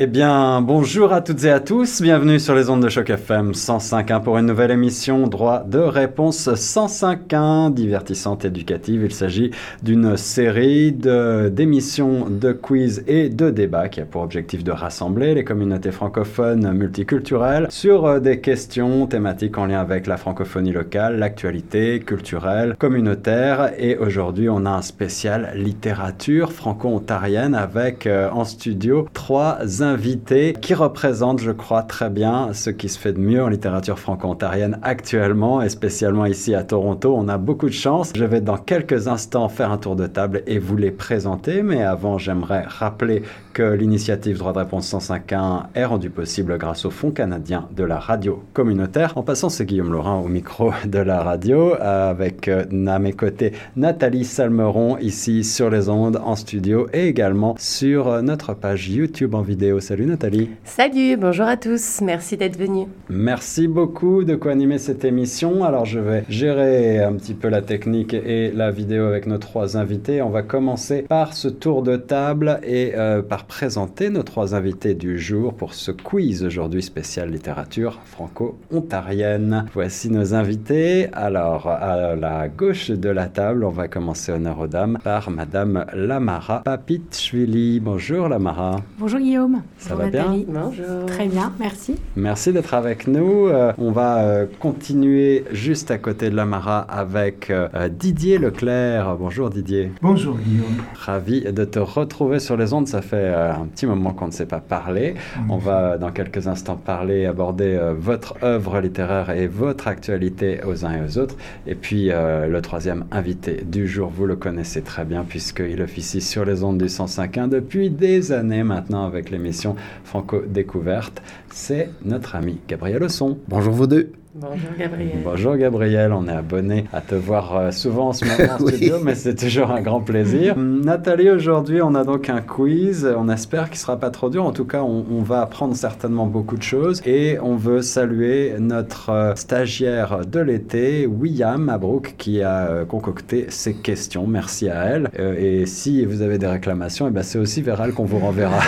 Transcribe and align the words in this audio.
Eh 0.00 0.06
bien, 0.06 0.60
bonjour 0.60 1.12
à 1.12 1.20
toutes 1.20 1.42
et 1.42 1.50
à 1.50 1.58
tous, 1.58 2.02
bienvenue 2.02 2.38
sur 2.38 2.54
les 2.54 2.70
ondes 2.70 2.84
de 2.84 2.88
Choc 2.88 3.10
FM 3.10 3.50
105.1 3.50 4.22
pour 4.22 4.38
une 4.38 4.46
nouvelle 4.46 4.70
émission 4.70 5.26
Droit 5.26 5.64
de 5.64 5.80
réponse 5.80 6.46
105.1, 6.46 7.74
divertissante, 7.74 8.44
éducative. 8.44 9.02
Il 9.04 9.12
s'agit 9.12 9.50
d'une 9.82 10.16
série 10.16 10.92
d'émissions, 10.92 12.30
de, 12.30 12.52
quiz 12.52 13.02
et 13.08 13.28
de 13.28 13.50
débats 13.50 13.88
qui 13.88 14.00
a 14.00 14.04
pour 14.04 14.22
objectif 14.22 14.62
de 14.62 14.70
rassembler 14.70 15.34
les 15.34 15.42
communautés 15.42 15.90
francophones 15.90 16.70
multiculturelles 16.74 17.66
sur 17.68 18.06
euh, 18.06 18.20
des 18.20 18.40
questions 18.40 19.08
thématiques 19.08 19.58
en 19.58 19.66
lien 19.66 19.80
avec 19.80 20.06
la 20.06 20.16
francophonie 20.16 20.70
locale, 20.70 21.18
l'actualité 21.18 21.98
culturelle, 21.98 22.76
communautaire. 22.78 23.72
Et 23.76 23.96
aujourd'hui, 23.96 24.48
on 24.48 24.64
a 24.64 24.70
un 24.70 24.82
spécial 24.82 25.50
littérature 25.56 26.52
franco-ontarienne 26.52 27.56
avec 27.56 28.06
euh, 28.06 28.30
en 28.30 28.44
studio 28.44 29.08
trois 29.12 29.58
invité 29.88 30.54
qui 30.60 30.74
représente, 30.74 31.40
je 31.40 31.50
crois, 31.50 31.82
très 31.82 32.10
bien 32.10 32.52
ce 32.52 32.70
qui 32.70 32.88
se 32.88 32.98
fait 32.98 33.12
de 33.12 33.18
mieux 33.18 33.42
en 33.42 33.48
littérature 33.48 33.98
franco-ontarienne 33.98 34.78
actuellement 34.82 35.62
et 35.62 35.68
spécialement 35.68 36.26
ici 36.26 36.54
à 36.54 36.62
Toronto. 36.62 37.14
On 37.16 37.28
a 37.28 37.38
beaucoup 37.38 37.66
de 37.66 37.74
chance. 37.74 38.12
Je 38.14 38.24
vais 38.24 38.40
dans 38.40 38.58
quelques 38.58 39.08
instants 39.08 39.48
faire 39.48 39.72
un 39.72 39.78
tour 39.78 39.96
de 39.96 40.06
table 40.06 40.42
et 40.46 40.58
vous 40.58 40.76
les 40.76 40.90
présenter, 40.90 41.62
mais 41.62 41.82
avant, 41.82 42.18
j'aimerais 42.18 42.64
rappeler 42.66 43.22
que 43.52 43.62
l'initiative 43.62 44.38
Droit 44.38 44.52
de 44.52 44.58
réponse 44.58 44.92
105.1 44.92 45.64
est 45.74 45.84
rendue 45.84 46.10
possible 46.10 46.56
grâce 46.58 46.84
au 46.84 46.90
Fonds 46.90 47.10
canadien 47.10 47.68
de 47.74 47.82
la 47.82 47.98
radio 47.98 48.42
communautaire. 48.52 49.16
En 49.16 49.22
passant, 49.22 49.48
c'est 49.48 49.64
Guillaume 49.64 49.92
Laurent 49.92 50.20
au 50.20 50.28
micro 50.28 50.72
de 50.86 50.98
la 50.98 51.22
radio 51.22 51.74
avec 51.80 52.48
euh, 52.48 52.64
à 52.86 52.98
mes 52.98 53.12
côtés 53.12 53.52
Nathalie 53.76 54.24
Salmeron 54.24 54.98
ici 54.98 55.44
sur 55.44 55.70
les 55.70 55.88
ondes 55.88 56.20
en 56.24 56.36
studio 56.36 56.88
et 56.92 57.08
également 57.08 57.54
sur 57.58 58.08
euh, 58.08 58.22
notre 58.22 58.54
page 58.54 58.88
YouTube 58.88 59.34
en 59.34 59.42
vidéo 59.42 59.77
Salut 59.80 60.06
Nathalie. 60.06 60.50
Salut, 60.64 61.16
bonjour 61.16 61.46
à 61.46 61.56
tous. 61.56 62.00
Merci 62.02 62.36
d'être 62.36 62.58
venu. 62.58 62.86
Merci 63.08 63.68
beaucoup 63.68 64.24
de 64.24 64.34
co-animer 64.34 64.78
cette 64.78 65.04
émission. 65.04 65.64
Alors 65.64 65.84
je 65.84 65.98
vais 65.98 66.24
gérer 66.28 67.02
un 67.02 67.14
petit 67.14 67.34
peu 67.34 67.48
la 67.48 67.62
technique 67.62 68.14
et 68.14 68.50
la 68.52 68.70
vidéo 68.70 69.04
avec 69.04 69.26
nos 69.26 69.38
trois 69.38 69.76
invités. 69.76 70.22
On 70.22 70.30
va 70.30 70.42
commencer 70.42 71.02
par 71.02 71.34
ce 71.34 71.48
tour 71.48 71.82
de 71.82 71.96
table 71.96 72.60
et 72.62 72.92
euh, 72.94 73.22
par 73.22 73.46
présenter 73.46 74.10
nos 74.10 74.22
trois 74.22 74.54
invités 74.54 74.94
du 74.94 75.18
jour 75.18 75.54
pour 75.54 75.74
ce 75.74 75.90
quiz 75.90 76.44
aujourd'hui 76.44 76.82
spécial 76.82 77.30
littérature 77.30 78.00
franco-ontarienne. 78.04 79.66
Voici 79.72 80.10
nos 80.10 80.34
invités. 80.34 81.08
Alors 81.12 81.68
à 81.68 82.14
la 82.14 82.48
gauche 82.48 82.90
de 82.90 83.08
la 83.08 83.26
table, 83.26 83.64
on 83.64 83.70
va 83.70 83.88
commencer 83.88 84.32
honneur 84.32 84.60
aux 84.60 84.66
dames 84.66 84.98
par 85.02 85.30
Madame 85.30 85.84
Lamara 85.94 86.62
Papitchvili. 86.64 87.80
Bonjour 87.80 88.28
Lamara. 88.28 88.80
Bonjour 88.98 89.20
Guillaume. 89.20 89.62
Ça 89.78 89.94
va 89.94 90.08
bien 90.08 90.36
Bonjour. 90.48 91.06
Très 91.06 91.26
bien, 91.26 91.52
merci. 91.60 91.96
Merci 92.16 92.52
d'être 92.52 92.74
avec 92.74 93.06
nous. 93.06 93.46
Euh, 93.46 93.72
on 93.78 93.92
va 93.92 94.18
euh, 94.18 94.46
continuer 94.58 95.44
juste 95.52 95.90
à 95.90 95.98
côté 95.98 96.30
de 96.30 96.36
l'Amara 96.36 96.80
avec 96.80 97.50
euh, 97.50 97.88
Didier 97.88 98.38
Leclerc. 98.38 99.16
Bonjour 99.18 99.50
Didier. 99.50 99.92
Bonjour 100.02 100.36
Guillaume. 100.36 100.82
Ravi 100.94 101.42
de 101.52 101.64
te 101.64 101.78
retrouver 101.78 102.40
sur 102.40 102.56
les 102.56 102.72
ondes. 102.72 102.88
Ça 102.88 103.02
fait 103.02 103.28
un 103.28 103.66
petit 103.66 103.86
moment 103.86 104.12
qu'on 104.12 104.26
ne 104.26 104.32
s'est 104.32 104.46
pas 104.46 104.60
parlé. 104.60 105.14
On 105.48 105.58
va 105.58 105.96
dans 105.96 106.10
quelques 106.10 106.48
instants 106.48 106.76
parler, 106.76 107.26
aborder 107.26 107.78
votre 107.96 108.34
œuvre 108.42 108.80
littéraire 108.80 109.30
et 109.30 109.46
votre 109.46 109.86
actualité 109.86 110.60
aux 110.66 110.84
uns 110.84 110.94
et 110.94 111.02
aux 111.02 111.18
autres. 111.18 111.36
Et 111.66 111.74
puis 111.74 112.08
le 112.08 112.60
troisième 112.60 113.04
invité 113.12 113.64
du 113.64 113.86
jour, 113.86 114.10
vous 114.10 114.26
le 114.26 114.36
connaissez 114.36 114.82
très 114.82 115.04
bien 115.04 115.24
puisqu'il 115.28 115.80
officie 115.82 116.20
sur 116.20 116.44
les 116.44 116.64
ondes 116.64 116.78
du 116.78 116.86
105.1 116.86 117.48
depuis 117.48 117.90
des 117.90 118.32
années 118.32 118.64
maintenant 118.64 119.06
avec 119.06 119.30
l'émission 119.30 119.57
Franco 120.04 120.42
Découverte. 120.46 121.22
C'est 121.50 121.90
notre 122.04 122.36
ami 122.36 122.60
Gabriel 122.68 123.02
Osson. 123.02 123.38
Bonjour 123.48 123.72
vous 123.74 123.86
deux. 123.86 124.12
Bonjour 124.34 124.70
Gabriel. 124.78 125.18
Bonjour 125.24 125.56
Gabriel, 125.56 126.12
on 126.12 126.28
est 126.28 126.32
abonné 126.32 126.84
à 126.92 127.00
te 127.00 127.14
voir 127.14 127.56
euh, 127.56 127.70
souvent 127.70 128.08
en 128.08 128.12
ce 128.12 128.26
moment 128.26 128.52
en 128.60 128.66
studio, 128.68 128.96
mais 129.02 129.14
c'est 129.14 129.34
toujours 129.34 129.70
un 129.70 129.80
grand 129.80 130.02
plaisir. 130.02 130.54
Nathalie, 130.58 131.30
aujourd'hui 131.30 131.80
on 131.80 131.94
a 131.94 132.04
donc 132.04 132.28
un 132.28 132.42
quiz, 132.42 133.08
on 133.16 133.30
espère 133.30 133.70
qu'il 133.70 133.78
sera 133.78 133.96
pas 133.96 134.10
trop 134.10 134.28
dur, 134.28 134.44
en 134.44 134.52
tout 134.52 134.66
cas 134.66 134.82
on, 134.82 135.22
va 135.22 135.40
apprendre 135.40 135.74
certainement 135.74 136.26
beaucoup 136.26 136.58
de 136.58 136.62
choses 136.62 137.00
et 137.06 137.38
on 137.40 137.56
veut 137.56 137.80
saluer 137.80 138.54
notre 138.60 139.10
euh, 139.10 139.34
stagiaire 139.34 140.26
de 140.26 140.40
l'été, 140.40 141.06
William 141.06 141.62
Mabrouk, 141.62 142.14
qui 142.18 142.42
a 142.42 142.68
euh, 142.68 142.84
concocté 142.84 143.46
ces 143.48 143.74
questions. 143.74 144.26
Merci 144.26 144.68
à 144.68 144.84
elle. 144.84 145.10
et 145.16 145.64
si 145.64 146.04
vous 146.04 146.20
avez 146.20 146.36
des 146.36 146.46
réclamations, 146.46 147.06
et 147.06 147.10
eh 147.10 147.12
ben 147.12 147.22
c'est 147.22 147.38
aussi 147.38 147.62
vers 147.62 147.80
elle 147.80 147.92
qu'on 147.92 148.04
vous 148.04 148.18
renverra. 148.18 148.60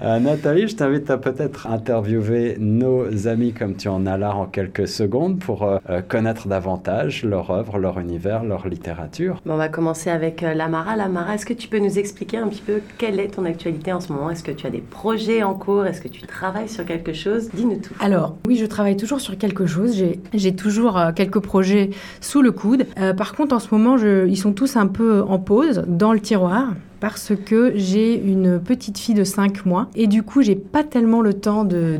Nathalie, 0.20 0.68
je 0.68 0.76
t'invite 0.76 1.10
à 1.10 1.18
peut-être 1.18 1.66
interviewer 1.66 2.56
nos 2.58 3.26
amis 3.26 3.52
comme 3.64 3.76
tu 3.76 3.88
en 3.88 4.04
as 4.04 4.18
là 4.18 4.36
en 4.36 4.44
quelques 4.44 4.86
secondes 4.86 5.38
pour 5.38 5.62
euh, 5.62 5.78
euh, 5.88 6.02
connaître 6.06 6.48
davantage 6.48 7.24
leur 7.24 7.50
œuvre, 7.50 7.78
leur 7.78 7.98
univers, 7.98 8.44
leur 8.44 8.68
littérature. 8.68 9.40
on 9.46 9.56
va 9.56 9.70
commencer 9.70 10.10
avec 10.10 10.42
euh, 10.42 10.52
Lamara. 10.52 10.96
Lamara, 10.96 11.36
est-ce 11.36 11.46
que 11.46 11.54
tu 11.54 11.68
peux 11.68 11.78
nous 11.78 11.98
expliquer 11.98 12.36
un 12.36 12.48
petit 12.48 12.60
peu 12.60 12.82
quelle 12.98 13.18
est 13.18 13.28
ton 13.28 13.46
actualité 13.46 13.90
en 13.94 14.00
ce 14.00 14.12
moment? 14.12 14.28
Est-ce 14.28 14.42
que 14.42 14.50
tu 14.50 14.66
as 14.66 14.70
des 14.70 14.82
projets 14.82 15.42
en 15.42 15.54
cours? 15.54 15.86
Est-ce 15.86 16.02
que 16.02 16.08
tu 16.08 16.20
travailles 16.26 16.68
sur 16.68 16.84
quelque 16.84 17.14
chose? 17.14 17.48
Dis-nous 17.54 17.78
tout. 17.78 17.94
Alors, 18.00 18.36
oui, 18.46 18.56
je 18.56 18.66
travaille 18.66 18.98
toujours 18.98 19.22
sur 19.22 19.38
quelque 19.38 19.64
chose. 19.64 19.98
J'ai 20.34 20.54
toujours 20.54 21.00
quelques 21.16 21.40
projets 21.40 21.88
sous 22.20 22.42
le 22.42 22.52
coude. 22.52 22.84
par 23.16 23.34
contre, 23.34 23.54
en 23.54 23.60
ce 23.60 23.74
moment, 23.74 23.96
je, 23.96 24.28
ils 24.28 24.36
sont 24.36 24.52
tous 24.52 24.76
un 24.76 24.88
peu 24.88 25.22
en 25.22 25.38
pause 25.38 25.84
dans 25.86 26.12
le 26.12 26.20
tiroir 26.20 26.74
parce 27.04 27.32
que 27.36 27.74
j'ai 27.76 28.18
une 28.18 28.58
petite 28.58 28.96
fille 28.96 29.14
de 29.14 29.24
5 29.24 29.66
mois 29.66 29.90
et 29.94 30.06
du 30.06 30.22
coup 30.22 30.40
j'ai 30.40 30.54
pas 30.54 30.82
tellement 30.82 31.20
le 31.20 31.34
temps 31.34 31.64
de, 31.64 31.98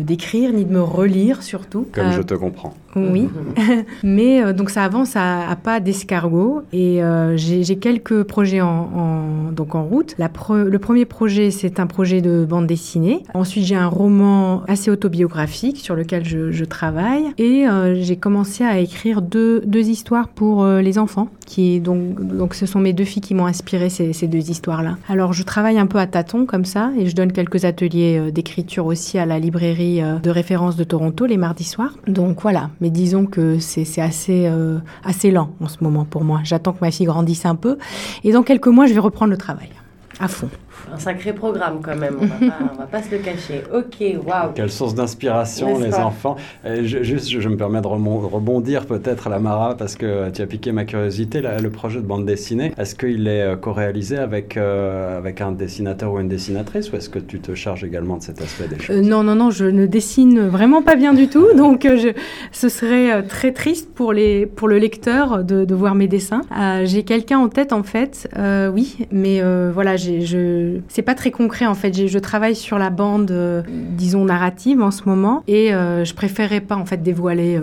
d'écrire 0.00 0.54
ni 0.54 0.64
de 0.64 0.72
me 0.72 0.80
relire 0.80 1.42
surtout. 1.42 1.86
Comme 1.92 2.10
je 2.12 2.22
te 2.22 2.32
comprends. 2.32 2.72
Oui, 2.96 3.28
mais 4.02 4.42
euh, 4.42 4.52
donc 4.52 4.70
ça 4.70 4.84
avance 4.84 5.14
à, 5.14 5.56
pas 5.62 5.80
d'escargot 5.80 6.62
et 6.72 7.02
euh, 7.02 7.36
j'ai 7.36 7.76
quelques 7.76 8.24
projets 8.24 8.60
en, 8.60 9.52
donc 9.52 9.74
en 9.74 9.84
route. 9.84 10.14
La 10.18 10.30
le 10.50 10.78
premier 10.78 11.04
projet, 11.04 11.50
c'est 11.50 11.78
un 11.78 11.86
projet 11.86 12.20
de 12.20 12.46
bande 12.48 12.66
dessinée. 12.66 13.22
Ensuite, 13.34 13.64
j'ai 13.64 13.76
un 13.76 13.86
roman 13.86 14.62
assez 14.66 14.90
autobiographique 14.90 15.78
sur 15.78 15.94
lequel 15.94 16.24
je, 16.24 16.64
travaille 16.64 17.24
et 17.36 17.66
euh, 17.66 18.00
j'ai 18.00 18.16
commencé 18.16 18.64
à 18.64 18.78
écrire 18.78 19.22
deux, 19.22 19.60
deux 19.66 19.88
histoires 19.88 20.28
pour 20.28 20.64
les 20.64 20.98
enfants. 20.98 21.28
Qui, 21.46 21.80
donc, 21.80 22.24
donc 22.36 22.54
ce 22.54 22.64
sont 22.64 22.78
mes 22.78 22.92
deux 22.92 23.04
filles 23.04 23.22
qui 23.22 23.34
m'ont 23.34 23.46
inspiré 23.46 23.90
ces, 23.90 24.12
ces 24.12 24.28
deux 24.28 24.50
histoires-là. 24.50 24.98
Alors 25.08 25.32
je 25.32 25.42
travaille 25.42 25.78
un 25.78 25.86
peu 25.86 25.98
à 25.98 26.06
tâtons 26.06 26.46
comme 26.46 26.64
ça 26.64 26.92
et 26.96 27.06
je 27.06 27.16
donne 27.16 27.32
quelques 27.32 27.64
ateliers 27.64 28.30
d'écriture 28.30 28.86
aussi 28.86 29.18
à 29.18 29.26
la 29.26 29.40
librairie 29.40 30.00
de 30.22 30.30
référence 30.30 30.76
de 30.76 30.84
Toronto 30.84 31.26
les 31.26 31.36
mardis 31.36 31.64
soirs. 31.64 31.94
Donc 32.06 32.42
voilà, 32.42 32.70
mais 32.80 32.90
disons 32.90 33.26
que 33.26 33.58
c'est 33.58 34.00
assez, 34.00 34.46
euh, 34.46 34.78
assez 35.04 35.30
lent 35.30 35.52
en 35.60 35.68
ce 35.68 35.78
moment 35.82 36.04
pour 36.04 36.24
moi. 36.24 36.40
J'attends 36.44 36.72
que 36.72 36.80
ma 36.80 36.90
fille 36.90 37.06
grandisse 37.06 37.46
un 37.46 37.56
peu. 37.56 37.78
Et 38.24 38.32
dans 38.32 38.42
quelques 38.42 38.68
mois, 38.68 38.86
je 38.86 38.94
vais 38.94 39.00
reprendre 39.00 39.30
le 39.30 39.36
travail 39.36 39.70
à 40.18 40.28
fond. 40.28 40.50
Un 40.92 40.98
sacré 40.98 41.32
programme 41.32 41.80
quand 41.82 41.96
même, 41.96 42.16
on 42.20 42.24
ne 42.44 42.78
va 42.78 42.86
pas 42.90 43.02
se 43.02 43.10
le 43.10 43.18
cacher. 43.18 43.62
Ok, 43.72 44.24
waouh. 44.26 44.52
Quelle 44.54 44.70
source 44.70 44.94
d'inspiration, 44.94 45.78
les 45.78 45.94
enfants. 45.94 46.36
je, 46.64 47.02
juste, 47.02 47.30
je, 47.30 47.48
me 47.48 47.56
permets 47.56 47.80
de 47.80 47.86
rebondir 47.86 48.86
peut-être 48.86 49.26
à 49.26 49.30
la 49.30 49.38
Mara 49.38 49.76
parce 49.76 49.96
que 49.96 50.30
tu 50.30 50.42
as 50.42 50.46
piqué 50.46 50.72
ma 50.72 50.84
curiosité. 50.84 51.40
le 51.40 51.70
projet 51.70 52.00
de 52.00 52.06
bande 52.06 52.26
dessinée, 52.26 52.72
est-ce 52.78 52.94
qu'il 52.94 53.28
est, 53.28 53.42
euh, 53.42 53.56
co-réalisé 53.56 54.16
avec, 54.16 54.56
euh, 54.56 55.18
avec 55.18 55.40
un 55.40 55.52
dessinateur 55.52 56.12
ou 56.12 56.20
une 56.20 56.28
dessinatrice 56.28 56.92
ou 56.92 56.96
est-ce 56.96 57.08
que 57.08 57.18
tu 57.18 57.40
te 57.40 57.54
charges 57.54 57.84
également 57.84 58.16
de 58.16 58.22
cet 58.22 58.40
aspect 58.40 58.68
des 58.68 58.76
euh, 58.76 58.80
choses? 58.80 59.08
Non, 59.08 59.22
non, 59.22 59.34
non, 59.34 59.50
je 59.50 59.64
ne 59.64 59.86
dessine 59.86 60.40
vraiment 60.48 60.82
pas 60.82 60.96
bien 60.96 61.14
du 61.14 61.28
tout. 61.28 61.46
donc, 61.56 61.82
je, 61.82 62.12
ce 62.52 62.68
serait 62.68 63.22
très 63.24 63.52
triste 63.52 63.90
pour, 63.94 64.12
les, 64.12 64.46
pour 64.46 64.68
le 64.68 64.78
lecteur 64.78 65.44
de, 65.44 65.64
de 65.64 65.74
voir 65.74 65.94
mes 65.94 66.08
dessins. 66.08 66.42
J'ai 66.84 67.02
quelqu'un 67.02 67.38
en 67.38 67.48
tête 67.48 67.72
en 67.72 67.82
fait, 67.82 68.28
oui, 68.72 69.06
mais 69.10 69.42
voilà, 69.72 69.96
je 69.96 70.79
c'est 70.88 71.02
pas 71.02 71.14
très 71.14 71.30
concret 71.30 71.66
en 71.66 71.74
fait. 71.74 72.06
Je 72.06 72.18
travaille 72.18 72.56
sur 72.56 72.78
la 72.78 72.90
bande, 72.90 73.32
disons 73.68 74.24
narrative 74.24 74.82
en 74.82 74.90
ce 74.90 75.08
moment, 75.08 75.42
et 75.46 75.70
je 75.70 76.14
préférerais 76.14 76.60
pas 76.60 76.76
en 76.76 76.84
fait 76.84 77.02
dévoiler 77.02 77.60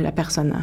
la 0.00 0.12
personne 0.12 0.54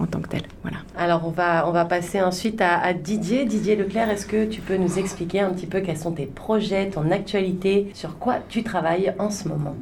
en, 0.00 0.06
tant 0.06 0.20
que 0.20 0.28
telle. 0.28 0.42
Voilà. 0.62 0.78
Alors 0.96 1.26
on 1.26 1.30
va 1.30 1.68
on 1.68 1.72
va 1.72 1.84
passer 1.84 2.20
ensuite 2.20 2.60
à, 2.60 2.78
à 2.78 2.92
Didier. 2.92 3.44
Didier 3.44 3.76
Leclerc, 3.76 4.10
est-ce 4.10 4.26
que 4.26 4.46
tu 4.46 4.60
peux 4.60 4.76
nous 4.76 4.98
expliquer 4.98 5.40
un 5.40 5.50
petit 5.50 5.66
peu 5.66 5.80
quels 5.80 5.98
sont 5.98 6.12
tes 6.12 6.26
projets, 6.26 6.90
ton 6.90 7.10
actualité, 7.10 7.90
sur 7.94 8.18
quoi 8.18 8.36
tu 8.48 8.62
travailles 8.62 9.14
en 9.18 9.30
ce 9.30 9.48
moment? 9.48 9.74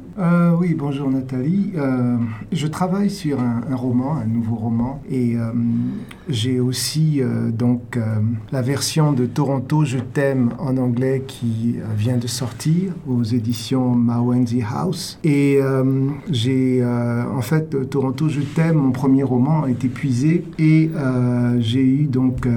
Oui, 0.59 0.75
bonjour 0.75 1.09
Nathalie. 1.09 1.73
je 2.51 2.67
travaille 2.67 3.09
sur 3.09 3.39
un, 3.39 3.61
un, 3.69 3.75
roman, 3.75 4.15
un 4.15 4.25
nouveau 4.25 4.55
roman, 4.55 5.01
et 5.09 5.35
j'ai 6.29 6.59
aussi 6.59 7.21
donc 7.51 7.97
la 8.51 8.61
version 8.61 9.13
de 9.13 9.25
Toronto 9.25 9.85
Je 9.85 9.99
t'aime 9.99 10.51
en 10.59 10.77
anglais 10.77 11.23
qui 11.27 11.52
euh, 11.75 11.85
vient 11.97 12.17
de 12.17 12.27
sortir 12.27 12.93
aux 13.07 13.23
éditions 13.23 13.95
Mawenzi 13.95 14.61
House. 14.61 15.19
Et 15.23 15.57
euh, 15.61 15.83
j'ai 16.29 16.79
euh, 16.81 17.23
en 17.35 17.41
fait 17.41 17.89
Toronto 17.89 18.29
Je 18.29 18.41
t'aime, 18.41 18.75
mon 18.75 18.91
premier 18.91 19.23
roman 19.23 19.63
a 19.63 19.69
été 19.69 19.87
puisé 19.87 20.43
et 20.59 20.89
j'ai 21.59 21.83
eu 21.83 22.05
donc 22.05 22.47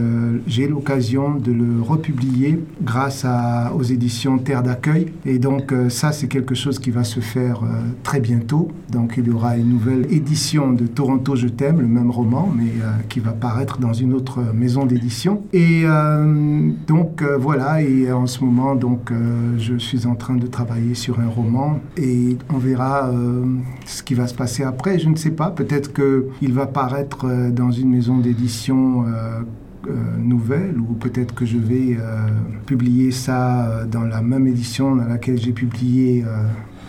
j'ai 0.46 0.68
l'occasion 0.68 1.34
de 1.34 1.52
le 1.52 1.82
republier 1.82 2.58
grâce 2.82 3.26
aux 3.74 3.82
éditions 3.82 4.38
Terre 4.38 4.62
d'accueil. 4.62 5.12
Et 5.24 5.38
donc 5.38 5.72
ça 5.88 6.12
c'est 6.12 6.28
quelque 6.28 6.54
chose 6.54 6.78
qui 6.78 6.90
va 6.90 7.04
se 7.04 7.20
faire 7.20 7.60
très 8.02 8.20
bientôt. 8.20 8.68
Donc 8.90 9.14
il 9.18 9.26
y 9.26 9.30
aura 9.30 9.56
une 9.56 9.68
nouvelle 9.68 10.06
édition 10.12 10.72
de 10.72 10.86
Toronto 10.86 11.36
Je 11.36 11.48
t'aime, 11.48 11.80
le 11.80 11.88
même 11.88 12.10
roman, 12.10 12.52
mais 12.56 12.72
qui 13.08 13.20
va 13.20 13.32
paraître 13.32 13.78
dans 13.78 13.92
une 13.92 14.14
autre 14.14 14.40
maison 14.54 14.86
d'édition. 14.86 15.42
Et 15.52 15.84
donc 16.86 17.22
voilà, 17.38 17.82
et 17.82 18.10
en 18.12 18.26
ce 18.26 18.44
moment, 18.44 18.74
donc, 18.74 18.85
euh, 19.10 19.58
je 19.58 19.76
suis 19.76 20.06
en 20.06 20.14
train 20.14 20.36
de 20.36 20.46
travailler 20.46 20.94
sur 20.94 21.20
un 21.20 21.28
roman 21.28 21.80
et 21.96 22.36
on 22.52 22.58
verra 22.58 23.08
euh, 23.08 23.44
ce 23.84 24.02
qui 24.02 24.14
va 24.14 24.26
se 24.26 24.34
passer 24.34 24.62
après. 24.62 24.98
Je 24.98 25.08
ne 25.08 25.16
sais 25.16 25.30
pas, 25.30 25.50
peut-être 25.50 25.92
qu'il 25.92 26.52
va 26.52 26.66
paraître 26.66 27.26
euh, 27.26 27.50
dans 27.50 27.70
une 27.70 27.90
maison 27.90 28.18
d'édition 28.18 29.04
nouvelle 30.18 30.80
ou 30.80 30.94
peut-être 30.94 31.32
que 31.32 31.46
je 31.46 31.58
vais 31.58 31.96
publier 32.66 33.12
ça 33.12 33.84
dans 33.86 34.02
la 34.02 34.20
même 34.20 34.48
édition 34.48 34.96
dans 34.96 35.04
laquelle 35.04 35.38
j'ai 35.38 35.52
publié 35.52 36.24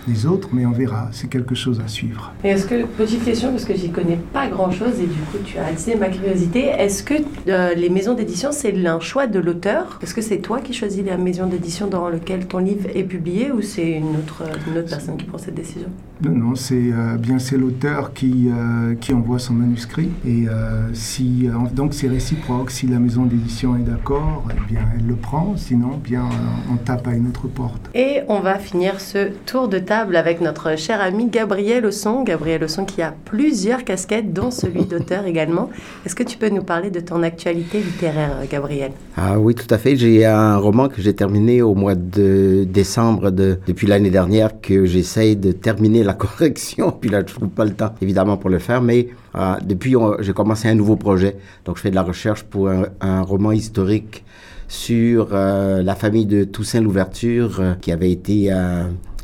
les 0.08 0.26
autres, 0.26 0.50
mais 0.54 0.66
on 0.66 0.72
verra. 0.72 1.10
C'est 1.12 1.30
quelque 1.30 1.56
chose 1.56 1.82
à 1.84 1.88
suivre. 1.88 2.34
Et 2.44 2.50
est-ce 2.50 2.66
que, 2.66 2.86
petite 2.86 3.24
question, 3.24 3.52
parce 3.52 3.66
que 3.66 3.76
j'y 3.76 3.92
connais 3.92 4.20
pas 4.34 4.48
grand-chose 4.48 5.00
et 5.00 5.08
du 5.08 5.20
coup 5.32 5.38
tu 5.46 5.58
as 5.58 5.66
attisé 5.66 5.96
ma 5.96 6.10
curiosité, 6.10 6.66
est-ce 6.66 7.04
que 7.04 7.16
euh, 7.48 7.74
les 7.74 7.90
maisons 7.90 8.14
d'édition, 8.14 8.50
c'est 8.52 8.74
un 8.86 9.00
choix 9.00 9.28
de 9.28 9.40
l'auteur? 9.40 10.00
Est-ce 10.02 10.14
que 10.14 10.22
c'est 10.22 10.40
toi 10.40 10.60
qui 10.62 10.74
choisis 10.74 11.04
la 11.06 11.18
maison 11.18 11.48
d'édition 11.48 11.88
dans 11.88 12.10
laquelle 12.10 12.48
ton 12.48 12.60
livre 12.60 12.88
est 12.96 13.04
publié 13.04 13.52
ou 13.52 13.62
c'est 13.62 13.92
une 13.92 14.16
autre, 14.16 14.44
une 14.68 14.78
autre 14.78 14.90
personne 14.90 15.18
qui 15.18 15.26
prend 15.26 15.38
cette 15.38 15.56
décision? 15.56 15.90
Non, 16.24 16.32
non, 16.32 16.56
c'est 16.56 16.76
euh, 16.76 17.16
bien 17.18 17.38
c'est 17.38 17.58
l'auteur 17.58 18.14
qui, 18.14 18.48
euh, 18.50 18.96
qui 18.96 19.14
envoie 19.14 19.40
son 19.40 19.54
manuscrit 19.54 20.10
et 20.26 20.46
si, 20.94 21.50
donc 21.74 21.94
c'est 21.94 22.08
réciproque. 22.08 22.72
Si 22.72 22.88
la 22.88 23.00
maison 23.00 23.26
d'édition 23.26 23.76
est 23.76 23.82
d'accord, 23.82 24.46
eh 24.50 24.72
bien 24.72 24.82
elle 24.96 25.06
le 25.06 25.16
prend, 25.16 25.56
sinon 25.56 26.00
bien 26.04 26.24
on 26.72 26.78
tape 26.78 27.08
à 27.08 27.14
une 27.14 27.28
autre 27.28 27.48
porte. 27.48 27.90
Et 27.94 28.22
on 28.28 28.40
va 28.40 28.58
finir 28.58 29.00
ce 29.00 29.30
tour 29.46 29.68
de 29.68 29.80
table 29.80 30.16
avec 30.16 30.42
notre 30.42 30.78
cher 30.78 31.02
ami 31.02 31.28
Gabriel 31.28 31.86
Osson. 31.86 32.24
Gabriel 32.24 32.64
Osson 32.64 32.86
qui 32.86 33.02
a 33.02 33.14
plusieurs 33.26 33.84
casquettes, 33.84 34.34
dont 34.34 34.52
celui 34.52 34.86
d'auteur 34.86 35.26
également. 35.26 35.70
Est-ce 36.06 36.16
que 36.16 36.24
tu 36.24 36.38
peux 36.38 36.50
nous 36.50 36.64
parler 36.64 36.90
de 36.90 37.00
ton 37.00 37.24
actualité 37.24 37.80
littéraire, 37.80 38.38
Gabriel? 38.50 38.92
Ah 39.16 39.40
oui, 39.40 39.56
tout 39.56 39.72
à 39.74 39.78
fait. 39.78 39.96
J'ai 39.96 40.26
un 40.26 40.58
roman 40.58 40.88
que 40.88 41.02
j'ai 41.02 41.14
terminé 41.14 41.62
au 41.62 41.76
mois 41.76 41.96
de 41.96 42.66
décembre 42.68 43.32
de, 43.32 43.60
depuis 43.68 43.88
l'année 43.88 44.12
dernière 44.12 44.62
que 44.62 44.86
j'essaye 44.86 45.36
de 45.36 45.52
terminer 45.52 46.04
la 46.08 46.14
correction. 46.14 46.92
Puis 47.00 47.10
là, 47.10 47.22
je 47.26 47.34
trouve 47.34 47.50
pas 47.50 47.66
le 47.66 47.74
temps, 47.74 47.94
évidemment, 48.02 48.38
pour 48.38 48.50
le 48.50 48.60
faire. 48.60 48.82
Mais 48.82 49.10
euh, 49.36 49.56
depuis, 49.64 49.96
j'ai 50.20 50.34
commencé 50.34 50.68
un 50.68 50.76
nouveau 50.76 50.96
projet. 50.96 51.38
Donc, 51.66 51.78
je 51.78 51.82
fais 51.82 51.92
de 51.92 51.96
la 51.96 52.04
recherche 52.04 52.44
pour 52.44 52.70
un, 52.70 53.22
roman 53.22 53.52
historique 53.52 54.24
sur 54.68 55.30
euh, 55.32 55.82
la 55.84 55.96
famille 55.96 56.26
de 56.26 56.44
Toussaint 56.44 56.82
Louverture 56.82 57.60
euh, 57.60 57.74
qui 57.76 57.92
avait 57.92 58.12
été 58.12 58.52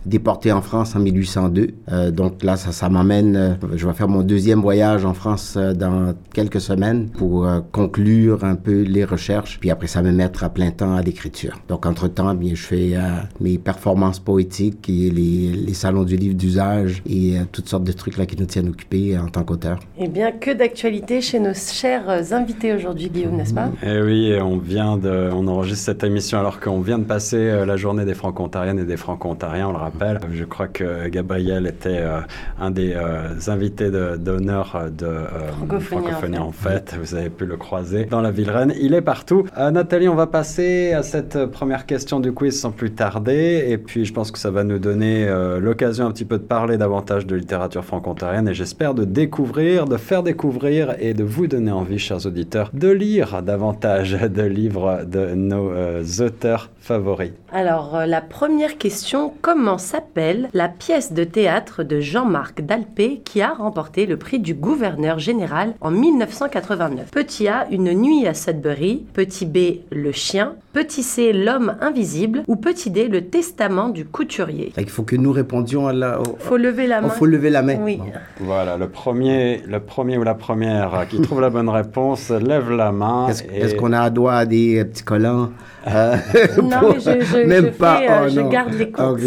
déporté 0.05 0.51
en 0.51 0.61
France 0.61 0.95
en 0.95 0.99
1802. 0.99 1.67
Euh, 1.91 2.11
donc 2.11 2.43
là, 2.43 2.57
ça, 2.57 2.71
ça 2.71 2.89
m'amène, 2.89 3.35
euh, 3.35 3.53
je 3.75 3.87
vais 3.87 3.93
faire 3.93 4.07
mon 4.07 4.21
deuxième 4.21 4.59
voyage 4.59 5.05
en 5.05 5.13
France 5.13 5.55
euh, 5.57 5.73
dans 5.73 6.13
quelques 6.33 6.61
semaines 6.61 7.09
pour 7.09 7.47
conclure 7.71 8.43
un 8.43 8.55
peu 8.55 8.81
les 8.81 9.05
recherches, 9.05 9.59
puis 9.59 9.69
après 9.69 9.87
ça 9.87 10.01
me 10.01 10.11
mettre 10.11 10.43
à 10.43 10.49
plein 10.49 10.71
temps 10.71 10.95
à 10.95 11.01
l'écriture. 11.01 11.59
Donc 11.67 11.85
entre-temps, 11.85 12.33
bien, 12.35 12.55
je 12.55 12.61
fais 12.61 12.93
mes 13.39 13.57
performances 13.57 14.19
poétiques 14.19 14.89
et 14.89 15.09
les, 15.09 15.51
les 15.51 15.73
salons 15.73 16.03
du 16.03 16.15
livre 16.15 16.35
d'usage 16.35 17.01
et 17.07 17.35
toutes 17.51 17.69
sortes 17.69 17.83
de 17.83 17.91
trucs 17.91 18.17
là 18.17 18.25
qui 18.25 18.37
nous 18.37 18.45
tiennent 18.45 18.69
occupés 18.69 19.17
en 19.17 19.27
tant 19.27 19.43
qu'auteur. 19.43 19.79
Eh 19.97 20.07
bien, 20.07 20.31
que 20.31 20.51
d'actualité 20.51 21.21
chez 21.21 21.39
nos 21.39 21.53
chers 21.53 22.33
invités 22.33 22.73
aujourd'hui, 22.73 23.09
Guillaume, 23.09 23.35
n'est-ce 23.35 23.53
pas? 23.53 23.69
Eh 23.83 24.01
oui, 24.01 24.33
on 24.41 24.57
vient 24.57 24.97
de, 24.97 25.29
on 25.33 25.47
enregistre 25.47 25.85
cette 25.85 26.03
émission 26.03 26.39
alors 26.39 26.59
qu'on 26.59 26.81
vient 26.81 26.99
de 26.99 27.05
passer 27.05 27.65
la 27.65 27.77
journée 27.77 28.05
des 28.05 28.15
franco-ontariennes 28.15 28.79
et 28.79 28.85
des 28.85 28.97
franco-ontariens, 28.97 29.69
on 29.69 29.73
le 29.73 29.77
rappelle 29.77 29.92
je 30.31 30.43
crois 30.43 30.67
que 30.67 31.07
Gabriel 31.07 31.67
était 31.67 31.99
euh, 32.01 32.19
un 32.59 32.71
des 32.71 32.93
euh, 32.95 33.29
invités 33.47 33.91
d'honneur 33.91 34.89
de, 34.91 35.05
euh, 35.05 35.79
Francophonie, 35.79 36.37
en, 36.37 36.51
fait. 36.51 36.95
Vous 36.99 37.15
avez 37.15 37.29
pu 37.29 37.45
le 37.45 37.57
croiser 37.57 38.05
dans 38.05 38.21
la 38.21 38.31
ville 38.31 38.49
reine. 38.49 38.73
Il 38.79 38.93
est 38.93 39.01
partout. 39.01 39.45
Nathalie, 39.57 40.09
on 40.09 40.15
va 40.15 40.27
passer 40.27 40.93
à 40.93 41.03
cette 41.03 41.45
première 41.47 41.85
question 41.85 42.19
du 42.19 42.31
quiz 42.31 42.59
sans 42.59 42.71
plus 42.71 42.91
tarder. 42.91 43.65
Et 43.67 43.77
puis, 43.77 44.05
je 44.05 44.13
pense 44.13 44.31
que 44.31 44.39
ça 44.39 44.51
va 44.51 44.63
nous 44.63 44.79
donner 44.79 45.27
l'occasion 45.59 46.05
un 46.05 46.11
petit 46.11 46.25
peu 46.25 46.37
de 46.37 46.43
parler 46.43 46.77
davantage 46.77 47.25
de 47.25 47.35
littérature 47.35 47.83
franco-ontarienne 47.83 48.47
et 48.47 48.53
j'espère 48.53 48.93
de 48.93 49.05
découvrir, 49.05 49.85
de 49.85 49.97
faire 49.97 50.23
découvrir 50.23 50.95
et 50.99 51.13
de 51.13 51.23
vous 51.23 51.47
donner 51.47 51.71
envie, 51.71 51.99
chers 51.99 52.25
auditeurs, 52.25 52.69
de 52.73 52.89
lire 52.89 53.41
davantage 53.41 54.13
de 54.21 54.43
livres 54.43 55.03
de 55.05 55.33
nos 55.33 55.71
auteurs 56.19 56.69
favoris. 56.79 57.31
Alors, 57.51 58.03
la 58.05 58.21
première 58.21 58.77
question, 58.77 59.33
comment 59.41 59.77
s'appelle 59.83 60.49
la 60.53 60.69
pièce 60.69 61.13
de 61.13 61.23
théâtre 61.23 61.83
de 61.83 61.99
Jean-Marc 61.99 62.61
Dalpé 62.61 63.21
qui 63.23 63.41
a 63.41 63.53
remporté 63.53 64.05
le 64.05 64.17
prix 64.17 64.39
du 64.39 64.53
gouverneur 64.53 65.19
général 65.19 65.73
en 65.81 65.91
1989. 65.91 67.11
Petit 67.11 67.47
A, 67.47 67.67
Une 67.69 67.93
nuit 67.93 68.25
à 68.25 68.33
Sudbury. 68.33 69.05
Petit 69.13 69.45
B, 69.45 69.81
Le 69.91 70.11
chien. 70.11 70.53
Petit 70.71 71.03
C, 71.03 71.33
L'homme 71.33 71.75
invisible. 71.81 72.43
Ou 72.47 72.55
petit 72.55 72.89
D, 72.89 73.07
Le 73.07 73.25
testament 73.25 73.89
du 73.89 74.05
couturier. 74.05 74.73
Il 74.77 74.89
faut 74.89 75.03
que 75.03 75.15
nous 75.15 75.31
répondions 75.31 75.87
à 75.87 75.93
la. 75.93 76.19
Il 76.25 76.39
faut 76.39 76.57
lever 76.57 76.87
la 76.87 77.01
main. 77.01 77.09
Il 77.13 77.17
faut 77.17 77.25
lever 77.25 77.49
la 77.49 77.61
main. 77.61 77.77
Oui. 77.81 77.99
Voilà, 78.39 78.77
le 78.77 78.87
premier, 78.87 79.61
le 79.67 79.79
premier 79.79 80.17
ou 80.17 80.23
la 80.23 80.35
première 80.35 81.05
qui 81.09 81.21
trouve 81.21 81.41
la 81.41 81.49
bonne 81.49 81.69
réponse 81.69 82.29
lève 82.29 82.71
la 82.71 82.91
main. 82.91 83.27
Est-ce 83.27 83.75
qu'on 83.75 83.93
a 83.93 84.09
droit 84.09 84.33
à 84.33 84.45
des 84.45 84.83
petits 84.85 85.03
collants? 85.03 85.49
Euh, 85.87 86.17
non, 86.61 86.93
mais 86.93 86.99
je, 86.99 87.47
Même 87.47 87.71
pas. 87.71 88.01
Euh, 88.01 88.25
oh, 88.25 88.29
je 88.29 88.41
garde 88.41 88.73
les 88.73 88.91
comptes. 88.91 89.19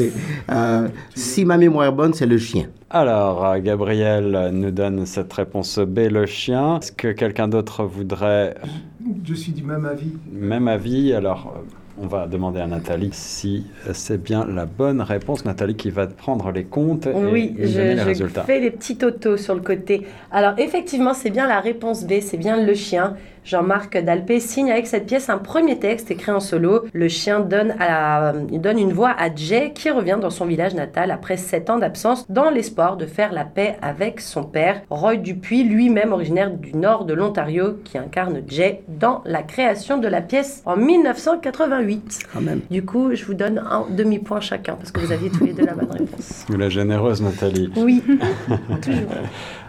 Euh, 0.50 0.88
si 1.14 1.44
ma 1.44 1.56
mémoire 1.56 1.86
est 1.86 1.92
bonne, 1.92 2.14
c'est 2.14 2.26
le 2.26 2.38
chien. 2.38 2.66
Alors, 2.90 3.58
Gabriel 3.58 4.50
nous 4.52 4.70
donne 4.70 5.06
cette 5.06 5.32
réponse 5.32 5.78
B, 5.78 6.08
le 6.10 6.26
chien. 6.26 6.78
Est-ce 6.78 6.92
que 6.92 7.08
quelqu'un 7.08 7.48
d'autre 7.48 7.84
voudrait... 7.84 8.54
Je 9.24 9.34
suis 9.34 9.52
du 9.52 9.62
même 9.62 9.84
avis. 9.84 10.12
Même 10.32 10.68
avis, 10.68 11.12
alors 11.12 11.52
on 11.98 12.06
va 12.06 12.26
demander 12.26 12.60
à 12.60 12.66
Nathalie 12.66 13.10
si 13.12 13.64
c'est 13.92 14.22
bien 14.22 14.46
la 14.46 14.66
bonne 14.66 15.00
réponse. 15.00 15.44
Nathalie 15.44 15.76
qui 15.76 15.90
va 15.90 16.06
prendre 16.06 16.50
les 16.50 16.64
comptes 16.64 17.08
oui, 17.14 17.54
et 17.58 17.66
je, 17.66 17.80
les 17.80 18.14
je 18.14 18.26
fais 18.26 18.60
les 18.60 18.70
petits 18.70 18.98
autos 19.04 19.36
sur 19.36 19.54
le 19.54 19.60
côté. 19.60 20.06
Alors 20.30 20.54
effectivement, 20.58 21.14
c'est 21.14 21.30
bien 21.30 21.46
la 21.46 21.60
réponse 21.60 22.04
B, 22.04 22.14
c'est 22.20 22.36
bien 22.36 22.62
le 22.62 22.74
chien. 22.74 23.14
Jean-Marc 23.46 23.96
Dalpé 23.96 24.40
signe 24.40 24.72
avec 24.72 24.88
cette 24.88 25.06
pièce 25.06 25.30
un 25.30 25.38
premier 25.38 25.78
texte 25.78 26.10
écrit 26.10 26.32
en 26.32 26.40
solo. 26.40 26.84
Le 26.92 27.06
chien 27.06 27.38
donne, 27.38 27.76
à 27.78 28.32
donne 28.32 28.78
une 28.78 28.92
voix 28.92 29.14
à 29.16 29.32
Jay 29.32 29.72
qui 29.72 29.88
revient 29.88 30.18
dans 30.20 30.30
son 30.30 30.46
village 30.46 30.74
natal 30.74 31.12
après 31.12 31.36
sept 31.36 31.70
ans 31.70 31.78
d'absence 31.78 32.26
dans 32.28 32.50
l'espoir 32.50 32.96
de 32.96 33.06
faire 33.06 33.32
la 33.32 33.44
paix 33.44 33.76
avec 33.82 34.20
son 34.20 34.42
père. 34.42 34.82
Roy 34.90 35.16
Dupuis, 35.16 35.62
lui-même 35.62 36.12
originaire 36.12 36.50
du 36.50 36.74
nord 36.74 37.04
de 37.04 37.14
l'Ontario, 37.14 37.78
qui 37.84 37.98
incarne 37.98 38.42
Jay 38.48 38.82
dans 38.88 39.22
la 39.24 39.44
création 39.44 39.98
de 39.98 40.08
la 40.08 40.22
pièce 40.22 40.62
en 40.66 40.76
1988. 40.76 42.26
Quand 42.34 42.40
même. 42.40 42.62
Du 42.68 42.84
coup, 42.84 43.14
je 43.14 43.24
vous 43.24 43.34
donne 43.34 43.58
un 43.70 43.84
demi-point 43.88 44.40
chacun 44.40 44.74
parce 44.74 44.90
que 44.90 44.98
vous 44.98 45.12
aviez 45.12 45.30
tous 45.30 45.44
les 45.44 45.52
deux 45.52 45.64
la 45.64 45.74
bonne 45.74 45.92
réponse. 45.92 46.46
La 46.48 46.68
généreuse 46.68 47.22
Nathalie. 47.22 47.70
Oui, 47.76 48.02
toujours. 48.82 49.08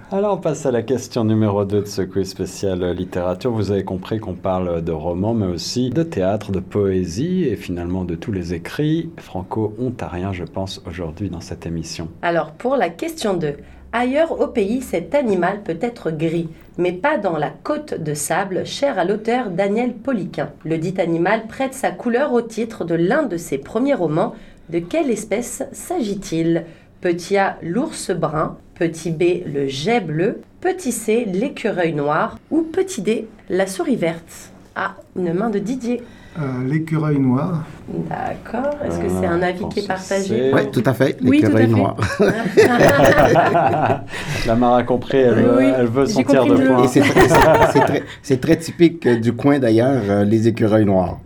Alors 0.10 0.36
on 0.36 0.38
passe 0.38 0.66
à 0.66 0.72
la 0.72 0.84
question 0.84 1.26
numéro 1.26 1.66
2 1.66 1.82
de 1.82 1.86
ce 1.86 2.02
quiz 2.02 2.30
spécial 2.30 2.82
littérature. 2.92 3.52
Vous 3.52 3.72
avez 3.72 3.84
compris 3.84 4.22
qu'on 4.22 4.36
parle 4.36 4.82
de 4.82 4.94
romans, 4.94 5.34
mais 5.34 5.48
aussi 5.48 5.90
de 5.90 6.02
théâtre, 6.02 6.54
de 6.54 6.62
poésie 6.62 7.44
et 7.44 7.58
finalement 7.58 8.06
de 8.06 8.16
tous 8.16 8.32
les 8.32 8.54
écrits 8.54 9.10
franco-ontariens, 9.18 10.32
je 10.32 10.46
pense, 10.46 10.82
aujourd'hui 10.88 11.30
dans 11.30 11.42
cette 11.42 11.66
émission. 11.66 12.08
Alors 12.22 12.52
pour 12.52 12.78
la 12.78 12.90
question 12.90 13.34
2, 13.34 13.58
Ailleurs 13.92 14.40
au 14.40 14.48
pays, 14.48 14.82
cet 14.82 15.14
animal 15.14 15.62
peut 15.64 15.78
être 15.82 16.12
gris, 16.12 16.48
mais 16.78 16.94
pas 16.94 17.18
dans 17.18 17.36
la 17.36 17.50
côte 17.50 17.94
de 17.94 18.14
sable 18.14 18.66
chère 18.66 18.98
à 18.98 19.04
l'auteur 19.04 19.50
Daniel 19.50 19.94
Poliquin. 19.94 20.52
Le 20.64 20.78
dit 20.78 20.96
animal 21.00 21.48
prête 21.48 21.74
sa 21.74 21.92
couleur 21.92 22.32
au 22.32 22.42
titre 22.42 22.86
de 22.86 22.96
l'un 22.96 23.24
de 23.24 23.36
ses 23.36 23.58
premiers 23.58 23.94
romans. 23.94 24.36
De 24.70 24.80
quelle 24.80 25.10
espèce 25.10 25.64
s'agit-il? 25.74 26.64
Petit 27.02 27.38
A, 27.38 27.58
l'ours 27.62 28.12
brun. 28.12 28.58
Petit 28.80 29.12
B, 29.12 29.24
le 29.52 29.68
jet 29.68 30.00
bleu. 30.02 30.42
Petit 30.62 30.92
C, 30.92 31.26
l'écureuil 31.32 31.94
noir. 31.94 32.38
Ou 32.52 32.62
petit 32.62 33.02
D, 33.02 33.28
la 33.50 33.66
souris 33.68 33.96
verte. 33.96 34.52
Ah, 34.76 34.96
une 35.18 35.34
main 35.34 35.50
de 35.50 35.58
Didier. 35.60 36.04
Euh, 36.40 36.42
L'écureuil 36.68 37.18
noir. 37.18 37.66
D'accord. 37.90 38.76
Est-ce 38.86 39.00
que 39.00 39.10
c'est 39.10 39.26
un 39.26 39.42
avis 39.42 39.68
qui 39.70 39.80
est 39.80 39.88
partagé 39.88 40.52
Oui, 40.54 40.62
tout 40.72 40.84
à 40.86 40.94
fait. 40.94 41.18
L'écureuil 41.20 41.68
noir. 41.68 41.96
La 44.46 44.56
Mara 44.56 44.78
a 44.78 44.84
compris, 44.84 45.18
elle, 45.18 45.34
veut- 45.34 45.58
Oui, 45.58 45.66
elle 45.76 45.88
veut 45.88 46.06
j'ai 46.06 46.14
son 46.14 46.24
tiers 46.24 46.46
de 46.46 46.56
points. 46.56 46.86
C'est 48.22 48.40
très, 48.40 48.58
typique 48.58 49.06
euh, 49.08 49.20
du 49.20 49.34
coin 49.34 49.58
d'ailleurs, 49.58 50.02
euh, 50.08 50.24
les 50.24 50.48
écureuils 50.48 50.86
noirs. 50.86 51.18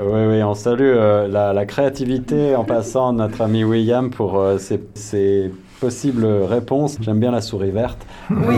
Oui, 0.00 0.20
oui, 0.28 0.42
on 0.42 0.54
salue 0.54 0.82
euh, 0.82 1.26
la, 1.28 1.52
la 1.52 1.66
créativité 1.66 2.54
en 2.54 2.64
passant 2.64 3.12
notre 3.12 3.40
ami 3.42 3.64
William 3.64 4.10
pour 4.10 4.38
euh, 4.38 4.58
ses, 4.58 4.80
ses 4.94 5.50
possibles 5.80 6.24
réponses. 6.26 6.96
J'aime 7.00 7.20
bien 7.20 7.30
la 7.30 7.40
souris 7.40 7.70
verte. 7.70 8.06
Oui. 8.30 8.56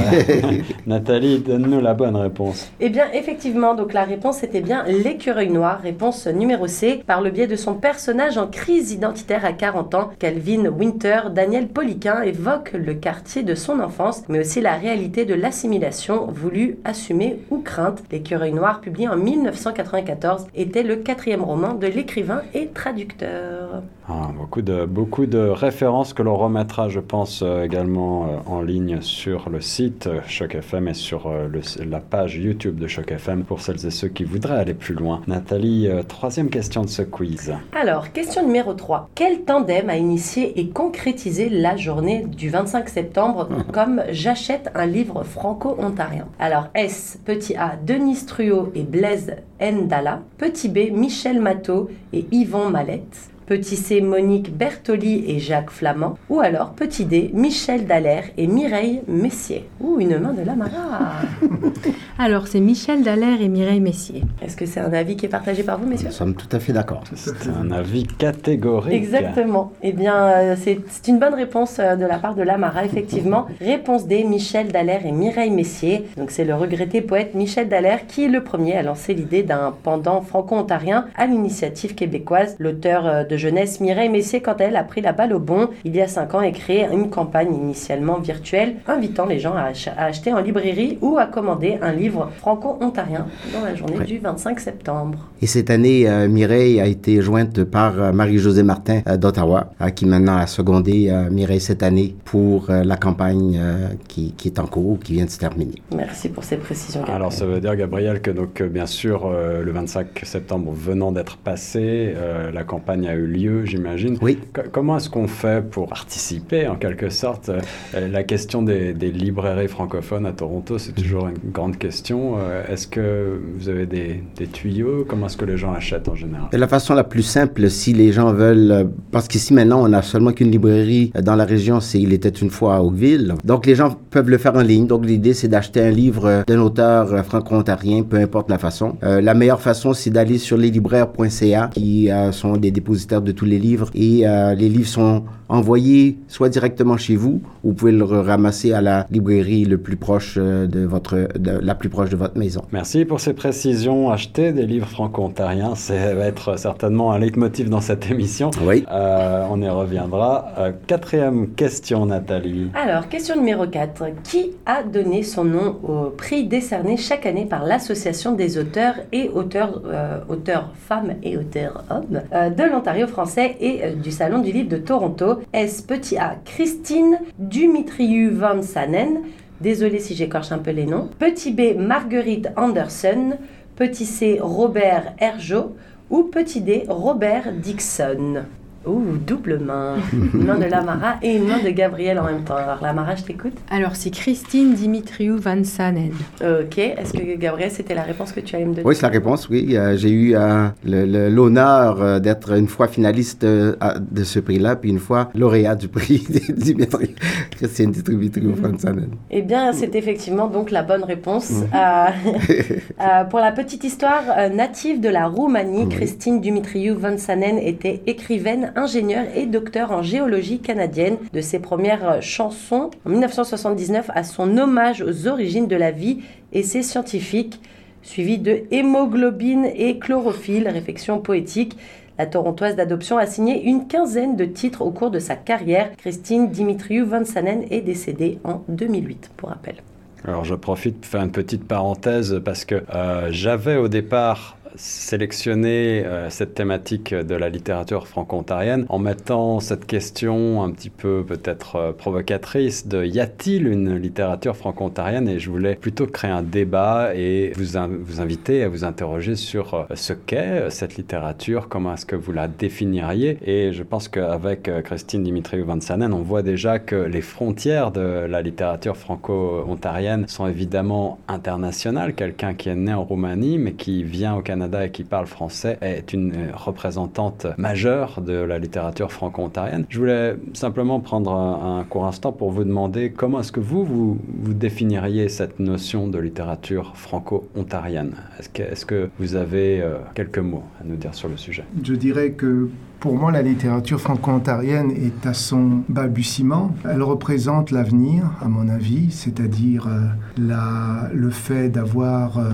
Nathalie, 0.86 1.38
donne-nous 1.38 1.80
la 1.80 1.94
bonne 1.94 2.16
réponse. 2.16 2.70
Eh 2.80 2.88
bien, 2.88 3.06
effectivement, 3.12 3.74
donc 3.74 3.92
la 3.92 4.04
réponse 4.04 4.42
était 4.42 4.60
bien 4.60 4.84
l'écureuil 4.84 5.50
noir, 5.50 5.80
réponse 5.80 6.26
numéro 6.26 6.66
C. 6.66 7.02
Par 7.06 7.20
le 7.20 7.30
biais 7.30 7.46
de 7.46 7.56
son 7.56 7.74
personnage 7.74 8.38
en 8.38 8.46
crise 8.46 8.92
identitaire 8.92 9.44
à 9.44 9.52
40 9.52 9.94
ans, 9.94 10.10
Calvin 10.18 10.66
Winter, 10.66 11.20
Daniel 11.34 11.68
Poliquin 11.68 12.22
évoque 12.22 12.72
le 12.72 12.94
quartier 12.94 13.42
de 13.42 13.54
son 13.54 13.80
enfance, 13.80 14.22
mais 14.28 14.40
aussi 14.40 14.60
la 14.60 14.74
réalité 14.74 15.24
de 15.24 15.34
l'assimilation 15.34 16.26
voulue, 16.26 16.78
assumée 16.84 17.40
ou 17.50 17.58
crainte. 17.58 18.02
L'écureuil 18.10 18.52
noir, 18.52 18.80
publié 18.80 19.08
en 19.08 19.16
1994, 19.16 20.46
était 20.54 20.82
le 20.82 20.96
quatrième 20.96 21.42
roman 21.42 21.74
de 21.74 21.86
l'écrivain 21.86 22.42
et 22.54 22.68
traducteur. 22.68 23.82
Ah, 24.08 24.30
beaucoup, 24.36 24.62
de, 24.62 24.86
beaucoup 24.86 25.26
de 25.26 25.38
références 25.38 26.12
que 26.12 26.22
l'on 26.22 26.36
remettra, 26.36 26.88
je 26.88 27.00
pense, 27.06 27.42
euh, 27.42 27.62
également 27.64 28.24
euh, 28.26 28.36
en 28.46 28.60
ligne 28.62 29.00
sur 29.00 29.48
le 29.48 29.60
site 29.60 30.06
euh, 30.06 30.20
Choc 30.26 30.54
FM 30.54 30.88
et 30.88 30.94
sur 30.94 31.30
le- 31.30 31.60
la 31.88 32.00
page 32.00 32.36
YouTube 32.36 32.78
de 32.78 32.86
Choc 32.86 33.10
FM 33.12 33.44
pour 33.44 33.60
celles 33.60 33.84
et 33.86 33.90
ceux 33.90 34.08
qui 34.08 34.24
voudraient 34.24 34.58
aller 34.58 34.74
plus 34.74 34.94
loin. 34.94 35.22
Nathalie, 35.26 35.88
troisième 36.08 36.50
question 36.50 36.82
de 36.82 36.88
ce 36.88 37.02
quiz. 37.02 37.54
Alors, 37.80 38.12
question 38.12 38.44
numéro 38.44 38.74
3. 38.74 39.08
Quel 39.14 39.42
tandem 39.42 39.88
a 39.88 39.96
initié 39.96 40.58
et 40.60 40.68
concrétisé 40.68 41.48
la 41.48 41.76
journée 41.76 42.24
du 42.26 42.50
25 42.50 42.88
septembre 42.88 43.48
comme 43.72 44.02
j'achète 44.10 44.70
un 44.74 44.86
livre 44.86 45.22
franco-ontarien? 45.24 46.26
Alors, 46.38 46.68
S, 46.74 47.18
petit 47.24 47.56
A, 47.56 47.74
Denis 47.84 48.26
Truot 48.26 48.70
et 48.74 48.82
Blaise 48.82 49.36
Ndala. 49.60 50.22
Petit 50.38 50.68
B, 50.68 50.90
Michel 50.92 51.40
Matteau 51.40 51.88
et 52.12 52.26
Yvon 52.32 52.70
Mallette. 52.70 53.30
Petit 53.46 53.76
C, 53.76 54.00
Monique 54.00 54.56
Bertoli 54.56 55.24
et 55.28 55.38
Jacques 55.38 55.70
Flamand. 55.70 56.18
Ou 56.28 56.40
alors, 56.40 56.70
petit 56.70 57.04
D, 57.04 57.30
Michel 57.32 57.86
Dallaire 57.86 58.24
et 58.36 58.48
Mireille 58.48 59.02
Messier. 59.06 59.68
Ouh, 59.80 60.00
une 60.00 60.18
main 60.18 60.32
de 60.32 60.42
la 60.42 60.56
Mara. 60.56 61.12
Alors, 62.18 62.48
c'est 62.48 62.58
Michel 62.58 63.04
Dallaire 63.04 63.40
et 63.40 63.46
Mireille 63.46 63.80
Messier. 63.80 64.24
Est-ce 64.42 64.56
que 64.56 64.66
c'est 64.66 64.80
un 64.80 64.92
avis 64.92 65.16
qui 65.16 65.26
est 65.26 65.28
partagé 65.28 65.62
par 65.62 65.78
vous, 65.78 65.86
messieurs? 65.86 66.08
Nous 66.08 66.14
sommes 66.14 66.34
tout 66.34 66.48
à 66.50 66.58
fait 66.58 66.72
d'accord. 66.72 67.04
C'est 67.14 67.48
un 67.48 67.70
avis 67.70 68.04
catégorique. 68.04 68.94
Exactement. 68.94 69.72
Eh 69.80 69.92
bien, 69.92 70.16
euh, 70.16 70.56
c'est 70.58 71.06
une 71.06 71.20
bonne 71.20 71.34
réponse 71.34 71.78
euh, 71.78 71.94
de 71.94 72.04
la 72.04 72.18
part 72.18 72.34
de 72.34 72.42
Lamara, 72.42 72.84
effectivement. 72.84 73.46
réponse 73.60 74.08
D, 74.08 74.24
Michel 74.24 74.72
Dallaire 74.72 75.06
et 75.06 75.12
Mireille 75.12 75.52
Messier. 75.52 76.06
Donc, 76.16 76.32
c'est 76.32 76.44
le 76.44 76.54
regretté 76.56 77.00
poète 77.00 77.34
Michel 77.34 77.68
Dallaire 77.68 78.08
qui 78.08 78.24
est 78.24 78.28
le 78.28 78.42
premier 78.42 78.76
à 78.76 78.82
lancer 78.82 79.14
l'idée 79.14 79.44
d'un 79.44 79.72
pendant 79.84 80.20
franco-ontarien 80.20 81.06
à 81.16 81.26
l'initiative 81.26 81.94
québécoise. 81.94 82.56
L'auteur 82.58 83.06
euh, 83.06 83.24
de 83.36 83.40
jeunesse 83.40 83.80
Mireille 83.80 84.08
Messier, 84.08 84.40
quant 84.40 84.54
à 84.54 84.64
elle, 84.64 84.76
a 84.76 84.82
pris 84.82 85.02
la 85.02 85.12
balle 85.12 85.34
au 85.34 85.38
bon 85.38 85.68
il 85.84 85.94
y 85.94 86.00
a 86.00 86.08
cinq 86.08 86.34
ans 86.34 86.40
et 86.40 86.52
créé 86.52 86.86
une 86.90 87.10
campagne 87.10 87.54
initialement 87.54 88.18
virtuelle 88.18 88.76
invitant 88.88 89.26
les 89.26 89.38
gens 89.38 89.52
à, 89.54 89.64
ach- 89.72 89.90
à 89.96 90.06
acheter 90.06 90.32
en 90.32 90.40
librairie 90.40 90.96
ou 91.02 91.18
à 91.18 91.26
commander 91.26 91.76
un 91.82 91.92
livre 91.92 92.30
franco-ontarien 92.38 93.26
dans 93.52 93.60
la 93.64 93.74
journée 93.74 93.98
Ouais. 93.98 94.04
du 94.04 94.18
25 94.18 94.58
septembre. 94.60 95.18
Et 95.42 95.46
cette 95.46 95.68
année, 95.70 96.08
euh, 96.08 96.28
Mireille 96.28 96.80
a 96.80 96.86
été 96.86 97.20
jointe 97.20 97.62
par 97.64 98.00
euh, 98.00 98.12
Marie-Josée 98.12 98.62
Martin 98.62 99.00
euh, 99.06 99.16
d'Ottawa, 99.18 99.70
euh, 99.80 99.90
qui 99.90 100.06
maintenant 100.06 100.36
a 100.38 100.46
secondé 100.46 101.08
euh, 101.10 101.30
Mireille 101.30 101.60
cette 101.60 101.82
année 101.82 102.14
pour 102.24 102.70
euh, 102.70 102.84
la 102.84 102.96
campagne 102.96 103.58
euh, 103.60 103.88
qui, 104.08 104.32
qui 104.32 104.48
est 104.48 104.58
en 104.58 104.66
cours, 104.66 104.98
qui 104.98 105.12
vient 105.14 105.24
de 105.26 105.30
se 105.30 105.38
terminer. 105.38 105.74
Merci 105.94 106.30
pour 106.30 106.42
ces 106.44 106.56
précisions. 106.56 107.00
Gabriel. 107.00 107.16
Alors 107.16 107.32
ça 107.32 107.44
veut 107.46 107.60
dire, 107.60 107.76
Gabriel, 107.76 108.20
que 108.22 108.30
donc 108.30 108.60
euh, 108.62 108.68
bien 108.68 108.86
sûr, 108.86 109.26
euh, 109.26 109.62
le 109.62 109.72
25 109.72 110.06
septembre 110.24 110.72
venant 110.74 111.12
d'être 111.12 111.36
passé, 111.36 112.14
euh, 112.16 112.50
la 112.50 112.64
campagne 112.64 113.06
a 113.08 113.14
eu 113.14 113.25
lieu, 113.26 113.64
j'imagine. 113.64 114.16
Oui. 114.22 114.38
Co- 114.52 114.62
comment 114.72 114.96
est-ce 114.96 115.10
qu'on 115.10 115.26
fait 115.28 115.64
pour 115.68 115.88
participer, 115.88 116.66
en 116.68 116.76
quelque 116.76 117.10
sorte 117.10 117.50
Euh, 117.50 118.08
La 118.08 118.22
question 118.22 118.62
des, 118.62 118.92
des 118.94 119.10
librairies 119.10 119.68
francophones 119.68 120.26
à 120.26 120.32
Toronto, 120.32 120.78
c'est 120.78 120.92
toujours 120.92 121.28
une 121.28 121.50
grande 121.52 121.76
question. 121.76 122.36
Euh, 122.38 122.64
est-ce 122.72 122.86
que 122.86 123.38
vous 123.58 123.68
avez 123.68 123.86
des, 123.86 124.22
des 124.36 124.46
tuyaux? 124.46 125.04
Comment 125.08 125.26
est-ce 125.26 125.36
que 125.36 125.44
les 125.44 125.56
gens 125.56 125.72
achètent 125.72 126.08
en 126.08 126.14
général? 126.14 126.48
De 126.52 126.56
la 126.58 126.68
façon 126.68 126.94
la 126.94 127.04
plus 127.04 127.22
simple, 127.22 127.68
si 127.70 127.92
les 127.92 128.12
gens 128.12 128.32
veulent, 128.32 128.70
euh, 128.72 128.84
parce 129.10 129.28
qu'ici 129.28 129.52
maintenant, 129.52 129.82
on 129.84 129.88
n'a 129.88 130.02
seulement 130.02 130.32
qu'une 130.32 130.50
librairie 130.50 131.12
dans 131.22 131.36
la 131.36 131.44
région, 131.44 131.80
c'est 131.80 131.98
Il 132.00 132.12
était 132.12 132.28
une 132.28 132.50
fois 132.50 132.76
à 132.76 132.80
Oakville. 132.82 133.34
Donc 133.44 133.66
les 133.66 133.74
gens 133.74 133.96
peuvent 134.10 134.30
le 134.30 134.38
faire 134.38 134.54
en 134.54 134.62
ligne. 134.62 134.86
Donc 134.86 135.04
l'idée, 135.04 135.34
c'est 135.34 135.48
d'acheter 135.48 135.80
un 135.82 135.90
livre 135.90 136.44
d'un 136.46 136.60
auteur 136.60 137.24
franco-ontarien, 137.24 138.02
peu 138.02 138.16
importe 138.18 138.48
la 138.50 138.58
façon. 138.58 138.96
Euh, 139.02 139.20
la 139.20 139.34
meilleure 139.34 139.60
façon, 139.60 139.92
c'est 139.92 140.10
d'aller 140.10 140.38
sur 140.38 140.56
leslibraires.ca, 140.56 141.70
qui 141.74 142.10
euh, 142.10 142.32
sont 142.32 142.56
des 142.56 142.70
dépositaires 142.70 143.15
de 143.24 143.32
tous 143.32 143.44
les 143.44 143.58
livres. 143.58 143.90
Et 143.94 144.26
euh, 144.26 144.54
les 144.54 144.68
livres 144.68 144.88
sont 144.88 145.24
envoyés 145.48 146.18
soit 146.28 146.48
directement 146.48 146.96
chez 146.96 147.16
vous, 147.16 147.40
ou 147.64 147.68
vous 147.68 147.74
pouvez 147.74 147.92
le 147.92 148.04
ramasser 148.04 148.72
à 148.72 148.80
la 148.80 149.06
librairie 149.10 149.64
le 149.64 149.78
plus 149.78 149.96
proche 149.96 150.34
euh, 150.38 150.66
de 150.66 150.80
votre, 150.80 151.28
de, 151.38 151.58
la 151.60 151.74
plus 151.74 151.88
proche 151.88 152.10
de 152.10 152.16
votre 152.16 152.38
maison. 152.38 152.62
Merci 152.72 153.04
pour 153.04 153.20
ces 153.20 153.32
précisions. 153.32 154.10
Acheter 154.10 154.52
des 154.52 154.66
livres 154.66 154.88
franco-ontariens, 154.88 155.74
ça 155.74 156.14
va 156.14 156.26
être 156.26 156.58
certainement 156.58 157.12
un 157.12 157.18
leitmotiv 157.18 157.68
dans 157.68 157.80
cette 157.80 158.10
émission. 158.10 158.50
Oui. 158.66 158.84
Euh, 158.90 159.46
on 159.50 159.60
y 159.60 159.68
reviendra. 159.68 160.52
Euh, 160.58 160.72
quatrième 160.86 161.48
question, 161.50 162.06
Nathalie. 162.06 162.70
Alors, 162.74 163.08
question 163.08 163.36
numéro 163.36 163.66
4. 163.66 164.04
Qui 164.24 164.52
a 164.64 164.82
donné 164.82 165.22
son 165.22 165.44
nom 165.44 165.76
au 165.82 166.10
prix 166.10 166.44
décerné 166.44 166.96
chaque 166.96 167.26
année 167.26 167.46
par 167.46 167.64
l'Association 167.64 168.32
des 168.32 168.58
auteurs 168.58 168.94
et 169.12 169.28
auteurs, 169.28 169.82
euh, 169.86 170.18
auteurs 170.28 170.70
femmes 170.74 171.14
et 171.22 171.36
auteurs 171.36 171.84
hommes 171.90 172.22
euh, 172.32 172.50
de 172.50 172.62
l'Ontario 172.64 173.06
français 173.06 173.56
et 173.60 173.80
euh, 173.82 173.94
du 173.94 174.10
Salon 174.10 174.40
du 174.40 174.52
Livre 174.52 174.68
de 174.68 174.76
Toronto? 174.78 175.35
Est-ce 175.52 175.82
petit 175.82 176.16
A 176.16 176.36
Christine 176.44 177.18
Dumitriou 177.38 178.34
Van 178.34 178.62
Sanen 178.62 179.22
Désolé 179.60 180.00
si 180.00 180.14
j'écorche 180.14 180.52
un 180.52 180.58
peu 180.58 180.70
les 180.70 180.86
noms. 180.86 181.08
Petit 181.18 181.52
B 181.52 181.76
Marguerite 181.76 182.48
Anderson. 182.56 183.38
Petit 183.74 184.04
C 184.04 184.38
Robert 184.40 185.14
Hergeau. 185.18 185.76
Ou 186.10 186.24
petit 186.24 186.60
D 186.60 186.84
Robert 186.88 187.52
Dixon. 187.52 188.44
Ouh, 188.86 189.16
double 189.26 189.58
main. 189.58 189.96
Une 190.12 190.44
main 190.46 190.58
de 190.58 190.64
Lamara 190.66 191.16
et 191.22 191.34
une 191.36 191.48
main 191.48 191.58
de 191.62 191.70
Gabriel 191.70 192.18
en 192.20 192.24
même 192.24 192.44
temps. 192.44 192.56
Alors 192.56 192.78
Lamara, 192.82 193.16
je 193.16 193.24
t'écoute. 193.24 193.52
Alors, 193.70 193.96
c'est 193.96 194.10
Christine 194.10 194.74
Dimitriou 194.74 195.38
Van 195.38 195.62
Sanen. 195.64 196.12
Ok, 196.40 196.78
est-ce 196.78 197.12
que 197.12 197.36
Gabriel, 197.36 197.70
c'était 197.70 197.94
la 197.94 198.02
réponse 198.02 198.32
que 198.32 198.40
tu 198.40 198.54
allais 198.54 198.64
me 198.64 198.74
donner? 198.74 198.86
Oui, 198.86 198.94
c'est 198.94 199.02
la 199.02 199.08
réponse, 199.08 199.48
oui. 199.48 199.76
Euh, 199.76 199.96
j'ai 199.96 200.10
eu 200.10 200.36
euh, 200.36 200.68
l'honneur 200.84 202.00
euh, 202.00 202.18
d'être 202.20 202.52
une 202.56 202.68
fois 202.68 202.86
finaliste 202.88 203.44
euh, 203.44 203.74
de 204.10 204.22
ce 204.24 204.38
prix-là, 204.38 204.76
puis 204.76 204.90
une 204.90 204.98
fois 205.00 205.30
lauréat 205.34 205.74
du 205.74 205.88
prix 205.88 206.24
Dimitri 206.56 207.14
Christiane 207.50 207.90
Dimitri 207.90 208.42
Fransanen. 208.54 209.10
Eh 209.30 209.42
bien, 209.42 209.72
c'est 209.72 209.94
effectivement 209.94 210.46
donc 210.46 210.70
la 210.70 210.82
bonne 210.82 211.04
réponse. 211.04 211.50
Euh, 211.74 211.76
euh, 213.00 213.24
pour 213.24 213.40
la 213.40 213.52
petite 213.52 213.82
histoire, 213.84 214.22
euh, 214.36 214.48
native 214.48 215.00
de 215.00 215.08
la 215.08 215.26
Roumanie, 215.26 215.84
Oui. 215.84 215.88
Christine 215.88 216.40
Dumitriou 216.40 216.96
von 216.98 217.18
Sanen 217.18 217.58
était 217.58 218.02
écrivaine, 218.06 218.72
ingénieure 218.76 219.26
et 219.34 219.46
docteur 219.46 219.90
en 219.90 220.02
géologie 220.02 220.60
canadienne. 220.60 221.16
De 221.32 221.40
ses 221.40 221.58
premières 221.58 222.22
chansons 222.22 222.90
en 223.04 223.10
1979 223.10 224.10
à 224.14 224.22
son 224.22 224.56
hommage 224.58 225.02
aux 225.02 225.26
origines 225.26 225.66
de 225.66 225.76
la 225.76 225.90
vie, 225.90 226.20
essai 226.52 226.82
scientifique, 226.82 227.60
suivi 228.02 228.38
de 228.38 228.62
hémoglobine 228.70 229.66
et 229.74 229.98
chlorophylle, 229.98 230.68
réflexion 230.68 231.18
poétique. 231.18 231.76
La 232.18 232.26
Torontoise 232.26 232.76
d'adoption 232.76 233.18
a 233.18 233.26
signé 233.26 233.64
une 233.64 233.88
quinzaine 233.88 234.36
de 234.36 234.46
titres 234.46 234.82
au 234.82 234.90
cours 234.90 235.10
de 235.10 235.18
sa 235.18 235.36
carrière. 235.36 235.90
Christine 235.98 236.50
Dimitriou 236.50 237.04
von 237.06 237.24
Sanen 237.24 237.64
est 237.70 237.82
décédée 237.82 238.38
en 238.44 238.62
2008, 238.68 239.32
pour 239.36 239.50
rappel. 239.50 239.76
Alors 240.24 240.44
je 240.44 240.54
profite 240.54 241.00
pour 241.00 241.10
faire 241.10 241.22
une 241.22 241.30
petite 241.30 241.68
parenthèse 241.68 242.40
parce 242.44 242.64
que 242.64 242.82
euh, 242.94 243.28
j'avais 243.30 243.76
au 243.76 243.88
départ 243.88 244.56
sélectionné 244.76 246.04
euh, 246.04 246.30
cette 246.30 246.54
thématique 246.54 247.14
de 247.14 247.34
la 247.34 247.48
littérature 247.48 248.06
franco-ontarienne 248.06 248.86
en 248.88 248.98
mettant 248.98 249.60
cette 249.60 249.86
question 249.86 250.62
un 250.62 250.70
petit 250.70 250.90
peu 250.90 251.24
peut-être 251.26 251.76
euh, 251.76 251.92
provocatrice 251.92 252.86
de 252.86 253.04
y 253.04 253.20
a-t-il 253.20 253.66
une 253.66 253.96
littérature 253.96 254.56
franco-ontarienne? 254.56 255.28
Et 255.28 255.38
je 255.38 255.50
voulais 255.50 255.74
plutôt 255.74 256.06
créer 256.06 256.30
un 256.30 256.42
débat 256.42 257.14
et 257.14 257.52
vous, 257.56 257.78
vous 258.00 258.20
inviter 258.20 258.62
à 258.62 258.68
vous 258.68 258.84
interroger 258.84 259.36
sur 259.36 259.74
euh, 259.74 259.84
ce 259.94 260.12
qu'est 260.12 260.70
cette 260.70 260.96
littérature, 260.96 261.68
comment 261.68 261.94
est-ce 261.94 262.06
que 262.06 262.16
vous 262.16 262.32
la 262.32 262.48
définiriez? 262.48 263.38
Et 263.44 263.72
je 263.72 263.82
pense 263.82 264.08
qu'avec 264.08 264.70
Christine 264.84 265.22
Dimitriou-Vansanen, 265.22 266.12
on 266.12 266.22
voit 266.22 266.42
déjà 266.42 266.78
que 266.78 266.96
les 266.96 267.20
frontières 267.20 267.90
de 267.90 268.26
la 268.26 268.42
littérature 268.42 268.96
franco-ontarienne 268.96 270.26
sont 270.28 270.46
évidemment 270.46 271.18
internationales. 271.28 272.14
Quelqu'un 272.14 272.54
qui 272.54 272.68
est 272.68 272.74
né 272.74 272.92
en 272.92 273.04
Roumanie 273.04 273.58
mais 273.58 273.72
qui 273.72 274.02
vient 274.02 274.34
au 274.34 274.42
Canada 274.42 274.65
et 274.74 274.90
qui 274.90 275.04
parle 275.04 275.26
français 275.26 275.78
est 275.80 276.12
une 276.12 276.50
représentante 276.54 277.46
majeure 277.58 278.20
de 278.20 278.34
la 278.34 278.58
littérature 278.58 279.12
franco-ontarienne. 279.12 279.86
Je 279.88 279.98
voulais 279.98 280.36
simplement 280.52 281.00
prendre 281.00 281.32
un, 281.32 281.84
court 281.84 282.06
instant 282.06 282.32
pour 282.32 282.50
vous 282.50 282.64
demander 282.64 283.10
comment 283.10 283.40
est-ce 283.40 283.52
que 283.52 283.60
vous, 283.60 283.84
vous, 283.84 284.18
définiriez 284.54 285.28
cette 285.28 285.60
notion 285.60 286.08
de 286.08 286.18
littérature 286.18 286.96
franco-ontarienne? 286.96 288.14
Est-ce 288.38 288.48
que, 288.48 288.62
est 288.62 288.84
que, 288.84 289.10
vous 289.18 289.36
avez 289.36 289.80
euh, 289.80 289.98
quelques 290.14 290.38
mots 290.38 290.64
à 290.80 290.84
nous 290.84 290.96
dire 290.96 291.14
sur 291.14 291.28
le 291.28 291.36
sujet? 291.36 291.64
Je 291.82 291.94
dirais 291.94 292.30
que 292.30 292.68
pour 293.00 293.16
moi, 293.16 293.30
la 293.30 293.42
littérature 293.42 294.00
franco-ontarienne 294.00 294.90
est 294.90 295.26
à 295.26 295.34
son 295.34 295.82
balbutiement. 295.88 296.74
Elle 296.84 297.02
représente 297.02 297.70
l'avenir, 297.70 298.30
à 298.40 298.48
mon 298.48 298.68
avis, 298.68 299.10
c'est-à-dire 299.10 299.86
euh, 299.88 301.08
le 301.12 301.30
fait 301.30 301.68
d'avoir 301.68 302.38
euh, 302.38 302.50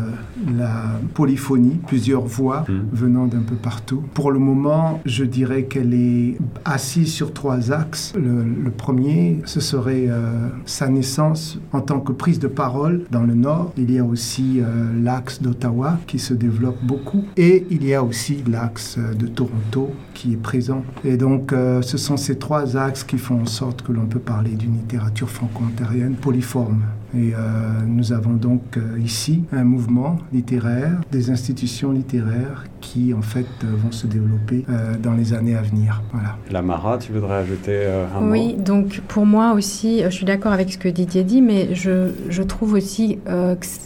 la 0.53 0.73
polyphonie, 1.15 1.81
plusieurs 1.87 2.25
voix 2.25 2.65
mmh. 2.69 2.75
venant 2.93 3.27
d'un 3.27 3.41
peu 3.41 3.55
partout. 3.55 4.03
Pour 4.15 4.33
le 4.33 4.39
moment, 4.39 5.01
je 5.07 5.25
dirais 5.25 5.65
qu'elle 5.65 5.95
est 5.95 6.37
assise 6.65 7.13
sur 7.13 7.33
trois 7.33 7.71
axes. 7.71 8.13
Le, 8.17 8.71
premier, 8.71 9.41
ce 9.45 9.61
serait 9.61 10.07
euh, 10.09 10.49
sa 10.65 10.89
naissance 10.89 11.59
en 11.73 11.81
tant 11.81 12.01
que 12.01 12.13
prise 12.13 12.39
de 12.39 12.49
parole 12.49 13.05
dans 13.11 13.23
le 13.23 13.35
Nord. 13.35 13.73
Il 13.77 13.93
y 13.93 13.99
a 13.99 14.05
aussi 14.05 14.61
l'axe 15.01 15.41
d'Ottawa 15.41 15.99
qui 16.07 16.19
se 16.19 16.35
développe 16.35 16.79
beaucoup 16.83 17.25
et 17.37 17.67
il 17.71 17.85
y 17.85 17.95
a 17.95 18.03
aussi 18.03 18.43
l'axe 18.49 18.99
de 18.99 19.27
Toronto 19.27 19.91
qui 20.15 20.37
présent. 20.43 20.83
Et 21.05 21.17
donc, 21.17 21.53
euh, 21.53 21.81
ce 21.81 21.97
sont 21.97 22.19
ces 22.19 22.37
trois 22.37 22.77
axes 22.77 23.05
qui 23.05 23.17
font 23.17 23.41
en 23.43 23.47
sorte 23.47 23.83
que 23.83 23.93
l'on 23.93 24.07
peut 24.07 24.19
parler 24.19 24.51
d'une 24.51 24.75
littérature 24.75 25.31
franco-ontarienne 25.31 26.15
polyforme. 26.15 26.83
Et 27.15 27.33
euh, 27.35 27.39
nous 27.87 28.13
avons 28.13 28.33
donc 28.33 28.63
euh, 28.77 28.99
ici 28.99 29.45
un 29.53 29.65
mouvement 29.65 30.19
littéraire, 30.33 31.01
des 31.11 31.31
institutions 31.31 31.93
littéraires 31.93 32.65
qui 32.81 33.13
en 33.15 33.23
fait 33.23 33.47
vont 33.63 33.93
se 33.93 34.07
développer 34.07 34.65
dans 35.01 35.13
les 35.13 35.33
années 35.33 35.57
à 35.57 35.63
venir. 35.63 36.03
Voilà. 36.13 36.37
Lamara, 36.51 36.99
tu 36.99 37.13
voudrais 37.13 37.37
ajouter 37.37 37.87
un 37.87 38.21
mot? 38.21 38.33
Oui, 38.33 38.55
donc 38.55 39.01
pour 39.09 39.25
moi 39.25 39.53
aussi, 39.53 40.03
je 40.05 40.11
suis 40.11 40.25
d'accord 40.25 40.53
avec 40.53 40.73
ce 40.73 40.79
que 40.79 40.89
Didier 40.89 41.23
dit, 41.23 41.41
mais 41.43 41.75
je, 41.75 42.11
je 42.29 42.43
trouve 42.43 42.73
aussi 42.73 43.19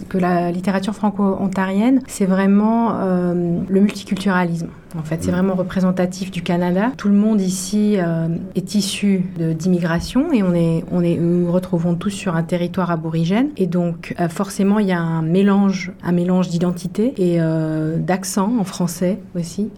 que 0.08 0.18
la 0.18 0.50
littérature 0.50 0.94
franco-ontarienne, 0.94 2.00
c'est 2.08 2.24
vraiment 2.24 2.94
le 3.04 3.80
multiculturalisme. 3.80 4.68
En 4.98 5.02
fait, 5.02 5.22
c'est 5.22 5.30
vraiment 5.30 5.54
représentatif 5.54 6.30
du 6.30 6.42
Canada. 6.42 6.90
Tout 6.96 7.08
le 7.08 7.14
monde 7.14 7.40
ici 7.40 7.96
euh, 7.98 8.28
est 8.54 8.74
issu 8.74 9.24
d'immigration 9.38 10.32
et 10.32 10.42
on 10.42 10.54
est, 10.54 10.84
on 10.90 11.02
est, 11.02 11.16
nous, 11.16 11.50
retrouvons 11.52 11.94
tous 11.94 12.10
sur 12.10 12.34
un 12.34 12.42
territoire 12.42 12.90
aborigène. 12.90 13.48
Et 13.56 13.66
donc, 13.66 14.14
euh, 14.18 14.28
forcément, 14.28 14.78
il 14.78 14.86
y 14.86 14.92
a 14.92 15.00
un 15.00 15.22
mélange, 15.22 15.92
un 16.02 16.12
mélange 16.12 16.48
d'identité 16.48 17.12
et 17.18 17.40
euh, 17.40 17.96
d'accent 17.98 18.56
en 18.58 18.64
français 18.64 19.18
aussi. 19.34 19.70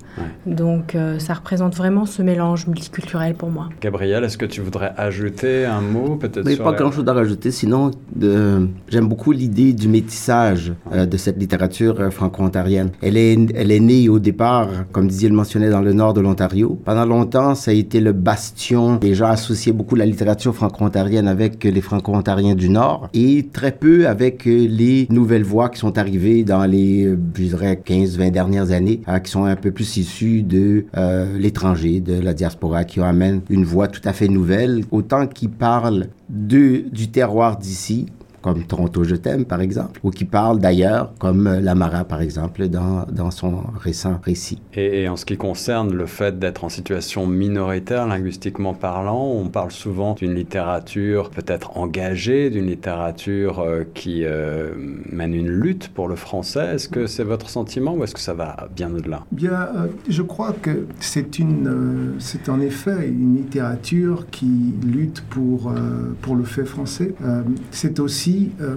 Donc, 0.46 0.96
ça 1.18 1.34
représente 1.34 1.76
vraiment 1.76 2.04
ce 2.04 2.22
mélange 2.22 2.66
multiculturel 2.66 3.34
pour 3.34 3.50
moi. 3.50 3.68
Gabriel, 3.80 4.25
est-ce 4.25 4.37
que 4.37 4.46
tu 4.46 4.60
voudrais 4.60 4.92
ajouter 4.96 5.64
un 5.64 5.80
mot 5.80 6.16
peut-être 6.16 6.44
Oui, 6.44 6.56
pas 6.56 6.72
grand-chose 6.72 7.06
à 7.06 7.12
rajouter. 7.12 7.52
Sinon, 7.52 7.92
j'aime 8.20 9.08
beaucoup 9.08 9.30
l'idée 9.30 9.72
du 9.72 9.87
métissage 9.87 10.72
de 10.92 11.16
cette 11.16 11.38
littérature 11.38 12.12
franco-ontarienne. 12.12 12.90
Elle 13.00 13.16
est, 13.16 13.38
elle 13.54 13.70
est 13.70 13.80
née 13.80 14.08
au 14.08 14.18
départ 14.18 14.68
comme 14.90 15.07
Didier 15.08 15.28
le 15.28 15.34
mentionnait, 15.34 15.70
dans 15.70 15.80
le 15.80 15.92
nord 15.92 16.14
de 16.14 16.20
l'Ontario. 16.20 16.78
Pendant 16.84 17.04
longtemps, 17.04 17.54
ça 17.54 17.70
a 17.70 17.74
été 17.74 18.00
le 18.00 18.12
bastion. 18.12 18.98
Les 19.02 19.14
gens 19.14 19.26
associaient 19.26 19.72
beaucoup 19.72 19.96
la 19.96 20.06
littérature 20.06 20.54
franco-ontarienne 20.54 21.26
avec 21.26 21.64
les 21.64 21.80
franco-ontariens 21.80 22.54
du 22.54 22.68
nord 22.68 23.08
et 23.14 23.48
très 23.52 23.72
peu 23.72 24.06
avec 24.06 24.44
les 24.44 25.06
nouvelles 25.10 25.42
voix 25.42 25.68
qui 25.68 25.78
sont 25.78 25.98
arrivées 25.98 26.44
dans 26.44 26.64
les, 26.64 27.16
je 27.34 27.42
dirais, 27.42 27.80
15-20 27.84 28.30
dernières 28.30 28.70
années, 28.70 29.00
euh, 29.08 29.18
qui 29.18 29.30
sont 29.30 29.44
un 29.44 29.56
peu 29.56 29.70
plus 29.70 29.96
issues 29.96 30.42
de 30.42 30.86
euh, 30.96 31.38
l'étranger, 31.38 32.00
de 32.00 32.20
la 32.20 32.34
diaspora, 32.34 32.84
qui 32.84 33.00
amènent 33.00 33.40
une 33.50 33.64
voix 33.64 33.88
tout 33.88 34.02
à 34.04 34.12
fait 34.12 34.28
nouvelle, 34.28 34.84
autant 34.90 35.26
qui 35.26 35.49
parle 35.49 36.08
de, 36.28 36.84
du 36.92 37.08
terroir 37.08 37.56
d'ici, 37.56 38.06
comme 38.42 38.64
Toronto 38.64 39.04
Je 39.04 39.16
t'aime, 39.16 39.44
par 39.44 39.60
exemple, 39.60 40.00
ou 40.02 40.10
qui 40.10 40.24
parle 40.24 40.58
d'ailleurs, 40.58 41.12
comme 41.18 41.46
euh, 41.46 41.60
Lamara, 41.60 42.04
par 42.04 42.20
exemple, 42.20 42.68
dans, 42.68 43.06
dans 43.10 43.30
son 43.30 43.62
récent 43.78 44.20
récit. 44.22 44.60
Et, 44.74 45.08
en 45.08 45.16
ce 45.16 45.24
qui 45.24 45.36
concerne 45.36 45.92
le 45.92 46.06
fait 46.06 46.38
d'être 46.38 46.64
en 46.64 46.68
situation 46.68 47.26
minoritaire, 47.26 48.06
linguistiquement 48.06 48.74
parlant, 48.74 49.24
on 49.24 49.48
parle 49.48 49.70
souvent 49.70 50.14
d'une 50.14 50.34
littérature 50.34 51.30
peut-être 51.30 51.76
engagée, 51.76 52.50
d'une 52.50 52.66
littérature 52.66 53.60
euh, 53.60 53.84
qui 53.94 54.24
euh, 54.24 54.72
mène 55.10 55.34
une 55.34 55.48
lutte 55.48 55.88
pour 55.88 56.08
le 56.08 56.16
français. 56.16 56.74
Est-ce 56.74 56.88
que 56.88 57.06
c'est 57.06 57.24
votre 57.24 57.48
sentiment 57.48 57.94
ou 57.94 58.04
est-ce 58.04 58.14
que 58.14 58.20
ça 58.20 58.34
va 58.34 58.68
bien 58.74 58.92
au-delà? 58.94 59.24
Bien, 59.32 59.68
je 60.08 60.22
crois 60.22 60.52
que 60.52 60.86
c'est 61.00 61.38
une, 61.38 62.14
c'est 62.18 62.48
en 62.48 62.60
effet 62.60 63.08
une 63.08 63.36
littérature 63.36 64.26
qui 64.30 64.74
lutte 64.84 65.22
pour, 65.28 65.72
pour 66.22 66.36
le 66.36 66.44
fait 66.44 66.64
français. 66.64 67.14
c'est 67.70 68.00
aussi 68.00 68.27
euh, 68.60 68.76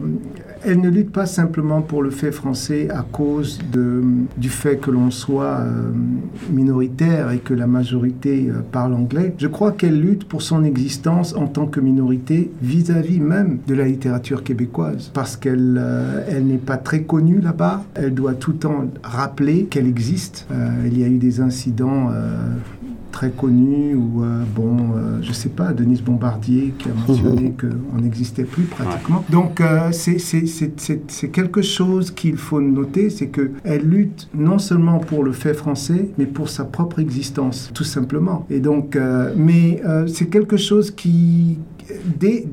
elle 0.64 0.80
ne 0.80 0.90
lutte 0.90 1.12
pas 1.12 1.26
simplement 1.26 1.82
pour 1.82 2.04
le 2.04 2.10
fait 2.10 2.32
français 2.32 2.90
à 2.90 3.04
cause 3.04 3.60
du 4.38 4.50
fait 4.50 4.78
que 4.78 4.92
l'on 4.92 5.12
soit 5.12 5.60
euh, 5.62 5.92
minoritaire 6.52 7.32
et 7.32 7.40
que 7.40 7.54
la 7.54 7.68
majorité 7.68 8.50
euh, 8.50 8.62
parle 8.72 8.94
anglais. 8.94 9.34
Je 9.38 9.48
crois 9.48 9.72
qu'elle 9.72 10.00
lutte 10.00 10.26
pour 10.26 10.42
son 10.42 10.64
existence 10.64 11.36
en 11.36 11.48
tant 11.48 11.68
que 11.68 11.80
minorité 11.80 12.52
vis-à-vis 12.62 13.20
même 13.20 13.60
de 13.68 13.74
la 13.74 13.86
littérature 13.86 14.44
québécoise, 14.44 15.12
parce 15.14 15.38
qu'elle 15.38 15.82
elle 16.28 16.46
n'est 16.46 16.58
pas 16.58 16.78
très 16.78 17.04
connue 17.04 17.40
là-bas. 17.40 17.84
Elle 17.96 18.14
doit 18.14 18.34
tout 18.34 18.52
le 18.52 18.58
temps 18.58 18.86
rappeler 19.04 19.66
qu'elle 19.66 19.88
existe. 19.88 20.48
il 20.86 20.98
y 20.98 21.04
a 21.04 21.08
eu 21.08 21.18
des 21.18 21.42
incidents 21.42 22.10
très 23.12 23.30
connu 23.30 23.94
ou 23.96 24.24
euh, 24.24 24.44
bon, 24.56 24.78
euh, 24.96 25.20
je 25.22 25.32
sais 25.34 25.50
pas, 25.50 25.74
Denise 25.74 26.02
Bombardier 26.02 26.74
qui 26.78 26.90
a 26.90 26.94
mentionné 26.94 27.54
qu'on 27.60 28.02
n'existait 28.02 28.44
plus 28.44 28.64
pratiquement. 28.64 29.24
Donc 29.30 29.62
euh, 29.62 29.92
c'est 29.92 31.32
quelque 31.32 31.62
chose 31.62 32.12
qu'il 32.12 32.38
faut 32.38 32.62
noter, 32.62 33.10
c'est 33.10 33.28
qu'elle 33.28 33.84
lutte 33.84 34.30
non 34.34 34.58
seulement 34.58 35.00
pour 35.00 35.24
le 35.24 35.32
fait 35.32 35.54
français, 35.54 36.10
mais 36.18 36.26
pour 36.26 36.50
sa 36.50 36.66
propre 36.66 37.00
existence, 37.00 37.72
tout 37.74 37.84
simplement. 37.84 38.46
Et 38.50 38.60
donc, 38.60 38.98
mais 39.36 39.82
c'est 40.08 40.30
quelque 40.30 40.58
chose 40.58 40.92
qui, 40.92 41.58
dès, 42.20 42.46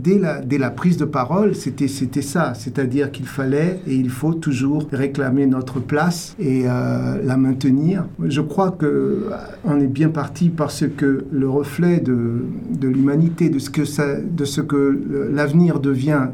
la, 0.59 0.71
prise 0.71 0.97
de 0.97 1.05
parole, 1.05 1.55
c'était 1.55 1.89
ça, 1.89 2.55
c'est-à-dire 2.55 3.11
qu'il 3.11 3.27
fallait 3.27 3.81
et 3.87 3.95
il 3.95 4.11
faut 4.11 4.35
toujours 4.35 4.87
réclamer 4.93 5.47
notre 5.47 5.81
place 5.81 6.35
et 6.39 6.65
la 6.65 7.37
maintenir. 7.37 8.07
Je 8.25 8.41
crois 8.41 8.71
que 8.71 9.29
on 9.65 9.81
est 9.81 9.87
bien 9.87 10.09
parti 10.09 10.49
parce 10.49 10.85
que 10.97 11.25
le 11.31 11.49
reflet 11.49 12.01
de, 12.01 12.43
l'humanité, 12.83 13.49
de 13.49 13.59
ce 13.59 13.71
que, 13.71 14.61
que 14.61 15.31
l'avenir 15.33 15.81
devient 15.81 16.29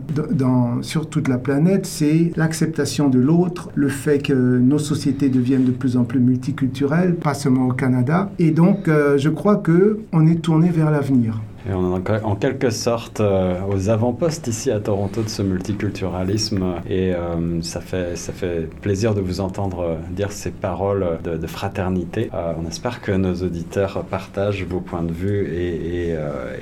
sur 0.82 1.08
toute 1.08 1.28
la 1.28 1.38
planète, 1.38 1.86
c'est 1.86 2.32
l'acceptation 2.36 3.08
de 3.08 3.18
l'autre, 3.18 3.70
le 3.74 3.88
fait 3.88 4.18
que 4.18 4.32
nos 4.32 4.78
sociétés 4.78 5.28
deviennent 5.28 5.64
de 5.64 5.70
plus 5.70 5.96
en 5.96 6.04
plus 6.04 6.20
multiculturelles, 6.20 7.14
pas 7.14 7.34
seulement 7.34 7.68
au 7.68 7.72
Canada. 7.72 8.30
Et 8.38 8.50
donc, 8.50 8.88
euh, 8.88 9.18
je 9.18 9.28
crois 9.28 9.56
que 9.56 10.00
on 10.12 10.26
est 10.26 10.40
tourné 10.42 10.70
vers 10.70 10.90
l'avenir. 10.90 11.40
Et 11.66 11.72
on 11.72 11.96
est 11.96 12.24
en 12.24 12.36
quelque 12.36 12.68
sorte 12.68 13.20
euh, 13.20 13.54
aux 13.72 13.88
avant-postes 13.88 14.48
ici 14.48 14.70
à 14.70 14.80
Toronto 14.80 15.22
de 15.22 15.28
ce 15.30 15.40
multiculturalisme 15.40 16.74
et 16.88 17.14
euh, 17.14 17.62
ça, 17.62 17.80
fait, 17.80 18.16
ça 18.16 18.34
fait 18.34 18.68
plaisir 18.82 19.14
de 19.14 19.22
vous 19.22 19.40
entendre 19.40 19.80
euh, 19.80 19.94
dire 20.10 20.30
ces 20.30 20.50
paroles 20.50 21.18
de, 21.22 21.46
fraternité. 21.46 22.30
on 22.32 22.66
espère 22.66 23.00
que 23.00 23.12
nos 23.12 23.34
auditeurs 23.34 24.02
partagent 24.04 24.64
vos 24.64 24.80
points 24.80 25.02
de 25.02 25.12
vue 25.12 25.46
et, 25.46 26.10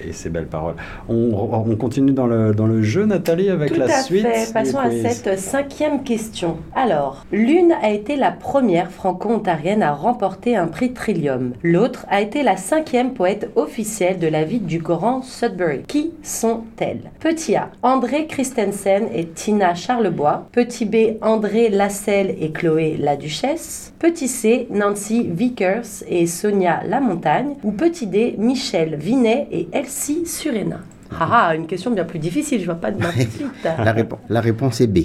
et, 0.07 0.13
ces 0.13 0.29
belles 0.29 0.49
paroles. 0.49 0.75
On, 1.09 1.77
continue 1.77 2.13
dans 2.13 2.27
le, 2.27 2.53
dans 2.53 2.67
le 2.67 2.83
jeu, 2.83 3.07
Nathalie, 3.07 3.49
avec 3.49 3.77
la 3.77 3.89
suite. 4.03 4.27
Fait. 4.27 4.53
Passons 4.53 4.79
à 4.79 4.91
cette 4.91 5.39
cinquième 5.39 6.03
question. 6.03 6.57
Alors, 6.75 7.25
l'une 7.33 7.73
a 7.83 7.91
été 7.91 8.17
la 8.17 8.33
première 8.33 8.91
franco-ontarienne 8.91 9.83
à 9.83 9.93
remporter 9.93 10.57
un 10.57 10.67
prix 10.67 10.93
Trillium. 10.93 11.53
L'autre 11.63 12.05
a 12.11 12.21
été 12.21 12.43
la 12.43 12.57
cinquième 12.57 13.15
poète 13.15 13.51
officielle 13.57 14.19
de 14.19 14.27
la 14.27 14.45
ville 14.45 14.67
du 14.67 14.83
Sudbury. 15.23 15.83
Qui 15.87 16.13
sont-elles? 16.23 17.11
Petit 17.21 17.57
A, 17.57 17.71
André 17.83 18.27
Christensen 18.27 19.09
et 19.15 19.27
Tina 19.27 19.75
Charlebois. 19.75 20.49
Petit 20.53 20.85
B, 20.85 21.19
André 21.23 21.69
Lasselle 21.69 22.35
et 22.41 22.53
Chloé 22.53 22.97
La 22.99 23.17
Duchesse. 23.17 23.93
Petit 23.99 24.29
C, 24.29 24.67
Nancy 24.71 25.29
Vickers 25.31 26.05
et 26.09 26.27
Sonia 26.27 26.83
Lamontagne. 26.87 27.55
Ou 27.63 27.73
petit 27.73 28.07
D, 28.07 28.35
Michel 28.39 28.97
Vinet 28.97 29.49
et 29.51 29.69
Elsie 29.73 30.27
Surena. 30.27 30.81
Ah, 31.19 31.49
ah, 31.49 31.55
une 31.55 31.67
question 31.67 31.91
bien 31.91 32.05
plus 32.05 32.19
difficile, 32.19 32.61
je 32.61 32.67
vois 32.67 32.75
pas 32.75 32.91
de 32.91 32.99
ma. 33.03 33.85
La, 33.85 33.93
réponse, 33.93 34.19
la 34.29 34.41
réponse 34.41 34.81
est 34.81 34.87
B. 34.87 35.01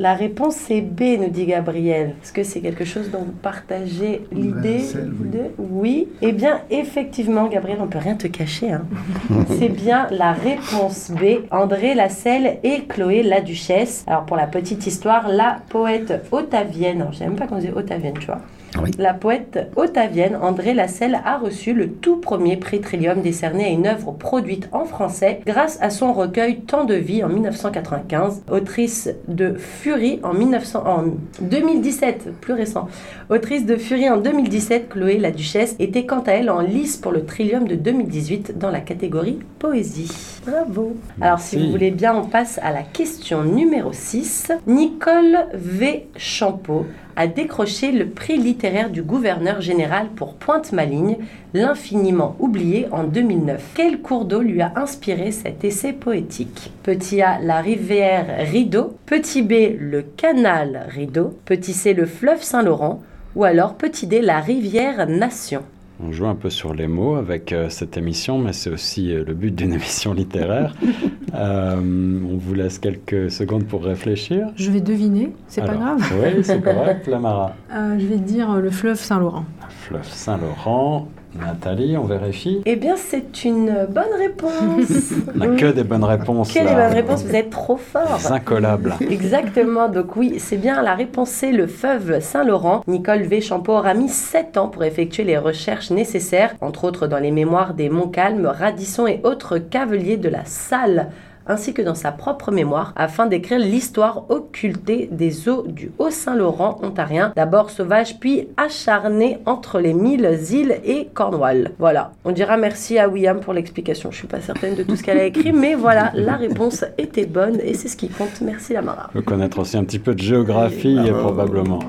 La 0.00 0.14
réponse 0.14 0.70
est 0.70 0.80
B, 0.80 1.20
nous 1.20 1.28
dit 1.28 1.44
Gabriel. 1.44 2.14
Est-ce 2.22 2.32
que 2.32 2.42
c'est 2.42 2.62
quelque 2.62 2.86
chose 2.86 3.10
dont 3.10 3.18
vous 3.18 3.32
partagez 3.42 4.22
l'idée 4.32 4.78
Lasselle, 4.78 5.12
oui. 5.20 5.28
de 5.30 5.40
Oui. 5.58 6.08
Eh 6.22 6.32
bien, 6.32 6.62
effectivement, 6.70 7.48
Gabriel, 7.48 7.80
on 7.82 7.86
peut 7.86 7.98
rien 7.98 8.14
te 8.14 8.26
cacher. 8.26 8.72
hein. 8.72 8.86
c'est 9.58 9.68
bien 9.68 10.06
la 10.10 10.32
réponse 10.32 11.10
B. 11.10 11.44
André 11.50 11.92
Lasselle 11.94 12.60
et 12.62 12.84
Chloé 12.88 13.22
la 13.22 13.42
Duchesse. 13.42 14.04
Alors, 14.06 14.24
pour 14.24 14.38
la 14.38 14.46
petite 14.46 14.86
histoire, 14.86 15.28
la 15.28 15.58
poète 15.68 16.26
ottavienne, 16.32 17.02
alors, 17.02 17.12
je 17.12 17.16
ne 17.16 17.18
savais 17.18 17.30
même 17.32 17.38
pas 17.38 17.46
qu'on 17.46 17.58
disait 17.58 17.74
ottavienne, 17.76 18.14
tu 18.18 18.24
vois. 18.24 18.40
Oui. 18.78 18.90
La 18.98 19.14
poète 19.14 19.70
ottavienne 19.76 20.36
André 20.40 20.74
Lasselle 20.74 21.20
a 21.24 21.38
reçu 21.38 21.72
le 21.72 21.88
tout 21.88 22.16
premier 22.16 22.56
prix 22.56 22.80
Trillium 22.80 23.20
décerné 23.20 23.64
à 23.64 23.68
une 23.68 23.86
œuvre 23.86 24.12
produite 24.12 24.68
en 24.72 24.84
français 24.84 25.40
grâce 25.46 25.78
à 25.80 25.90
son 25.90 26.12
recueil 26.12 26.60
Temps 26.60 26.84
de 26.84 26.94
vie 26.94 27.24
en 27.24 27.28
1995, 27.28 28.42
autrice 28.50 29.10
de 29.28 29.54
Fury 29.54 30.20
en, 30.22 30.34
1900 30.34 30.84
en 30.86 31.04
2017, 31.40 32.40
plus 32.40 32.52
récent. 32.52 32.88
Autrice 33.28 33.66
de 33.66 33.76
Fury 33.76 34.08
en 34.08 34.18
2017, 34.18 34.88
Chloé 34.90 35.18
la 35.18 35.30
Duchesse 35.30 35.74
était 35.78 36.06
quant 36.06 36.20
à 36.20 36.32
elle 36.32 36.50
en 36.50 36.60
lice 36.60 36.96
pour 36.96 37.12
le 37.12 37.24
Trillium 37.24 37.66
de 37.66 37.74
2018 37.74 38.58
dans 38.58 38.70
la 38.70 38.80
catégorie 38.80 39.40
Poésie. 39.58 40.40
Bravo. 40.46 40.96
Alors 41.20 41.40
si 41.40 41.58
vous 41.58 41.70
voulez 41.70 41.90
bien, 41.90 42.14
on 42.14 42.24
passe 42.24 42.58
à 42.62 42.70
la 42.70 42.82
question 42.82 43.42
numéro 43.42 43.92
6. 43.92 44.52
Nicole 44.66 45.46
V. 45.54 46.08
Champeau 46.16 46.86
a 47.20 47.26
décroché 47.26 47.92
le 47.92 48.08
prix 48.08 48.38
littéraire 48.38 48.88
du 48.88 49.02
gouverneur 49.02 49.60
général 49.60 50.08
pour 50.16 50.36
Pointe-Maligne, 50.36 51.18
L'infiniment 51.52 52.34
oublié 52.38 52.86
en 52.92 53.04
2009. 53.04 53.72
Quel 53.74 54.00
cours 54.00 54.24
d'eau 54.24 54.40
lui 54.40 54.62
a 54.62 54.72
inspiré 54.76 55.30
cet 55.30 55.62
essai 55.62 55.92
poétique? 55.92 56.72
Petit 56.82 57.20
A, 57.20 57.38
la 57.40 57.60
rivière 57.60 58.48
Rideau. 58.50 58.96
Petit 59.04 59.42
B, 59.42 59.76
le 59.78 60.00
canal 60.00 60.86
Rideau. 60.88 61.36
Petit 61.44 61.74
C, 61.74 61.92
le 61.92 62.06
fleuve 62.06 62.42
Saint-Laurent. 62.42 63.02
Ou 63.36 63.44
alors 63.44 63.74
petit 63.74 64.06
D, 64.06 64.22
la 64.22 64.40
rivière 64.40 65.06
Nation. 65.06 65.62
On 66.02 66.12
joue 66.12 66.26
un 66.26 66.34
peu 66.34 66.48
sur 66.48 66.72
les 66.72 66.86
mots 66.86 67.16
avec 67.16 67.52
euh, 67.52 67.68
cette 67.68 67.96
émission, 67.96 68.38
mais 68.38 68.52
c'est 68.52 68.70
aussi 68.70 69.12
euh, 69.12 69.22
le 69.26 69.34
but 69.34 69.54
d'une 69.54 69.72
émission 69.74 70.14
littéraire. 70.14 70.74
Euh, 71.32 71.76
on 71.76 72.36
vous 72.36 72.54
laisse 72.54 72.80
quelques 72.80 73.30
secondes 73.30 73.64
pour 73.64 73.84
réfléchir. 73.84 74.48
Je 74.56 74.68
vais 74.72 74.80
deviner, 74.80 75.32
c'est 75.46 75.64
pas 75.64 75.76
grave. 75.76 76.02
Oui, 76.20 76.42
c'est 76.42 76.60
correct, 76.60 77.06
Lamara. 77.06 77.54
Je 77.70 78.04
vais 78.04 78.16
dire 78.16 78.56
le 78.56 78.68
fleuve 78.68 78.98
Saint-Laurent. 78.98 79.44
Fleuve 79.68 80.08
Saint-Laurent. 80.08 81.06
Nathalie, 81.38 81.96
on 81.96 82.04
vérifie. 82.04 82.60
Eh 82.66 82.76
bien, 82.76 82.96
c'est 82.96 83.44
une 83.44 83.86
bonne 83.88 84.12
réponse. 84.18 85.12
On 85.34 85.38
n'a 85.38 85.48
que 85.56 85.72
des 85.72 85.84
bonnes 85.84 86.04
réponses. 86.04 86.52
Quelle 86.52 86.66
est 86.66 86.74
là. 86.74 86.88
bonne 86.88 86.96
réponse 86.96 87.24
Vous 87.24 87.34
êtes 87.34 87.50
trop 87.50 87.76
fort. 87.76 88.20
Incollables. 88.30 88.94
Exactement, 89.08 89.88
donc 89.88 90.16
oui, 90.16 90.34
c'est 90.38 90.56
bien 90.56 90.82
la 90.82 90.94
réponse 90.94 91.30
c'est 91.30 91.52
le 91.52 91.66
fleuve 91.66 92.20
Saint-Laurent. 92.20 92.82
Nicole 92.86 93.22
V. 93.22 93.40
Champeau 93.40 93.72
aura 93.72 93.94
mis 93.94 94.08
7 94.08 94.56
ans 94.56 94.68
pour 94.68 94.84
effectuer 94.84 95.24
les 95.24 95.38
recherches 95.38 95.90
nécessaires, 95.90 96.54
entre 96.60 96.84
autres 96.84 97.06
dans 97.06 97.18
les 97.18 97.30
mémoires 97.30 97.74
des 97.74 97.88
Montcalm, 97.88 98.46
Radisson 98.46 99.06
et 99.06 99.20
autres 99.22 99.58
cavaliers 99.58 100.16
de 100.16 100.28
la 100.28 100.44
Salle 100.44 101.10
ainsi 101.50 101.74
que 101.74 101.82
dans 101.82 101.94
sa 101.94 102.12
propre 102.12 102.50
mémoire, 102.50 102.92
afin 102.96 103.26
d'écrire 103.26 103.58
l'histoire 103.58 104.30
occultée 104.30 105.08
des 105.10 105.48
eaux 105.48 105.64
du 105.66 105.90
Haut-Saint-Laurent 105.98 106.78
ontarien, 106.82 107.32
d'abord 107.36 107.70
sauvage 107.70 108.18
puis 108.20 108.48
acharné 108.56 109.38
entre 109.46 109.80
les 109.80 109.92
mille 109.92 110.38
îles 110.50 110.80
et 110.84 111.08
Cornwall. 111.12 111.72
Voilà, 111.78 112.12
on 112.24 112.32
dira 112.32 112.56
merci 112.56 112.98
à 112.98 113.08
William 113.08 113.40
pour 113.40 113.52
l'explication. 113.52 114.10
Je 114.10 114.16
suis 114.18 114.26
pas 114.28 114.40
certaine 114.40 114.74
de 114.76 114.82
tout 114.82 114.96
ce 114.96 115.02
qu'elle 115.02 115.18
a 115.18 115.24
écrit, 115.24 115.52
mais 115.52 115.74
voilà, 115.74 116.12
la 116.14 116.36
réponse 116.36 116.84
était 116.98 117.26
bonne 117.26 117.58
et 117.62 117.74
c'est 117.74 117.88
ce 117.88 117.96
qui 117.96 118.08
compte. 118.08 118.40
Merci 118.40 118.72
Lamara. 118.72 119.10
Il 119.14 119.18
faut 119.18 119.24
connaître 119.26 119.58
aussi 119.58 119.76
un 119.76 119.84
petit 119.84 119.98
peu 119.98 120.14
de 120.14 120.20
géographie, 120.22 120.98
Oui. 121.02 121.10
probablement. 121.10 121.80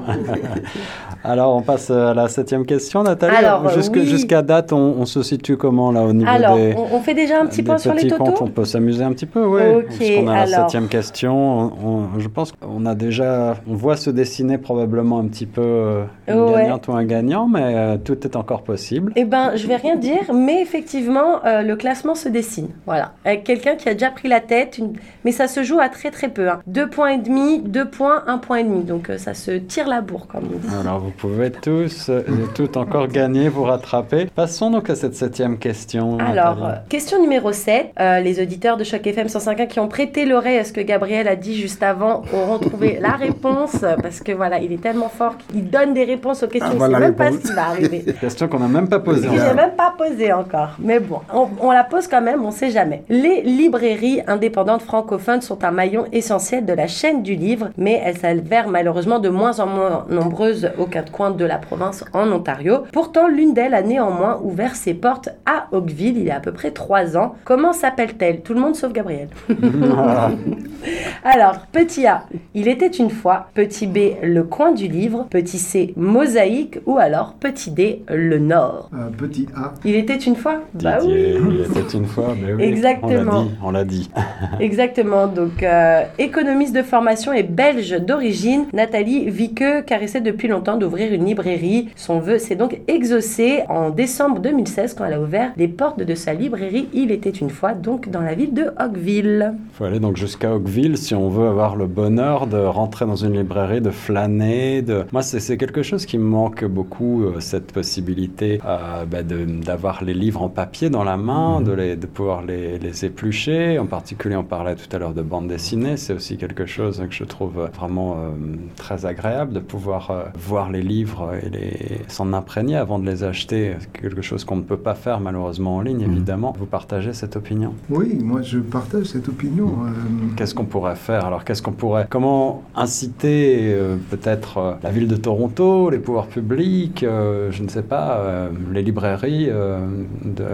Alors, 1.23 1.55
on 1.55 1.61
passe 1.61 1.89
à 1.91 2.13
la 2.13 2.27
septième 2.27 2.65
question, 2.65 3.03
Nathalie. 3.03 3.35
Alors, 3.35 3.69
Jusque- 3.69 3.93
oui. 3.95 4.05
Jusqu'à 4.05 4.41
date, 4.41 4.73
on, 4.73 4.77
on 4.99 5.05
se 5.05 5.21
situe 5.23 5.55
comment, 5.57 5.91
là, 5.91 6.03
au 6.03 6.13
niveau 6.13 6.29
Alors, 6.29 6.55
des... 6.57 6.73
on, 6.75 6.95
on 6.95 6.99
fait 7.01 7.13
déjà 7.13 7.39
un 7.41 7.45
petit 7.45 7.61
point 7.63 7.77
sur 7.77 7.93
les 7.93 8.07
comptes, 8.09 8.33
totaux 8.33 8.43
on 8.45 8.47
peut 8.47 8.65
s'amuser 8.65 9.03
un 9.03 9.11
petit 9.13 9.25
peu, 9.25 9.45
oui. 9.45 9.61
Ok, 9.77 9.85
Parce 9.87 10.09
qu'on 10.11 10.27
a 10.27 10.45
la 10.45 10.47
septième 10.47 10.87
question. 10.87 11.33
On- 11.59 11.71
on- 12.15 12.19
je 12.19 12.27
pense 12.27 12.51
qu'on 12.53 12.85
a 12.85 12.95
déjà, 12.95 13.55
on 13.69 13.75
voit 13.75 13.97
se 13.97 14.09
dessiner 14.09 14.57
probablement 14.57 15.19
un 15.19 15.25
petit 15.27 15.45
peu 15.45 15.61
euh, 15.61 16.03
une 16.27 16.39
Ouais. 16.41 16.53
gagnante 16.63 16.87
ou 16.87 16.93
un 16.93 17.03
gagnant, 17.03 17.47
mais 17.47 17.61
euh, 17.75 17.97
tout 18.03 18.19
est 18.25 18.35
encore 18.35 18.63
possible. 18.63 19.13
Eh 19.15 19.23
ben, 19.25 19.51
je 19.55 19.67
vais 19.67 19.75
rien 19.75 19.95
dire, 19.95 20.33
mais 20.33 20.61
effectivement, 20.61 21.45
euh, 21.45 21.61
le 21.61 21.75
classement 21.75 22.15
se 22.15 22.29
dessine. 22.29 22.69
Voilà, 22.85 23.11
avec 23.25 23.43
quelqu'un 23.43 23.75
qui 23.75 23.87
a 23.89 23.93
déjà 23.93 24.09
pris 24.09 24.27
la 24.27 24.39
tête, 24.39 24.77
une- 24.77 24.93
mais 25.23 25.31
ça 25.31 25.47
se 25.47 25.63
joue 25.63 25.79
à 25.79 25.89
très 25.89 26.09
très 26.11 26.29
peu. 26.29 26.49
hein. 26.49 26.59
Deux 26.67 26.89
points 26.89 27.09
et 27.09 27.17
demi, 27.19 27.59
deux 27.59 27.85
points, 27.89 28.23
un 28.27 28.37
point 28.39 28.57
et 28.57 28.63
demi. 28.63 28.83
Donc 28.83 29.09
euh, 29.09 29.17
ça 29.17 29.33
se 29.33 29.51
tire 29.51 29.87
la 29.87 30.01
bourre, 30.01 30.27
comme 30.27 30.45
on 30.45 30.57
dit. 30.57 30.75
Alors, 30.81 30.99
vous 30.99 31.10
pouvez 31.11 31.51
tous 31.51 32.09
euh, 32.09 32.21
et 32.21 32.53
toutes 32.53 32.77
encore 32.77 33.07
gagner, 33.07 33.49
vous 33.49 33.63
rattraper. 33.63 34.27
Passons 34.35 34.69
donc 34.71 34.89
à 34.89 34.95
cette 34.95 35.15
septième 35.15 35.57
question. 35.57 36.17
Alors, 36.19 36.55
Nathalie. 36.55 36.63
euh, 36.77 36.89
question 36.89 37.21
numéro 37.21 37.51
7. 37.51 37.91
Euh, 37.99 38.19
les 38.19 38.41
auditeurs 38.41 38.77
de 38.77 38.83
Choc 38.83 39.05
FM 39.05 39.27
105.1 39.27 39.67
qui 39.67 39.79
ont 39.79 39.87
prêté 39.87 40.25
l'oreille 40.25 40.57
à 40.57 40.63
ce 40.63 40.73
que 40.73 40.81
Gabriel 40.81 41.27
a 41.27 41.35
dit 41.35 41.55
juste 41.59 41.83
avant 41.83 42.23
auront 42.33 42.59
trouvé 42.59 42.97
la 43.01 43.11
réponse. 43.11 43.83
euh, 43.83 43.95
Parce 44.01 44.19
que 44.21 44.31
voilà, 44.31 44.59
il 44.59 44.71
est 44.71 44.81
tellement 44.81 45.09
fort 45.09 45.35
qu'il 45.37 45.69
donne 45.69 45.93
des 45.93 46.03
réponses 46.03 46.43
aux 46.43 46.47
questions. 46.47 46.69
Ah, 46.71 46.73
il 46.75 46.77
voilà 46.79 46.99
même 46.99 47.15
pas 47.15 47.31
ce 47.31 47.37
qui 47.37 47.53
va 47.53 47.67
arriver. 47.67 48.05
Question 48.21 48.47
qu'on 48.47 48.59
n'a 48.59 48.67
même 48.67 48.87
pas 48.87 48.99
posée. 48.99 49.27
Que 49.27 49.33
j'ai 49.33 49.53
même 49.53 49.75
pas 49.77 49.93
posé 49.97 50.31
encore. 50.33 50.75
Mais 50.79 50.99
bon, 50.99 51.19
on, 51.33 51.47
on 51.61 51.71
la 51.71 51.83
pose 51.83 52.07
quand 52.07 52.21
même, 52.21 52.43
on 52.45 52.51
sait 52.51 52.69
jamais. 52.71 53.03
Les 53.09 53.41
librairies 53.41 54.21
indépendantes 54.27 54.81
francophones 54.81 55.41
sont 55.41 55.63
un 55.63 55.71
maillon 55.71 56.05
essentiel 56.11 56.65
de 56.65 56.73
la 56.73 56.87
chaîne 56.87 57.23
du 57.23 57.35
livre, 57.35 57.69
mais 57.77 58.01
elles 58.03 58.17
s'avèrent 58.17 58.67
malheureusement 58.69 59.19
de 59.19 59.29
moins 59.29 59.59
en 59.59 59.67
moins 59.67 60.05
nombreuses 60.09 60.71
aux 60.77 60.85
quatre 61.01 61.11
coins 61.11 61.31
de 61.31 61.45
la 61.45 61.57
province 61.57 62.05
en 62.13 62.31
Ontario. 62.31 62.83
Pourtant, 62.93 63.27
l'une 63.27 63.55
d'elles 63.55 63.73
a 63.73 63.81
néanmoins 63.81 64.39
ouvert 64.43 64.75
ses 64.75 64.93
portes 64.93 65.29
à 65.47 65.65
Oakville 65.71 66.17
il 66.17 66.25
y 66.25 66.29
a 66.29 66.35
à 66.35 66.39
peu 66.39 66.51
près 66.51 66.69
trois 66.69 67.17
ans. 67.17 67.33
Comment 67.43 67.73
s'appelle-t-elle? 67.73 68.41
Tout 68.41 68.53
le 68.53 68.59
monde 68.59 68.75
sauf 68.75 68.93
Gabriel. 68.93 69.29
Alors, 71.23 71.65
petit 71.71 72.05
A, 72.05 72.25
il 72.53 72.67
était 72.67 72.87
une 72.87 73.09
fois. 73.09 73.47
Petit 73.55 73.87
B, 73.87 73.97
le 74.21 74.43
coin 74.43 74.73
du 74.73 74.87
livre. 74.87 75.25
Petit 75.31 75.57
C, 75.57 75.93
mosaïque. 75.95 76.79
Ou 76.85 76.99
alors 76.99 77.33
petit 77.33 77.71
D, 77.71 78.03
le 78.07 78.37
nord. 78.37 78.89
Euh, 78.93 79.09
petit 79.09 79.47
A. 79.55 79.73
Il 79.83 79.95
était 79.95 80.17
une 80.17 80.35
fois? 80.35 80.61
Bah 80.73 80.97
oui 81.03 81.31
il 81.49 81.61
était 81.61 81.97
une 81.97 82.05
fois, 82.05 82.35
mais 82.39 82.53
oui, 82.53 82.63
Exactement. 82.63 83.47
On 83.63 83.71
l'a 83.71 83.83
dit, 83.83 84.09
on 84.13 84.15
l'a 84.17 84.25
dit. 84.25 84.29
Exactement, 84.59 85.27
donc 85.27 85.63
euh, 85.63 86.03
économiste 86.17 86.75
de 86.75 86.81
formation 86.81 87.33
et 87.33 87.43
belge 87.43 87.91
d'origine, 87.99 88.65
Nathalie 88.73 89.29
Viqueux 89.29 89.81
caressait 89.81 90.21
depuis 90.21 90.47
longtemps 90.47 90.77
d'ouvrir 90.91 91.13
une 91.13 91.23
librairie. 91.25 91.87
Son 91.95 92.19
vœu 92.19 92.37
s'est 92.37 92.55
donc 92.55 92.81
exaucé 92.89 93.61
en 93.69 93.91
décembre 93.91 94.39
2016 94.39 94.93
quand 94.93 95.05
elle 95.05 95.13
a 95.13 95.21
ouvert 95.21 95.53
les 95.55 95.69
portes 95.69 96.03
de 96.03 96.15
sa 96.15 96.33
librairie 96.33 96.89
Il 96.93 97.11
était 97.11 97.29
une 97.29 97.49
fois, 97.49 97.73
donc 97.73 98.09
dans 98.09 98.19
la 98.19 98.33
ville 98.35 98.53
de 98.53 98.71
Oakville. 98.77 99.53
Il 99.71 99.75
faut 99.77 99.85
aller 99.85 100.01
donc 100.01 100.17
jusqu'à 100.17 100.53
Oakville 100.53 100.97
si 100.97 101.15
on 101.15 101.29
veut 101.29 101.47
avoir 101.47 101.77
le 101.77 101.87
bonheur 101.87 102.45
de 102.45 102.57
rentrer 102.57 103.05
dans 103.05 103.15
une 103.15 103.37
librairie, 103.37 103.79
de 103.79 103.89
flâner. 103.89 104.81
De... 104.81 105.05
Moi, 105.13 105.21
c'est 105.21 105.55
quelque 105.57 105.81
chose 105.81 106.05
qui 106.05 106.17
me 106.17 106.25
manque 106.25 106.65
beaucoup, 106.65 107.23
euh, 107.23 107.39
cette 107.39 107.71
possibilité 107.71 108.59
euh, 108.65 109.05
bah, 109.05 109.23
de- 109.23 109.45
d'avoir 109.45 110.03
les 110.03 110.13
livres 110.13 110.41
en 110.41 110.49
papier 110.49 110.89
dans 110.89 111.05
la 111.05 111.15
main, 111.15 111.61
de, 111.61 111.71
les, 111.71 111.95
de 111.95 112.05
pouvoir 112.05 112.41
les, 112.41 112.77
les 112.79 113.05
éplucher. 113.05 113.79
En 113.79 113.85
particulier, 113.85 114.35
on 114.35 114.43
parlait 114.43 114.75
tout 114.75 114.93
à 114.93 114.99
l'heure 114.99 115.13
de 115.13 115.21
bande 115.21 115.47
dessinée. 115.47 115.95
C'est 115.95 116.13
aussi 116.13 116.35
quelque 116.35 116.65
chose 116.65 117.01
que 117.07 117.15
je 117.15 117.23
trouve 117.23 117.69
vraiment 117.73 118.13
euh, 118.17 118.29
très 118.75 119.05
agréable 119.05 119.53
de 119.53 119.59
pouvoir 119.59 120.11
euh, 120.11 120.23
voir 120.35 120.69
les 120.69 120.80
livres 120.81 121.31
et 121.43 121.49
les... 121.49 122.01
s'en 122.07 122.33
imprégner 122.33 122.75
avant 122.77 122.99
de 122.99 123.05
les 123.05 123.23
acheter. 123.23 123.75
C'est 123.79 123.91
quelque 124.01 124.21
chose 124.21 124.43
qu'on 124.43 124.55
ne 124.57 124.61
peut 124.61 124.77
pas 124.77 124.95
faire 124.95 125.19
malheureusement 125.19 125.77
en 125.77 125.81
ligne, 125.81 126.01
évidemment. 126.01 126.53
Vous 126.57 126.65
partagez 126.65 127.13
cette 127.13 127.35
opinion? 127.35 127.73
Oui, 127.89 128.17
moi 128.21 128.41
je 128.41 128.59
partage 128.59 129.05
cette 129.05 129.27
opinion. 129.29 129.67
Euh, 129.85 129.89
Qu'est-ce 130.35 130.55
qu'on 130.55 130.65
pourrait 130.65 130.95
faire? 130.95 131.25
Alors, 131.25 131.43
qu'est-ce 131.43 131.61
qu'on 131.61 131.71
pourrait 131.73 132.07
Comment 132.09 132.63
inciter 132.75 133.73
euh, 133.73 133.95
peut-être 134.09 134.57
euh, 134.57 134.73
la 134.83 134.91
ville 134.91 135.07
de 135.07 135.15
Toronto, 135.15 135.89
les 135.89 135.99
pouvoirs 135.99 136.27
publics, 136.27 137.03
euh, 137.03 137.51
je 137.51 137.63
ne 137.63 137.67
sais 137.69 137.81
pas, 137.83 138.17
euh, 138.19 138.49
les 138.71 138.81
librairies, 138.81 139.47
euh, 139.49 139.79
de, 140.23 140.45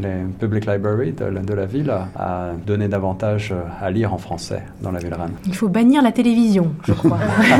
les 0.00 0.24
public 0.38 0.66
libraries 0.66 1.12
de, 1.12 1.24
la- 1.26 1.40
de 1.42 1.54
la 1.54 1.66
ville 1.66 1.90
à, 1.90 2.08
à 2.16 2.52
donner 2.66 2.88
davantage 2.88 3.54
à 3.80 3.90
lire 3.90 4.12
en 4.14 4.18
français 4.18 4.62
dans 4.82 4.90
la 4.92 4.98
ville 4.98 5.14
reine? 5.14 5.32
Il 5.46 5.54
faut 5.54 5.68
bannir 5.68 6.02
la 6.02 6.12
télévision, 6.12 6.72
je 6.84 6.92
crois. 6.94 7.18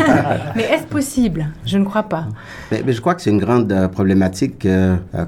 Mais 0.57 0.63
est-ce 0.65 0.87
possible? 0.87 1.47
Je 1.67 1.77
ne 1.79 1.85
crois 1.85 1.92
pourra 1.93 2.03
pas. 2.09 2.27
Mais, 2.71 2.83
je 2.93 3.01
crois 3.01 3.15
que 3.15 3.23
c'est 3.23 3.31
une 3.31 3.39
grande 3.39 3.89
problématique 3.93 4.67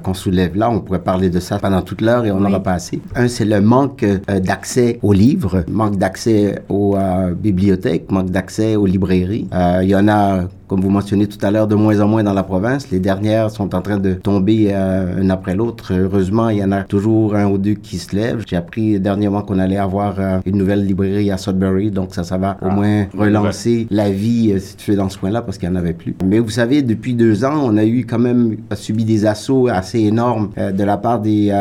qu'on 0.03 0.13
soulève 0.13 0.55
là. 0.57 0.69
On 0.69 0.79
pourrait 0.79 1.03
parler 1.03 1.29
de 1.29 1.39
ça 1.39 1.59
pendant 1.59 1.81
toute 1.81 2.01
l'heure 2.01 2.25
et 2.25 2.31
on 2.31 2.39
n'aura 2.39 2.61
pas 2.61 2.73
assez. 2.73 2.99
Un, 3.15 3.27
c'est 3.27 3.45
le 3.45 3.61
manque 3.61 4.05
d'accès 4.27 4.99
aux 5.03 5.13
livres, 5.13 5.63
manque 5.69 5.97
d'accès 5.97 6.63
aux 6.69 6.97
bibliothèques, 7.37 8.11
manque 8.11 8.31
d'accès 8.31 8.75
aux 8.75 8.85
librairies. 8.85 9.47
Il 9.81 9.87
y 9.87 9.95
en 9.95 10.07
a 10.07 10.45
comme 10.75 10.83
vous 10.83 10.89
mentionnez 10.89 11.27
tout 11.27 11.37
à 11.41 11.51
l'heure, 11.51 11.67
de 11.67 11.75
moins 11.75 12.01
en 12.01 12.07
moins 12.09 12.21
dans 12.21 12.33
la 12.33 12.43
province. 12.43 12.91
Les 12.91 12.99
dernières 12.99 13.49
sont 13.49 13.73
en 13.73 13.81
train 13.81 13.97
de 13.97 14.15
tomber 14.15 14.71
euh, 14.71 15.21
un 15.21 15.29
après 15.29 15.55
l'autre. 15.55 15.93
Heureusement, 15.93 16.49
il 16.49 16.57
y 16.57 16.63
en 16.65 16.73
a 16.73 16.83
toujours 16.83 17.33
un 17.33 17.45
ou 17.45 17.57
deux 17.57 17.75
qui 17.75 17.97
se 17.97 18.13
lèvent. 18.13 18.43
J'ai 18.45 18.57
appris 18.57 18.99
dernièrement 18.99 19.41
qu'on 19.41 19.57
allait 19.57 19.77
avoir 19.77 20.19
euh, 20.19 20.39
une 20.45 20.57
nouvelle 20.57 20.85
librairie 20.85 21.31
à 21.31 21.37
Sudbury, 21.37 21.91
donc 21.91 22.13
ça, 22.13 22.25
ça 22.25 22.37
va 22.37 22.57
au 22.61 22.67
ah, 22.69 22.75
moins 22.75 23.05
relancer 23.17 23.87
la 23.89 24.09
vie, 24.09 24.51
euh, 24.51 24.59
si 24.59 24.75
tu 24.75 24.91
veux, 24.91 24.97
dans 24.97 25.07
ce 25.07 25.17
coin-là, 25.17 25.43
parce 25.43 25.57
qu'il 25.57 25.69
n'y 25.69 25.77
en 25.77 25.79
avait 25.79 25.93
plus. 25.93 26.13
Mais 26.25 26.39
vous 26.39 26.49
savez, 26.49 26.81
depuis 26.81 27.13
deux 27.13 27.45
ans, 27.45 27.57
on 27.63 27.77
a 27.77 27.85
eu 27.85 28.05
quand 28.05 28.19
même 28.19 28.57
subi 28.73 29.05
des 29.05 29.25
assauts 29.25 29.69
assez 29.69 29.99
énormes 29.99 30.49
de 30.57 30.83
la 30.83 30.97
part 30.97 31.21
des, 31.21 31.53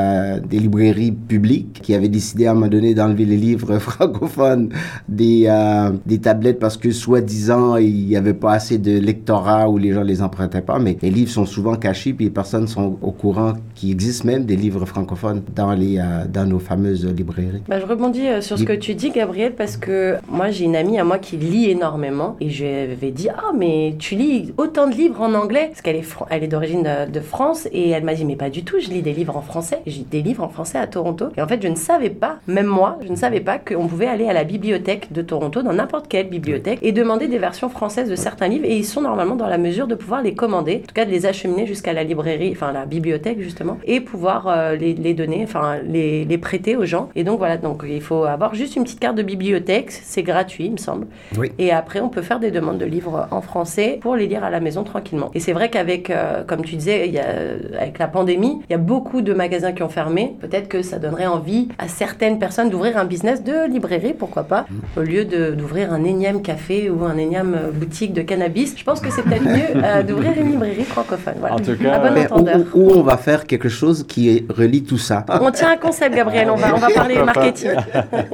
des 0.50 0.58
librairies 0.58 1.12
publiques 1.12 1.80
qui 1.84 1.94
avaient 1.94 2.08
décidé 2.08 2.46
à 2.46 2.50
un 2.50 2.54
moment 2.54 2.66
donné 2.66 2.94
d'enlever 2.94 3.26
les 3.26 3.36
livres 3.36 3.78
francophones 3.78 4.70
des, 5.08 5.48
des 6.04 6.18
tablettes 6.18 6.58
parce 6.58 6.76
que, 6.76 6.90
soi-disant, 6.90 7.76
il 7.76 8.06
n'y 8.06 8.16
avait 8.16 8.34
pas 8.34 8.52
assez 8.54 8.78
de 8.78 9.03
lectorat 9.04 9.68
où 9.68 9.78
les 9.78 9.92
gens 9.92 10.02
les 10.02 10.22
empruntaient 10.22 10.62
pas, 10.62 10.78
mais 10.78 10.96
les 11.02 11.10
livres 11.10 11.30
sont 11.30 11.46
souvent 11.46 11.76
cachés, 11.76 12.12
puis 12.12 12.26
les 12.26 12.30
personnes 12.30 12.66
sont 12.66 12.98
au 13.02 13.10
courant 13.10 13.54
qu'il 13.74 13.90
existe 13.90 14.24
même 14.24 14.44
des 14.44 14.56
livres 14.56 14.84
francophones 14.86 15.42
dans, 15.54 15.72
les, 15.72 15.98
euh, 15.98 16.24
dans 16.28 16.46
nos 16.46 16.58
fameuses 16.58 17.06
librairies. 17.06 17.62
Bah, 17.68 17.80
je 17.80 17.86
rebondis 17.86 18.26
euh, 18.26 18.40
sur 18.40 18.58
ce 18.58 18.64
que 18.64 18.72
tu 18.72 18.94
dis, 18.94 19.10
Gabriel, 19.10 19.54
parce 19.54 19.76
que 19.76 20.16
moi, 20.28 20.50
j'ai 20.50 20.64
une 20.64 20.76
amie 20.76 20.98
à 20.98 21.04
moi 21.04 21.18
qui 21.18 21.36
lit 21.36 21.70
énormément, 21.70 22.36
et 22.40 22.50
je 22.50 22.94
lui 22.94 23.08
ai 23.08 23.10
dit, 23.10 23.28
ah, 23.28 23.52
mais 23.56 23.94
tu 23.98 24.14
lis 24.14 24.52
autant 24.56 24.88
de 24.88 24.94
livres 24.94 25.20
en 25.20 25.34
anglais, 25.34 25.68
parce 25.68 25.82
qu'elle 25.82 25.96
est, 25.96 26.16
elle 26.30 26.44
est 26.44 26.48
d'origine 26.48 26.86
de, 27.12 27.20
France, 27.20 27.68
et 27.72 27.90
elle 27.90 28.04
m'a 28.04 28.14
dit, 28.14 28.24
mais 28.24 28.36
pas 28.36 28.50
du 28.50 28.64
tout, 28.64 28.78
je 28.78 28.88
lis 28.88 29.02
des 29.02 29.12
livres 29.12 29.36
en 29.36 29.40
français, 29.40 29.80
j'ai 29.86 30.02
des 30.02 30.22
livres 30.22 30.44
en 30.44 30.48
français 30.48 30.78
à 30.78 30.86
Toronto, 30.86 31.26
et 31.36 31.42
en 31.42 31.48
fait, 31.48 31.62
je 31.62 31.68
ne 31.68 31.74
savais 31.74 32.10
pas, 32.10 32.36
même 32.46 32.66
moi, 32.66 32.98
je 33.04 33.10
ne 33.10 33.16
savais 33.16 33.40
pas 33.40 33.58
qu'on 33.58 33.86
pouvait 33.86 34.06
aller 34.06 34.28
à 34.28 34.32
la 34.32 34.44
bibliothèque 34.44 35.12
de 35.12 35.22
Toronto, 35.22 35.62
dans 35.62 35.72
n'importe 35.72 36.08
quelle 36.08 36.28
bibliothèque, 36.28 36.78
et 36.82 36.92
demander 36.92 37.28
des 37.28 37.38
versions 37.38 37.68
françaises 37.68 38.10
de 38.10 38.16
certains 38.16 38.48
livres, 38.48 38.66
et 38.66 38.82
ils 38.84 38.86
sont 38.86 39.00
normalement 39.00 39.34
dans 39.34 39.46
la 39.46 39.56
mesure 39.56 39.86
de 39.86 39.94
pouvoir 39.94 40.22
les 40.22 40.34
commander, 40.34 40.82
en 40.84 40.86
tout 40.86 40.94
cas 40.94 41.06
de 41.06 41.10
les 41.10 41.24
acheminer 41.24 41.66
jusqu'à 41.66 41.94
la 41.94 42.04
librairie, 42.04 42.50
enfin 42.52 42.70
la 42.70 42.84
bibliothèque 42.84 43.40
justement, 43.40 43.78
et 43.84 44.00
pouvoir 44.00 44.46
euh, 44.46 44.76
les, 44.76 44.92
les, 44.92 45.14
donner, 45.14 45.40
enfin 45.42 45.78
les, 45.82 46.26
les, 46.26 46.38
prêter 46.38 46.76
aux 46.76 46.84
gens. 46.84 47.08
Et 47.16 47.24
donc 47.24 47.38
voilà, 47.38 47.56
donc 47.56 47.82
il 47.88 48.02
faut 48.02 48.24
avoir 48.24 48.54
juste 48.54 48.76
une 48.76 48.84
petite 48.84 49.00
carte 49.00 49.16
de 49.16 49.22
bibliothèque, 49.22 49.90
c'est 49.90 50.22
gratuit 50.22 50.66
il 50.66 50.72
me 50.72 50.76
semble. 50.76 51.06
Oui. 51.38 51.50
Et 51.58 51.72
après 51.72 52.00
on 52.00 52.10
peut 52.10 52.20
faire 52.20 52.40
des 52.40 52.50
demandes 52.50 52.76
de 52.76 52.84
livres 52.84 53.26
en 53.30 53.40
français 53.40 53.98
pour 54.02 54.16
les 54.16 54.26
lire 54.26 54.44
à 54.44 54.50
la 54.50 54.60
maison 54.60 54.84
tranquillement. 54.84 55.30
Et 55.34 55.40
c'est 55.40 55.54
vrai 55.54 55.70
qu'avec, 55.70 56.10
euh, 56.10 56.44
comme 56.44 56.62
tu 56.62 56.76
disais, 56.76 57.08
il 57.08 57.14
y 57.14 57.18
a, 57.18 57.24
avec 57.80 57.98
la 57.98 58.06
pandémie, 58.06 58.60
il 58.68 58.72
y 58.72 58.74
a 58.74 58.78
beaucoup 58.78 59.22
de 59.22 59.32
magasins 59.32 59.72
qui 59.72 59.82
ont 59.82 59.88
fermé. 59.88 60.36
Peut-être 60.40 60.68
que 60.68 60.82
ça 60.82 60.98
donnerait 60.98 61.26
envie 61.26 61.68
à 61.78 61.88
certaines 61.88 62.38
personnes 62.38 62.68
d'ouvrir 62.68 62.98
un 62.98 63.06
business 63.06 63.42
de 63.42 63.66
librairie, 63.66 64.12
pourquoi 64.12 64.42
pas, 64.42 64.66
mmh. 64.68 65.00
au 65.00 65.02
lieu 65.02 65.24
d'ouvrir 65.24 65.90
un 65.90 66.04
énième 66.04 66.42
café 66.42 66.90
ou 66.90 67.04
un 67.04 67.16
énième 67.16 67.56
boutique 67.72 68.12
de 68.12 68.20
cannabis. 68.20 68.73
Je 68.76 68.84
pense 68.84 69.00
que 69.00 69.10
c'est 69.10 69.22
peut-être 69.22 69.44
mieux 69.44 69.82
euh, 69.82 70.02
d'ouvrir 70.02 70.32
une 70.36 70.52
librairie 70.52 70.84
francophone. 70.84 71.34
Voilà. 71.38 71.54
En 71.54 71.58
tout 71.58 71.76
cas, 71.76 72.58
où, 72.74 72.90
on 72.90 73.02
va 73.02 73.16
faire 73.16 73.46
quelque 73.46 73.68
chose 73.68 74.04
qui 74.06 74.46
relie 74.48 74.82
tout 74.82 74.98
ça. 74.98 75.24
On 75.28 75.50
tient 75.50 75.72
un 75.72 75.76
concept, 75.76 76.14
Gabriel. 76.14 76.50
On 76.50 76.56
va, 76.56 76.74
on 76.74 76.78
va 76.78 76.88
parler 76.90 77.22
marketing. 77.22 77.70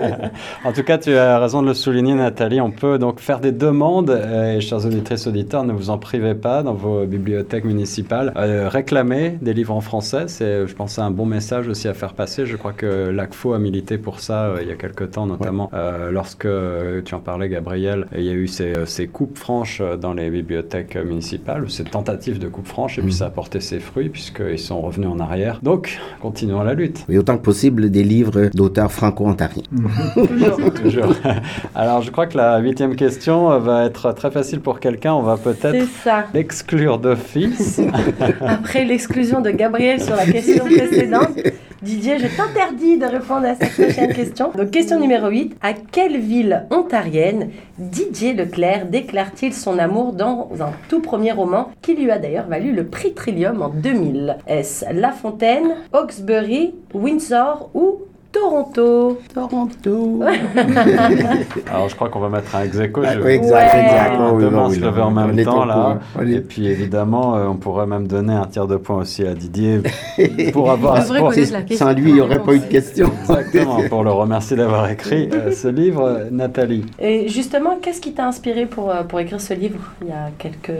en 0.64 0.72
tout 0.72 0.82
cas, 0.82 0.98
tu 0.98 1.14
as 1.14 1.38
raison 1.38 1.62
de 1.62 1.68
le 1.68 1.74
souligner, 1.74 2.14
Nathalie. 2.14 2.60
On 2.60 2.70
peut 2.70 2.98
donc 2.98 3.20
faire 3.20 3.40
des 3.40 3.52
demandes. 3.52 4.10
Euh, 4.10 4.56
et 4.56 4.60
chers 4.60 4.84
auditrices, 4.86 5.26
auditeurs, 5.26 5.64
ne 5.64 5.72
vous 5.72 5.90
en 5.90 5.98
privez 5.98 6.34
pas 6.34 6.62
dans 6.62 6.74
vos 6.74 7.04
bibliothèques 7.04 7.64
municipales. 7.64 8.32
Euh, 8.36 8.68
réclamer 8.68 9.38
des 9.42 9.52
livres 9.52 9.74
en 9.74 9.80
français, 9.80 10.24
c'est, 10.26 10.66
je 10.66 10.74
pense, 10.74 10.98
un 10.98 11.10
bon 11.10 11.26
message 11.26 11.68
aussi 11.68 11.88
à 11.88 11.94
faire 11.94 12.14
passer. 12.14 12.46
Je 12.46 12.56
crois 12.56 12.72
que 12.72 13.10
l'ACFO 13.10 13.52
a 13.52 13.58
milité 13.58 13.98
pour 13.98 14.20
ça 14.20 14.54
il 14.60 14.68
y 14.68 14.72
a 14.72 14.76
quelques 14.76 15.12
temps, 15.12 15.26
notamment 15.26 15.70
lorsque 16.10 16.48
tu 17.04 17.14
en 17.14 17.20
parlais, 17.20 17.48
Gabriel. 17.48 18.06
Il 18.16 18.24
y 18.24 18.30
a 18.30 18.32
eu 18.32 18.48
ces, 18.48 18.72
ces 18.86 19.06
coupes 19.06 19.36
franches 19.36 19.82
dans 20.00 20.14
les 20.14 20.29
bibliothèques 20.30 20.96
municipale, 20.96 21.64
cette 21.68 21.90
tentative 21.90 22.38
de 22.38 22.48
coupe 22.48 22.66
franche, 22.66 22.98
et 22.98 23.02
puis 23.02 23.10
mm. 23.10 23.14
ça 23.14 23.26
a 23.26 23.30
porté 23.30 23.60
ses 23.60 23.80
fruits 23.80 24.08
puisqu'ils 24.08 24.58
sont 24.58 24.80
revenus 24.80 25.08
en 25.08 25.20
arrière. 25.20 25.60
Donc, 25.62 25.98
continuons 26.20 26.62
la 26.62 26.74
lutte. 26.74 27.04
Et 27.08 27.18
autant 27.18 27.36
que 27.36 27.42
possible 27.42 27.90
des 27.90 28.02
livres 28.02 28.50
d'auteurs 28.54 28.92
franco-ontariens. 28.92 29.62
toujours. 30.14 30.74
toujours. 30.82 31.14
Alors, 31.74 32.02
je 32.02 32.10
crois 32.10 32.26
que 32.26 32.36
la 32.36 32.58
huitième 32.58 32.96
question 32.96 33.58
va 33.58 33.84
être 33.84 34.12
très 34.12 34.30
facile 34.30 34.60
pour 34.60 34.80
quelqu'un. 34.80 35.14
On 35.14 35.22
va 35.22 35.36
peut-être 35.36 35.86
l'exclure 36.34 36.98
d'office. 36.98 37.80
Après 38.40 38.84
l'exclusion 38.84 39.40
de 39.40 39.50
Gabriel 39.50 40.00
sur 40.00 40.16
la 40.16 40.26
question 40.26 40.64
précédente, 40.64 41.38
Didier, 41.82 42.18
je 42.18 42.26
t'interdis 42.26 42.98
de 42.98 43.06
répondre 43.06 43.46
à 43.46 43.54
cette 43.54 43.72
prochaine 43.72 44.12
question. 44.12 44.50
Donc, 44.54 44.70
question 44.70 45.00
numéro 45.00 45.28
8. 45.28 45.56
À 45.62 45.72
quelle 45.72 46.18
ville 46.18 46.66
ontarienne 46.70 47.48
Didier 47.78 48.34
Leclerc 48.34 48.84
déclare-t-il 48.86 49.54
son 49.54 49.78
amour 49.78 50.12
dans 50.12 50.50
un 50.60 50.72
tout 50.90 51.00
premier 51.00 51.32
roman 51.32 51.70
qui 51.80 51.94
lui 51.94 52.10
a 52.10 52.18
d'ailleurs 52.18 52.48
valu 52.48 52.72
le 52.72 52.86
prix 52.86 53.14
Trillium 53.14 53.62
en 53.62 53.70
2000 53.70 54.36
Est-ce 54.46 54.84
La 54.92 55.10
Fontaine, 55.10 55.76
Hawkesbury, 55.94 56.74
Windsor 56.92 57.70
ou 57.72 58.02
Toronto. 58.32 59.18
Toronto. 59.34 60.22
Alors, 61.72 61.88
je 61.88 61.96
crois 61.96 62.08
qu'on 62.08 62.20
va 62.20 62.28
mettre 62.28 62.54
un 62.54 62.62
ex 62.62 62.78
aequo. 62.78 63.02
Ah, 63.04 63.14
oui, 63.22 63.32
exact, 63.32 63.74
exact. 63.74 64.74
se 64.74 64.80
lever 64.80 65.00
en 65.00 65.10
même 65.10 65.44
temps, 65.44 65.64
là. 65.64 65.98
Et 66.24 66.40
puis, 66.40 66.66
évidemment, 66.66 67.36
euh, 67.36 67.46
on 67.46 67.56
pourrait 67.56 67.86
même 67.86 68.06
donner 68.06 68.34
un 68.34 68.46
tiers 68.46 68.66
de 68.66 68.76
point 68.76 68.98
aussi 68.98 69.26
à 69.26 69.34
Didier 69.34 69.80
pour 70.52 70.70
avoir... 70.70 71.02
Sans 71.02 71.92
lui, 71.92 72.10
il 72.10 72.14
n'y 72.14 72.20
aurait 72.20 72.42
pas 72.42 72.54
eu 72.54 72.60
de 72.60 72.66
question. 72.66 73.10
Exactement, 73.22 73.78
pour 73.88 74.04
le 74.04 74.12
remercier 74.12 74.56
d'avoir 74.56 74.88
écrit 74.88 75.28
euh, 75.32 75.50
ce 75.50 75.68
livre, 75.68 76.28
Nathalie. 76.30 76.84
Et 77.00 77.28
justement, 77.28 77.78
qu'est-ce 77.82 78.00
qui 78.00 78.12
t'a 78.12 78.26
inspiré 78.26 78.66
pour, 78.66 78.90
euh, 78.90 79.02
pour 79.02 79.18
écrire 79.20 79.40
ce 79.40 79.54
livre 79.54 79.80
il 80.02 80.08
y 80.08 80.12
a 80.12 80.30
quelques 80.38 80.70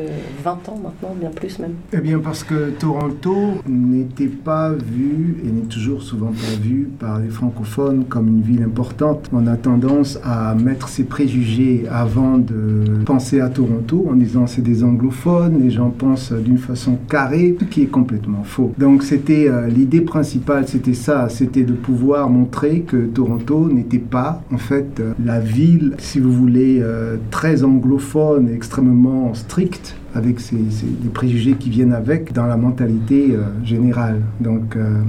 20 0.45 0.51
ans 0.69 0.79
maintenant, 0.83 1.15
bien 1.17 1.31
plus 1.31 1.59
même? 1.59 1.75
Eh 1.93 1.99
bien, 1.99 2.19
parce 2.21 2.45
que 2.45 2.71
Toronto 2.71 3.55
n'était 3.67 4.27
pas 4.27 4.71
vu, 4.71 5.43
et 5.45 5.49
n'est 5.49 5.67
toujours 5.67 6.03
souvent 6.03 6.31
pas 6.31 6.61
vu, 6.61 6.89
par 6.99 7.19
les 7.19 7.29
francophone 7.41 8.05
comme 8.07 8.29
une 8.29 8.43
ville 8.43 8.63
importante, 8.63 9.31
on 9.33 9.47
a 9.47 9.57
tendance 9.57 10.19
à 10.23 10.55
mettre 10.55 10.89
ses 10.89 11.05
préjugés 11.05 11.87
avant 11.91 12.37
de 12.37 13.03
penser 13.07 13.41
à 13.41 13.49
Toronto 13.49 14.07
en 14.11 14.15
disant 14.15 14.47
c'est 14.47 14.61
des 14.61 14.85
anglophones, 14.85 15.63
les 15.63 15.71
gens 15.71 15.89
pensent 15.89 16.33
d'une 16.33 16.59
façon 16.59 16.99
carrée, 17.09 17.57
ce 17.59 17.65
qui 17.65 17.83
est 17.83 17.87
complètement 17.87 18.43
faux. 18.45 18.75
Donc 18.77 19.03
c'était 19.03 19.49
euh, 19.49 19.69
l'idée 19.69 20.03
principale, 20.03 20.69
c'était 20.69 20.93
ça, 20.93 21.31
c'était 21.31 21.65
de 21.65 21.73
pouvoir 21.73 22.29
montrer 22.29 22.81
que 22.81 23.07
Toronto 23.07 23.71
n'était 23.71 23.99
pas 23.99 24.43
en 24.53 24.59
fait 24.59 25.01
euh, 25.01 25.13
la 25.25 25.41
ville, 25.41 25.95
si 25.97 26.21
vous 26.21 26.33
voulez, 26.33 26.81
euh, 26.83 27.17
très 27.31 27.65
anglophone, 27.65 28.51
extrêmement 28.55 29.33
stricte 29.33 29.97
avec 30.15 30.41
ces, 30.41 30.57
les 30.57 31.09
préjugés 31.09 31.55
qui 31.55 31.71
viennent 31.71 31.93
avec 31.93 32.33
dans 32.33 32.47
la 32.47 32.57
mentalité 32.57 33.31
euh, 33.33 33.43
générale. 33.65 34.21
Donc, 34.41 34.77
euh, 34.77 35.01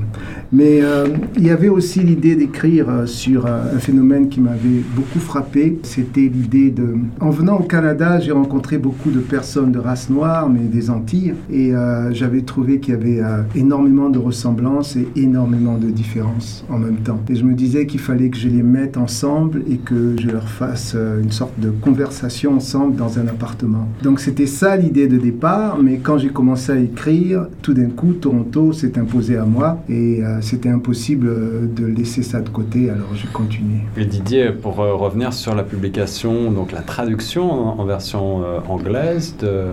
mais 0.52 0.82
euh, 0.82 1.08
il 1.38 1.46
y 1.46 1.50
avait 1.50 1.70
aussi 1.70 2.02
l'idée 2.02 2.36
d'écrire 2.36 2.88
sur 3.06 3.46
un 3.48 3.80
phénomène 3.80 4.30
qui 4.30 4.42
m'avait 4.42 4.82
beaucoup 4.96 5.20
frappé. 5.20 5.80
C'était 5.84 6.22
l'idée 6.22 6.72
de... 6.72 6.96
En 7.20 7.30
venant 7.30 7.58
au 7.58 7.64
Canada, 7.64 8.20
j'ai 8.20 8.32
rencontré 8.32 8.78
beaucoup 8.78 9.12
de 9.12 9.20
personnes 9.20 9.72
de 9.72 9.80
race 9.80 10.10
noire, 10.10 10.50
mais 10.50 10.62
des 10.62 10.90
Antilles, 10.90 11.34
et 11.52 11.72
j'avais 12.12 12.42
trouvé 12.42 12.80
qu'il 12.80 12.94
y 12.94 12.98
avait 12.98 13.22
énormément 13.56 14.10
de 14.10 14.20
ressemblances 14.20 14.96
et 14.96 15.08
énormément 15.16 15.78
de 15.78 15.90
différences 15.90 16.66
en 16.70 16.78
même 16.78 16.98
temps. 16.98 17.20
Et 17.30 17.36
je 17.36 17.44
me 17.44 17.54
disais 17.54 17.86
qu'il 17.86 18.00
fallait 18.00 18.30
que 18.30 18.38
je 18.38 18.50
les 18.50 18.64
mette 18.64 18.98
ensemble 18.98 19.64
et 19.70 19.78
que 19.78 20.16
je 20.20 20.28
leur 20.28 20.48
fasse 20.50 20.96
une 20.96 21.32
sorte 21.32 21.58
de 21.60 21.70
conversation 21.70 22.56
ensemble 22.56 22.96
dans 22.96 23.20
un 23.20 23.28
appartement. 23.28 23.88
Donc 24.04 24.20
c'était 24.20 24.46
ça 24.46 24.76
l'idée 24.76 24.91
de 24.92 25.18
départ, 25.18 25.78
mais 25.82 25.98
quand 25.98 26.18
j'ai 26.18 26.30
commencé 26.30 26.72
à 26.72 26.78
écrire, 26.78 27.48
tout 27.62 27.74
d'un 27.74 27.90
coup, 27.90 28.14
Toronto 28.14 28.74
s'est 28.74 28.98
imposé 29.00 29.38
à 29.38 29.46
moi 29.46 29.82
et 29.88 30.24
euh, 30.24 30.42
c'était 30.42 30.70
impossible 30.70 31.28
euh, 31.28 31.66
de 31.74 31.86
laisser 31.86 32.24
ça 32.24 32.42
de 32.42 32.50
côté, 32.50 32.90
alors 32.90 33.08
j'ai 33.16 33.28
continué. 33.30 33.78
Et 33.96 34.06
Didier, 34.06 34.52
pour 34.52 34.82
euh, 34.82 34.94
revenir 34.94 35.34
sur 35.34 35.56
la 35.56 35.64
publication, 35.64 36.52
donc 36.52 36.74
la 36.74 36.82
traduction 36.82 37.80
en, 37.80 37.86
version 37.86 38.44
anglaise 38.70 39.36
de 39.40 39.64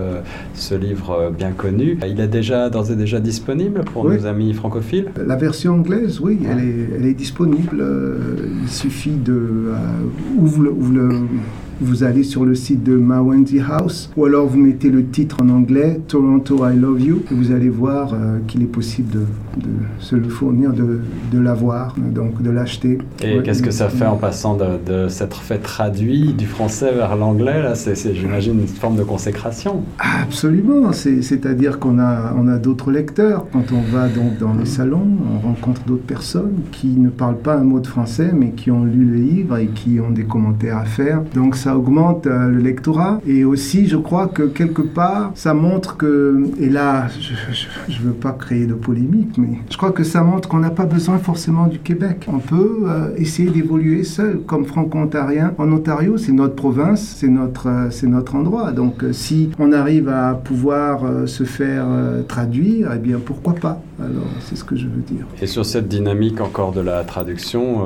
ce 0.53 0.73
livre 0.73 1.31
bien 1.37 1.51
connu, 1.51 1.97
il 2.07 2.19
est 2.19 2.27
déjà 2.27 2.69
d'ores 2.69 2.91
et 2.91 2.95
déjà 2.95 3.19
disponible 3.19 3.83
pour 3.93 4.09
nos 4.09 4.25
amis 4.25 4.53
francophiles? 4.53 5.09
La 5.25 5.35
version 5.35 5.73
anglaise, 5.73 6.19
oui, 6.19 6.39
elle, 6.49 6.59
est, 6.59 6.89
elle 6.97 7.05
est 7.05 7.13
disponible. 7.13 7.83
il 8.63 8.69
suffit 8.69 9.11
de... 9.11 9.71
ouvre 10.37 10.63
le 10.63 10.71
vous 11.81 12.03
allez 12.03 12.23
sur 12.23 12.45
le 12.45 12.55
site 12.55 12.83
de 12.83 12.95
Ma 12.95 13.21
Wendy 13.21 13.59
House, 13.59 14.09
ou 14.17 14.25
alors 14.25 14.47
vous 14.47 14.57
mettez 14.57 14.89
le 14.89 15.05
titre 15.05 15.37
en 15.41 15.49
anglais, 15.49 15.99
Toronto 16.07 16.67
I 16.67 16.75
Love 16.75 17.01
You, 17.01 17.21
et 17.31 17.33
vous 17.33 17.51
allez 17.51 17.69
voir 17.69 18.13
euh, 18.13 18.39
qu'il 18.47 18.61
est 18.61 18.67
possible 18.67 19.11
de, 19.11 19.21
de, 19.57 19.69
se 19.99 20.15
le 20.15 20.29
fournir, 20.29 20.73
de, 20.73 21.01
de 21.31 21.39
l'avoir, 21.39 21.95
donc 21.97 22.41
de 22.41 22.49
l'acheter. 22.49 22.97
Et 23.23 23.37
Ouais, 23.37 23.43
qu'est-ce 23.43 23.61
que 23.61 23.71
ça 23.71 23.89
fait 23.89 24.05
en 24.05 24.15
passant 24.17 24.55
de, 24.55 24.65
de 24.85 25.07
s'être 25.07 25.41
fait 25.41 25.59
traduit 25.59 26.33
du 26.33 26.45
français 26.45 26.91
vers 26.93 27.15
l'anglais 27.15 27.61
Là, 27.61 27.75
c'est, 27.75 27.95
j'imagine, 28.13 28.59
une 28.59 28.67
forme 28.67 28.95
de 28.95 29.03
consécration. 29.03 29.83
Absolument, 29.99 30.91
c'est, 30.91 31.21
c'est-à-dire 31.21 31.79
qu'on 31.79 31.99
a, 31.99 32.33
on 32.37 32.47
a 32.47 32.57
d'autres 32.57 32.91
lecteurs. 32.91 33.45
Quand 33.51 33.71
on 33.71 33.81
va 33.95 34.07
donc 34.07 34.37
dans 34.39 34.53
les 34.53 34.65
salons, 34.65 35.07
on 35.35 35.47
rencontre 35.47 35.81
d'autres 35.85 36.05
personnes 36.05 36.59
qui 36.71 36.87
ne 36.87 37.09
parlent 37.09 37.37
pas 37.37 37.55
un 37.55 37.63
mot 37.63 37.79
de 37.79 37.87
français, 37.87 38.31
mais 38.33 38.51
qui 38.51 38.71
ont 38.71 38.83
lu 38.83 39.05
le 39.05 39.15
livre 39.15 39.57
et 39.57 39.67
qui 39.67 39.99
ont 39.99 40.11
des 40.11 40.23
commentaires 40.23 40.77
à 40.77 40.85
faire. 40.85 41.21
Donc 41.33 41.55
ça 41.55 41.77
augmente 41.77 42.27
euh, 42.27 42.49
le 42.49 42.59
lectorat. 42.59 43.21
Et 43.27 43.43
aussi, 43.45 43.87
je 43.87 43.97
crois 43.97 44.27
que 44.27 44.43
quelque 44.43 44.81
part, 44.81 45.31
ça 45.35 45.53
montre 45.53 45.97
que, 45.97 46.43
et 46.59 46.69
là, 46.69 47.07
je 47.87 48.01
ne 48.01 48.07
veux 48.07 48.13
pas 48.13 48.31
créer 48.31 48.65
de 48.65 48.73
polémique, 48.73 49.37
mais 49.37 49.48
je 49.69 49.77
crois 49.77 49.91
que 49.91 50.03
ça 50.03 50.23
montre 50.23 50.49
qu'on 50.49 50.59
n'a 50.59 50.69
pas 50.69 50.85
besoin 50.85 51.17
forcément 51.17 51.67
du 51.67 51.79
Québec. 51.79 52.27
On 52.31 52.39
peut 52.39 52.83
euh, 52.85 53.15
essayer 53.17 53.49
d'évoluer 53.49 54.03
seul, 54.03 54.39
comme 54.39 54.65
franco-ontarien. 54.65 55.53
En 55.57 55.71
Ontario, 55.71 56.17
c'est 56.17 56.31
notre 56.31 56.55
province, 56.55 57.15
c'est 57.17 57.27
notre, 57.27 57.67
euh, 57.67 57.89
c'est 57.91 58.07
notre 58.07 58.35
endroit. 58.35 58.71
Donc 58.71 59.03
euh, 59.03 59.13
si 59.13 59.49
on 59.59 59.71
arrive 59.71 60.09
à 60.09 60.33
pouvoir 60.33 61.01
se 61.25 61.43
faire 61.43 61.85
traduire, 62.27 62.91
eh 62.95 62.99
bien 62.99 63.19
pourquoi 63.23 63.53
pas? 63.53 63.81
Alors 63.99 64.27
c'est 64.41 64.55
ce 64.55 64.63
que 64.63 64.75
je 64.75 64.85
veux 64.85 65.01
dire. 65.01 65.25
Et 65.41 65.47
sur 65.47 65.65
cette 65.65 65.87
dynamique 65.87 66.39
encore 66.39 66.71
de 66.71 66.81
la 66.81 67.03
traduction, 67.03 67.83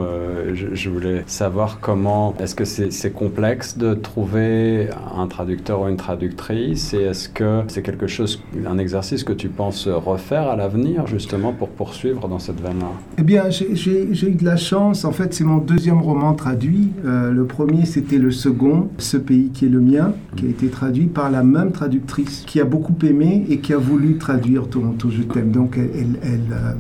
je, 0.54 0.90
voulais 0.90 1.24
savoir 1.26 1.80
comment, 1.82 2.36
est-ce 2.40 2.56
que 2.56 2.66
c'est 2.66 3.12
complexe 3.12 3.78
de 3.78 3.94
trouver 3.94 4.90
un 5.18 5.28
traducteur 5.28 5.82
ou 5.82 5.88
une 5.88 5.98
traductrice? 5.98 6.94
Et 6.94 7.02
est-ce 7.02 7.30
que 7.30 7.64
c'est 7.68 7.82
quelque 7.82 8.08
chose, 8.08 8.42
un 8.68 8.78
exercice 8.78 9.24
que 9.24 9.34
tu 9.34 9.50
penses 9.50 9.88
refaire 9.88 10.48
à 10.48 10.56
l'avenir 10.56 11.08
justement 11.08 11.43
pour 11.52 11.70
poursuivre 11.70 12.28
dans 12.28 12.40
cette 12.40 12.62
veine-là 12.62 12.92
Eh 13.18 13.24
bien, 13.24 13.50
j'ai- 13.50 13.74
eu 13.74 14.36
de 14.36 14.46
la 14.46 14.56
chance. 14.56 15.04
En 15.06 15.12
fait, 15.12 15.34
c'est 15.34 15.44
mon 15.44 15.58
deuxième 15.58 16.00
roman 16.02 16.34
traduit. 16.34 16.90
Euh, 17.06 17.32
le 17.32 17.46
premier, 17.46 17.86
c'était 17.86 18.18
le 18.18 18.32
second, 18.32 18.90
Ce 18.98 19.18
pays 19.18 19.50
qui 19.54 19.66
est 19.66 19.70
le 19.70 19.82
mien, 19.82 20.14
qui 20.36 20.46
a 20.46 20.50
été 20.50 20.68
traduit 20.68 21.06
par 21.08 21.30
la 21.30 21.44
même 21.44 21.72
traductrice, 21.72 22.44
qui 22.48 22.60
a 22.62 22.66
beaucoup 22.66 22.96
aimé 23.06 23.46
et 23.50 23.58
qui 23.60 23.74
a 23.74 23.78
voulu 23.78 24.18
traduire 24.18 24.68
Toronto, 24.68 25.10
je 25.10 25.24
t'aime. 25.24 25.52
Donc, 25.52 25.78
elle, 25.78 26.18
euh, 26.24 26.74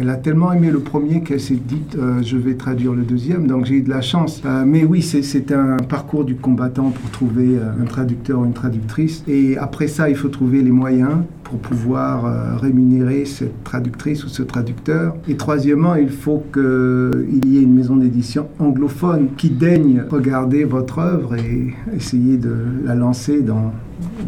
elle 0.00 0.10
a 0.10 0.16
tellement 0.16 0.52
aimé 0.52 0.70
le 0.70 0.78
premier 0.80 1.22
qu'elle 1.22 1.40
s'est 1.40 1.54
dit 1.56 1.82
euh, 1.98 2.22
je 2.22 2.36
vais 2.36 2.54
traduire 2.54 2.92
le 2.94 3.02
deuxième. 3.02 3.46
Donc, 3.46 3.64
j'ai 3.66 3.76
eu 3.76 3.82
de 3.82 3.90
la 3.90 4.00
chance. 4.00 4.42
Euh, 4.44 4.64
mais 4.66 4.84
oui, 4.84 5.02
c'est- 5.02 5.48
un 5.52 5.76
parcours 5.78 6.24
du 6.24 6.34
combattant 6.36 6.90
pour 6.90 7.10
trouver 7.10 7.56
euh, 7.56 7.82
un 7.82 7.84
traducteur 7.84 8.40
ou 8.40 8.44
une 8.44 8.52
traductrice. 8.52 9.24
Et 9.26 9.56
après 9.56 9.86
ça, 9.88 10.08
il 10.10 10.16
faut 10.16 10.28
trouver 10.28 10.62
les 10.62 10.70
moyens 10.70 11.10
pour 11.44 11.58
pouvoir 11.60 12.58
rémunérer 12.60 13.24
cette 13.24 13.64
traductrice 13.64 14.22
ou 14.22 14.28
ce 14.28 14.42
traducteur. 14.42 15.16
Et 15.28 15.36
troisièmement, 15.36 15.94
il 15.94 16.10
faut 16.10 16.42
qu'il 16.52 17.40
y 17.50 17.56
ait 17.56 17.62
une 17.62 17.74
maison 17.74 17.96
d'édition 17.96 18.48
anglophone 18.58 19.28
qui 19.38 19.48
daigne 19.48 20.02
regarder 20.10 20.64
votre 20.64 20.98
œuvre 20.98 21.36
et 21.36 21.72
essayer 21.96 22.36
de 22.36 22.54
la 22.84 22.94
lancer 22.94 23.40
dans, 23.40 23.72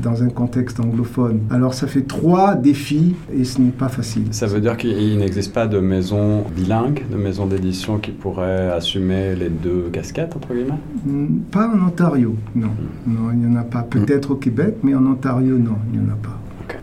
dans 0.03 0.23
un 0.23 0.29
contexte 0.29 0.81
anglophone. 0.81 1.41
Alors 1.51 1.75
ça 1.75 1.87
fait 1.87 2.03
trois 2.03 2.55
défis 2.55 3.15
et 3.37 3.45
ce 3.45 3.61
n'est 3.61 3.71
pas 3.71 3.89
facile. 3.89 4.25
Ça 4.31 4.47
veut 4.47 4.61
dire 4.61 4.77
qu'il 4.77 5.19
n'existe 5.19 5.53
pas 5.53 5.67
de 5.67 5.79
maison 5.79 6.45
bilingue, 6.55 7.03
de 7.11 7.17
maison 7.17 7.47
d'édition 7.47 7.99
qui 7.99 8.11
pourrait 8.11 8.71
assumer 8.71 9.35
les 9.35 9.49
deux 9.49 9.91
casquettes, 9.93 10.35
entre 10.37 10.55
guillemets? 10.55 10.79
Hmm, 11.07 11.41
Pas 11.51 11.69
en 11.69 11.87
Ontario, 11.89 12.35
non. 12.55 12.69
Non, 13.07 13.31
il 13.33 13.39
n'y 13.39 13.57
en 13.57 13.61
a 13.61 13.65
pas. 13.65 13.83
Peut-être 13.83 14.33
au 14.33 14.37
Québec, 14.37 14.77
mais 14.83 14.95
en 14.95 15.05
Ontario, 15.07 15.59
non, 15.59 15.77
il 15.93 16.01
n'y 16.01 16.07
en 16.07 16.13
a 16.13 16.17
pas. 16.17 16.37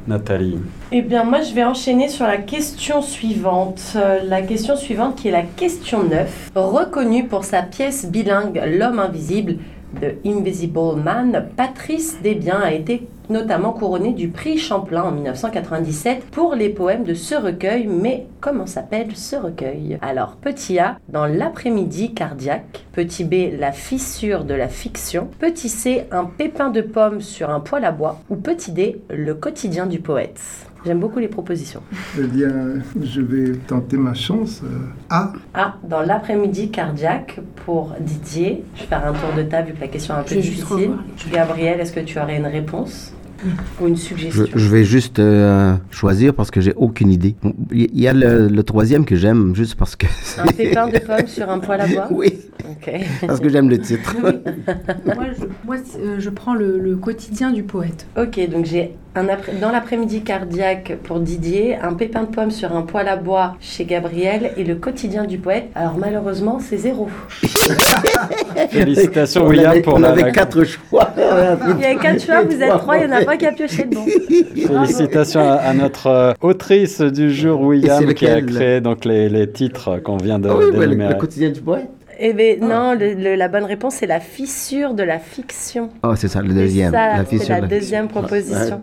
Nathalie, 0.05 0.57
Eh 0.91 1.01
bien, 1.01 1.23
moi, 1.23 1.41
je 1.41 1.53
vais 1.53 1.63
enchaîner 1.63 2.07
sur 2.09 2.25
la 2.25 2.37
question 2.37 3.01
suivante. 3.01 3.81
Euh, 3.95 4.19
la 4.25 4.41
question 4.41 4.75
suivante 4.77 5.15
qui 5.15 5.27
est 5.29 5.31
la 5.31 5.43
question 5.43 6.03
9. 6.03 6.51
Reconnue 6.55 7.25
pour 7.27 7.43
sa 7.45 7.61
pièce 7.61 8.05
bilingue 8.09 8.61
L'homme 8.77 8.99
invisible 8.99 9.57
de 10.01 10.15
Invisible 10.25 10.97
Man, 11.03 11.49
Patrice 11.55 12.17
Desbiens 12.21 12.61
a 12.61 12.71
été 12.71 13.07
notamment 13.29 13.73
couronnée 13.73 14.13
du 14.13 14.29
prix 14.29 14.57
Champlain 14.57 15.03
en 15.03 15.11
1997 15.11 16.25
pour 16.31 16.55
les 16.55 16.69
poèmes 16.69 17.03
de 17.03 17.13
ce 17.13 17.35
recueil. 17.35 17.87
Mais 17.87 18.27
comment 18.39 18.65
s'appelle 18.65 19.15
ce 19.15 19.35
recueil? 19.35 19.97
Alors, 20.01 20.35
petit 20.35 20.79
A, 20.79 20.97
dans 21.09 21.25
l'après-midi 21.25 22.13
cardiaque. 22.13 22.85
Petit 22.93 23.23
B, 23.23 23.59
la 23.59 23.71
fissure 23.71 24.43
de 24.43 24.53
la 24.53 24.67
fiction. 24.67 25.29
Petit 25.39 25.69
C, 25.69 26.05
un 26.11 26.25
pépin 26.25 26.69
de 26.69 26.81
pomme 26.81 27.21
sur 27.21 27.49
un 27.49 27.59
poêle 27.59 27.85
à 27.85 27.91
bois. 27.91 28.19
Ou 28.29 28.35
petit 28.35 28.71
D, 28.71 29.01
le 29.09 29.33
quotidien 29.35 29.85
du 29.85 29.99
poète. 29.99 30.66
J'aime 30.85 30.99
beaucoup 30.99 31.19
les 31.19 31.27
propositions. 31.27 31.81
Eh 32.17 32.23
bien, 32.27 32.51
je 33.01 33.21
vais 33.21 33.53
tenter 33.67 33.97
ma 33.97 34.13
chance. 34.13 34.61
Euh, 34.63 34.67
A, 35.09 35.33
Ah, 35.53 35.75
dans 35.87 36.01
l'après-midi 36.01 36.69
cardiaque 36.71 37.39
pour 37.65 37.93
Didier. 37.99 38.63
Je 38.75 38.81
vais 38.81 38.87
faire 38.87 39.05
un 39.05 39.11
tour 39.13 39.33
de 39.35 39.43
table 39.43 39.69
vu 39.69 39.73
que 39.73 39.81
la 39.81 39.87
question 39.87 40.15
est 40.15 40.19
un 40.19 40.23
peu 40.23 40.35
Je 40.35 40.39
difficile. 40.39 40.91
Gabriel, 41.31 41.79
est-ce 41.79 41.91
que 41.93 41.99
tu 41.99 42.19
aurais 42.19 42.37
une 42.37 42.45
réponse 42.45 43.13
ou 43.79 43.85
une 43.87 43.95
suggestion 43.97 44.45
je 44.55 44.67
vais 44.67 44.83
juste 44.83 45.19
euh, 45.19 45.75
choisir 45.91 46.33
parce 46.33 46.49
que 46.49 46.59
j'ai 46.59 46.73
aucune 46.75 47.11
idée. 47.11 47.35
Il 47.71 47.99
y 47.99 48.07
a 48.07 48.13
le, 48.13 48.47
le 48.47 48.63
troisième 48.63 49.05
que 49.05 49.15
j'aime 49.15 49.55
juste 49.55 49.75
parce 49.75 49.95
que. 49.95 50.07
Un 50.39 50.45
pépin 50.47 50.87
de 50.87 50.97
pomme 50.97 51.27
sur 51.27 51.47
un 51.47 51.59
poêle 51.59 51.81
à 51.81 51.87
bois 51.87 52.07
Oui, 52.11 52.33
Ok. 52.67 52.91
parce 53.27 53.39
que 53.39 53.49
j'aime 53.49 53.69
le 53.69 53.77
titre. 53.77 54.15
moi, 55.05 55.25
je, 55.39 55.45
moi, 55.65 55.75
euh, 55.99 56.15
je 56.17 56.29
prends 56.31 56.55
le, 56.55 56.79
le 56.79 56.95
quotidien 56.95 57.51
du 57.51 57.61
poète. 57.61 58.07
Ok, 58.17 58.39
donc 58.49 58.65
j'ai 58.65 58.95
un 59.17 59.27
après- 59.29 59.53
dans 59.59 59.71
l'après-midi 59.71 60.21
cardiaque 60.21 60.97
pour 61.03 61.19
Didier, 61.19 61.75
un 61.81 61.93
pépin 61.93 62.21
de 62.23 62.27
pomme 62.27 62.51
sur 62.51 62.75
un 62.75 62.83
poêle 62.83 63.07
à 63.07 63.15
bois 63.17 63.55
chez 63.59 63.83
Gabriel 63.85 64.51
et 64.57 64.63
le 64.63 64.75
quotidien 64.75 65.25
du 65.25 65.37
poète. 65.39 65.65
Alors 65.75 65.95
malheureusement, 65.97 66.59
c'est 66.59 66.77
zéro. 66.77 67.09
félicitations 68.69 69.43
On 69.45 69.49
William 69.49 69.71
avait- 69.71 69.81
pour 69.81 69.95
on 69.95 69.99
la, 69.99 70.09
avait 70.09 70.21
la- 70.21 70.31
quatre 70.31 70.63
choix. 70.63 71.09
Il 71.17 71.81
y 71.81 71.85
a 71.85 71.95
quatre 71.95 72.21
choix, 72.23 72.41
vous 72.43 72.61
êtes 72.61 72.69
trois, 72.77 72.97
il 72.97 73.07
n'y 73.07 73.13
en 73.13 73.17
a 73.17 73.25
pas 73.25 73.37
qui 73.37 73.45
a 73.45 73.51
pioché 73.51 73.83
le 73.83 73.89
bon. 73.95 74.05
Félicitations 74.67 75.41
à, 75.41 75.53
à 75.55 75.73
notre 75.73 76.07
euh, 76.07 76.33
autrice 76.41 77.01
du 77.01 77.31
jour, 77.33 77.61
William, 77.61 78.13
qui 78.13 78.27
a 78.27 78.41
créé 78.41 78.81
donc 78.81 79.05
les, 79.05 79.29
les 79.29 79.49
titres 79.49 79.97
qu'on 80.03 80.17
vient 80.17 80.39
de 80.39 80.49
oui, 80.49 80.65
ouais, 80.77 80.85
le, 80.87 80.95
le 80.95 81.13
quotidien 81.15 81.49
du 81.49 81.61
poète. 81.61 81.89
Eh 82.19 82.33
bien, 82.33 82.55
non, 82.61 82.93
le- 82.93 83.13
le- 83.13 83.35
la 83.35 83.47
bonne 83.47 83.63
réponse, 83.65 83.95
c'est 83.95 84.07
la 84.07 84.19
fissure 84.19 84.93
de 84.93 85.03
la 85.03 85.19
fiction. 85.19 85.89
Oh, 86.03 86.15
c'est 86.15 86.27
ça, 86.27 86.41
le 86.41 86.53
deuxième. 86.53 86.91
la 86.91 87.25
c'est 87.25 87.47
la 87.49 87.61
de 87.61 87.67
deuxième 87.67 88.07
proposition. 88.07 88.81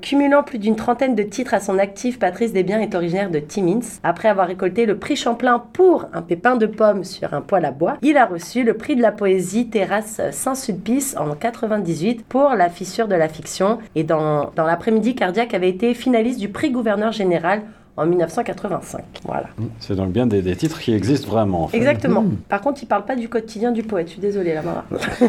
Cumulant 0.00 0.42
plus 0.42 0.58
d'une 0.58 0.76
trentaine 0.76 1.14
de 1.14 1.22
titres 1.22 1.54
à 1.54 1.60
son 1.60 1.78
actif, 1.78 2.18
Patrice 2.18 2.52
Desbiens 2.52 2.80
est 2.80 2.94
originaire 2.94 3.30
de 3.30 3.38
Timmins. 3.38 3.80
Après 4.02 4.28
avoir 4.28 4.46
récolté 4.46 4.86
le 4.86 4.96
prix 4.96 5.16
Champlain 5.16 5.62
pour 5.72 6.06
un 6.12 6.22
pépin 6.22 6.56
de 6.56 6.66
pomme 6.66 7.04
sur 7.04 7.34
un 7.34 7.40
poêle 7.40 7.64
à 7.64 7.70
bois, 7.70 7.98
il 8.02 8.16
a 8.16 8.26
reçu 8.26 8.62
le 8.64 8.74
prix 8.74 8.96
de 8.96 9.02
la 9.02 9.12
poésie 9.12 9.68
Terrasse 9.68 10.20
Saint-Sulpice 10.30 11.16
en 11.18 11.34
98 11.34 12.24
pour 12.24 12.50
la 12.54 12.68
fissure 12.70 13.08
de 13.08 13.14
la 13.14 13.28
fiction. 13.28 13.78
Et 13.94 14.04
dans, 14.04 14.50
dans 14.56 14.64
l'après-midi 14.66 15.14
cardiaque 15.14 15.54
avait 15.54 15.68
été 15.68 15.94
finaliste 15.94 16.38
du 16.40 16.48
prix 16.48 16.70
gouverneur 16.70 17.12
général 17.12 17.62
en 17.96 18.06
1985. 18.06 19.02
Voilà. 19.24 19.48
C'est 19.80 19.94
donc 19.96 20.12
bien 20.12 20.26
des, 20.26 20.42
des 20.42 20.56
titres 20.56 20.80
qui 20.80 20.92
existent 20.94 21.28
vraiment. 21.30 21.64
en 21.64 21.68
fait. 21.68 21.76
Exactement. 21.76 22.24
Par 22.48 22.60
contre, 22.60 22.82
il 22.82 22.86
parle 22.86 23.04
pas 23.04 23.16
du 23.16 23.28
quotidien 23.28 23.70
du 23.72 23.82
poète. 23.82 24.06
Je 24.08 24.12
suis 24.12 24.20
désolée, 24.20 24.54
la 24.54 24.62
Mara. 24.62 24.84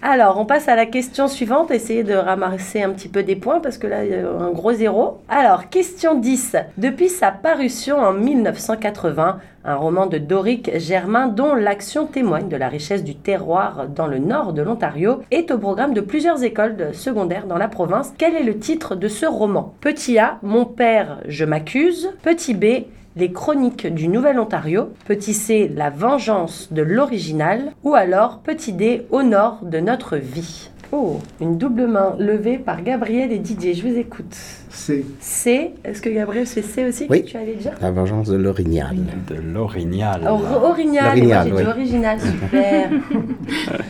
Alors, 0.00 0.38
on 0.38 0.44
passe 0.44 0.68
à 0.68 0.76
la 0.76 0.86
question 0.86 1.26
suivante. 1.26 1.72
Essayez 1.72 2.04
de 2.04 2.14
ramasser 2.14 2.82
un 2.82 2.90
petit 2.90 3.08
peu 3.08 3.24
des 3.24 3.34
points 3.34 3.58
parce 3.58 3.78
que 3.78 3.88
là, 3.88 4.04
il 4.04 4.12
y 4.12 4.14
a 4.14 4.28
un 4.28 4.52
gros 4.52 4.72
zéro. 4.72 5.18
Alors, 5.28 5.70
question 5.70 6.14
10. 6.14 6.56
Depuis 6.76 7.08
sa 7.08 7.32
parution 7.32 7.98
en 7.98 8.12
1980, 8.12 9.40
un 9.64 9.74
roman 9.74 10.06
de 10.06 10.18
Doric 10.18 10.70
Germain 10.78 11.26
dont 11.26 11.54
l'action 11.54 12.06
témoigne 12.06 12.48
de 12.48 12.56
la 12.56 12.68
richesse 12.68 13.02
du 13.02 13.16
terroir 13.16 13.88
dans 13.88 14.06
le 14.06 14.18
nord 14.18 14.52
de 14.52 14.62
l'Ontario 14.62 15.20
est 15.32 15.50
au 15.50 15.58
programme 15.58 15.94
de 15.94 16.00
plusieurs 16.00 16.44
écoles 16.44 16.94
secondaires 16.94 17.46
dans 17.46 17.58
la 17.58 17.68
province. 17.68 18.14
Quel 18.18 18.36
est 18.36 18.44
le 18.44 18.58
titre 18.58 18.94
de 18.94 19.08
ce 19.08 19.26
roman? 19.26 19.74
Petit 19.80 20.18
A, 20.18 20.38
Mon 20.42 20.64
père, 20.64 21.18
je 21.26 21.44
m'accuse. 21.44 22.10
Petit 22.22 22.54
B, 22.54 22.84
les 23.18 23.32
chroniques 23.32 23.92
du 23.92 24.06
Nouvel-Ontario, 24.06 24.90
petit 25.04 25.34
C, 25.34 25.68
la 25.74 25.90
vengeance 25.90 26.72
de 26.72 26.82
l'original, 26.82 27.72
ou 27.82 27.96
alors 27.96 28.38
petit 28.38 28.72
D, 28.72 29.06
au 29.10 29.22
de 29.62 29.80
notre 29.80 30.16
vie. 30.16 30.70
Oh, 30.92 31.18
une 31.40 31.58
double 31.58 31.88
main 31.88 32.14
levée 32.18 32.58
par 32.58 32.82
Gabriel 32.82 33.32
et 33.32 33.38
Didier, 33.38 33.74
je 33.74 33.86
vous 33.86 33.98
écoute. 33.98 34.36
C. 34.70 35.04
C. 35.20 35.72
Est-ce 35.84 36.00
que 36.02 36.08
Gabriel, 36.10 36.46
c'est 36.46 36.62
C 36.62 36.86
aussi 36.86 37.06
Oui. 37.10 37.22
que 37.22 37.28
tu 37.28 37.36
allais 37.36 37.54
dire? 37.54 37.72
La 37.80 37.90
vengeance 37.90 38.28
de 38.28 38.36
l'orignal. 38.36 38.96
De 39.28 39.34
l'orignal. 39.36 40.22
Or- 40.26 40.64
Orignal, 40.64 41.06
L'orignal, 41.16 41.44
j'ai 41.48 41.50
dit 41.52 41.56
oui. 41.56 41.64
original, 41.66 42.18
super. 42.20 42.90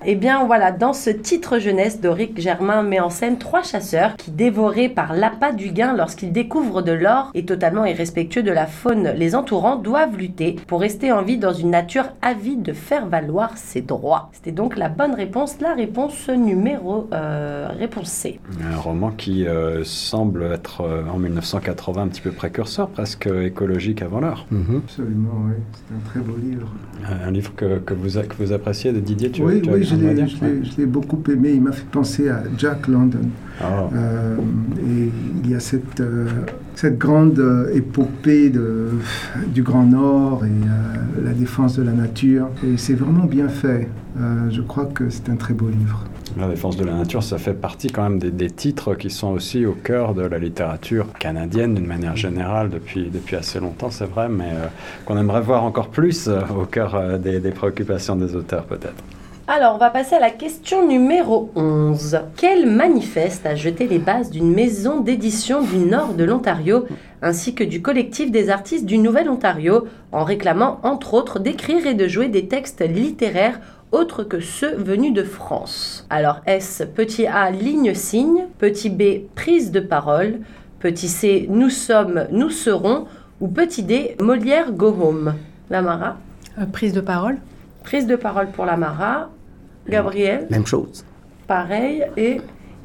Eh 0.07 0.15
bien 0.15 0.45
voilà, 0.45 0.71
dans 0.73 0.93
ce 0.93 1.11
titre 1.11 1.59
jeunesse, 1.59 2.01
Doric 2.01 2.41
Germain 2.41 2.83
met 2.83 3.01
en 3.01 3.11
scène 3.11 3.39
trois 3.39 3.63
chasseurs 3.63 4.17
qui, 4.17 4.31
dévorés 4.31 4.89
par 4.89 5.13
l'appât 5.15 5.53
du 5.53 5.71
gain 5.71 5.95
lorsqu'ils 5.97 6.33
découvrent 6.33 6.83
de 6.83 6.93
l'or 6.93 7.31
et 7.35 7.45
totalement 7.45 7.85
irrespectueux 7.85 8.43
de 8.43 8.53
la 8.53 8.67
faune 8.67 9.13
les 9.17 9.35
entourant, 9.35 9.77
doivent 9.77 10.17
lutter 10.17 10.57
pour 10.67 10.81
rester 10.81 11.13
en 11.13 11.23
vie 11.23 11.39
dans 11.39 11.53
une 11.53 11.71
nature 11.71 12.05
avide 12.23 12.63
de 12.63 12.73
faire 12.73 13.07
valoir 13.07 13.57
ses 13.57 13.81
droits. 13.83 14.31
C'était 14.33 14.53
donc 14.53 14.77
la 14.77 14.89
bonne 14.89 15.15
réponse, 15.15 15.61
la 15.61 15.75
réponse 15.75 16.29
numéro 16.29 17.09
euh, 17.13 17.69
réponse 17.79 18.09
C. 18.09 18.41
Un 18.73 18.77
roman 18.77 19.11
qui 19.11 19.47
euh, 19.47 19.83
semble 19.85 20.45
être 20.53 20.68
euh, 20.81 21.03
en 21.13 21.19
1980 21.19 22.03
un 22.03 22.09
petit 22.09 22.21
peu 22.21 22.31
précurseur, 22.31 22.89
presque 22.89 23.27
écologique 23.27 24.03
avant 24.03 24.21
l'heure. 24.21 24.47
Mhm. 24.51 24.83
Absolument, 24.85 25.43
oui. 25.47 25.55
C'est 25.73 25.95
un 25.95 26.11
très 26.11 26.21
beau 26.21 26.37
livre. 26.43 26.69
Un 27.27 27.31
livre 27.31 27.53
que, 27.57 27.79
que 27.79 27.95
vous, 27.95 28.19
a- 28.19 28.23
que 28.23 28.35
vous 28.39 28.53
appréciez 28.53 28.93
de 28.93 29.01
Didier, 29.01 29.31
tu 29.31 29.43
oui, 29.43 29.63
tu 29.63 29.71
oui, 29.71 29.85
je 29.85 29.95
l'ai, 30.77 30.87
beaucoup 30.87 31.23
aimé. 31.31 31.53
Il 31.55 31.63
m'a 31.63 31.73
fait 31.73 31.87
penser 31.91 32.29
à 32.29 32.43
Jack 32.57 32.87
London. 32.89 33.21
Ah. 33.61 33.89
Euh, 33.95 34.37
et 34.79 35.11
il 35.45 35.51
y 35.51 35.55
a 35.55 35.61
cette, 35.61 36.01
euh, 36.01 36.27
cette 36.75 36.97
grande 36.99 37.39
euh, 37.41 37.73
épopée 37.75 38.51
de, 38.51 38.89
du 39.53 39.63
Grand 39.63 39.85
Nord 39.85 40.45
et 40.45 40.49
euh, 40.49 41.25
la 41.25 41.33
défense 41.33 41.77
de 41.77 41.83
la 41.83 41.93
nature. 41.93 42.49
Et 42.65 42.77
c'est 42.77 42.95
vraiment 42.95 43.25
bien 43.27 43.49
fait. 43.49 43.89
Euh, 44.21 44.49
je 44.51 44.63
crois 44.63 44.87
que 44.87 45.09
c'est 45.11 45.29
un 45.31 45.37
très 45.37 45.55
beau 45.55 45.69
livre. 45.69 46.05
La 46.37 46.47
défense 46.49 46.77
de 46.77 46.85
la 46.85 46.93
nature, 46.93 47.23
ça 47.23 47.39
fait 47.39 47.55
partie 47.55 47.89
quand 47.89 48.03
même 48.03 48.19
des, 48.19 48.51
titres 48.51 48.95
qui 48.95 49.11
sont 49.11 49.29
aussi 49.29 49.65
au 49.67 49.73
cœur 49.73 50.15
de 50.15 50.23
la 50.23 50.39
littérature 50.39 51.07
canadienne 51.19 51.75
d'une 51.75 51.87
manière 51.87 52.17
générale 52.17 52.71
depuis, 52.71 53.11
assez 53.37 53.61
longtemps, 53.61 53.91
c'est 53.91 54.07
vrai, 54.07 54.29
mais 54.29 54.51
euh, 54.51 54.67
qu'on 55.05 55.17
aimerait 55.17 55.41
voir 55.41 55.65
encore 55.65 55.89
plus 55.89 56.29
euh, 56.29 56.41
au 56.61 56.65
cœur 56.65 56.95
euh, 56.95 57.19
des, 57.19 57.51
préoccupations 57.51 58.17
des 58.17 58.37
auteurs 58.37 58.65
peut-être. 58.65 59.03
Alors, 59.47 59.75
on 59.75 59.79
va 59.79 59.89
passer 59.89 60.17
à 60.17 60.21
la 60.21 60.31
question 60.31 60.87
numéro 60.87 61.51
11. 61.57 62.21
Quel 62.37 62.71
manifeste 62.71 63.47
a 63.47 63.55
jeté 63.55 63.87
les 63.87 63.99
bases 63.99 64.31
d'une 64.31 64.53
maison 64.53 65.01
d'édition 65.01 65.63
du 65.63 65.79
nord 65.79 66.13
de 66.13 66.25
l'Ontario 66.25 66.85
ainsi 67.23 67.55
que 67.55 67.65
du 67.65 67.81
collectif 67.81 68.31
des 68.31 68.51
artistes 68.51 68.85
du 68.85 68.99
Nouvel-Ontario 68.99 69.87
en 70.13 70.25
réclamant 70.25 70.79
entre 70.83 71.15
autres 71.15 71.39
d'écrire 71.39 71.87
et 71.87 71.95
de 71.95 72.07
jouer 72.07 72.29
des 72.29 72.47
textes 72.47 72.87
littéraires 72.87 73.59
autres 73.93 74.23
que 74.25 74.41
ceux 74.41 74.75
venus 74.77 75.13
de 75.13 75.23
France 75.23 76.07
Alors, 76.11 76.41
est-ce 76.47 76.85
petit 76.85 77.27
A, 77.27 77.51
ligne-signe, 77.51 78.47
petit 78.59 78.91
B, 78.91 79.29
prise 79.35 79.71
de 79.71 79.81
parole, 79.81 80.41
petit 80.81 81.09
C, 81.09 81.47
nous 81.51 81.71
sommes, 81.71 82.27
nous 82.31 82.51
serons 82.51 83.07
ou 83.41 83.49
petit 83.49 83.83
D, 83.83 84.17
Molière 84.21 84.73
go 84.73 84.89
home 84.89 85.35
Lamara 85.71 86.17
Euh, 86.59 86.65
prise 86.67 86.93
de 86.93 87.01
parole. 87.01 87.37
Prise 87.85 88.07
de 88.07 88.17
parole 88.17 88.49
pour 88.49 88.65
Lamara. 88.67 89.31
Gabriel, 89.89 90.47
Même 90.51 90.67
chose. 90.67 91.05
pareil. 91.47 92.05
Et, 92.17 92.41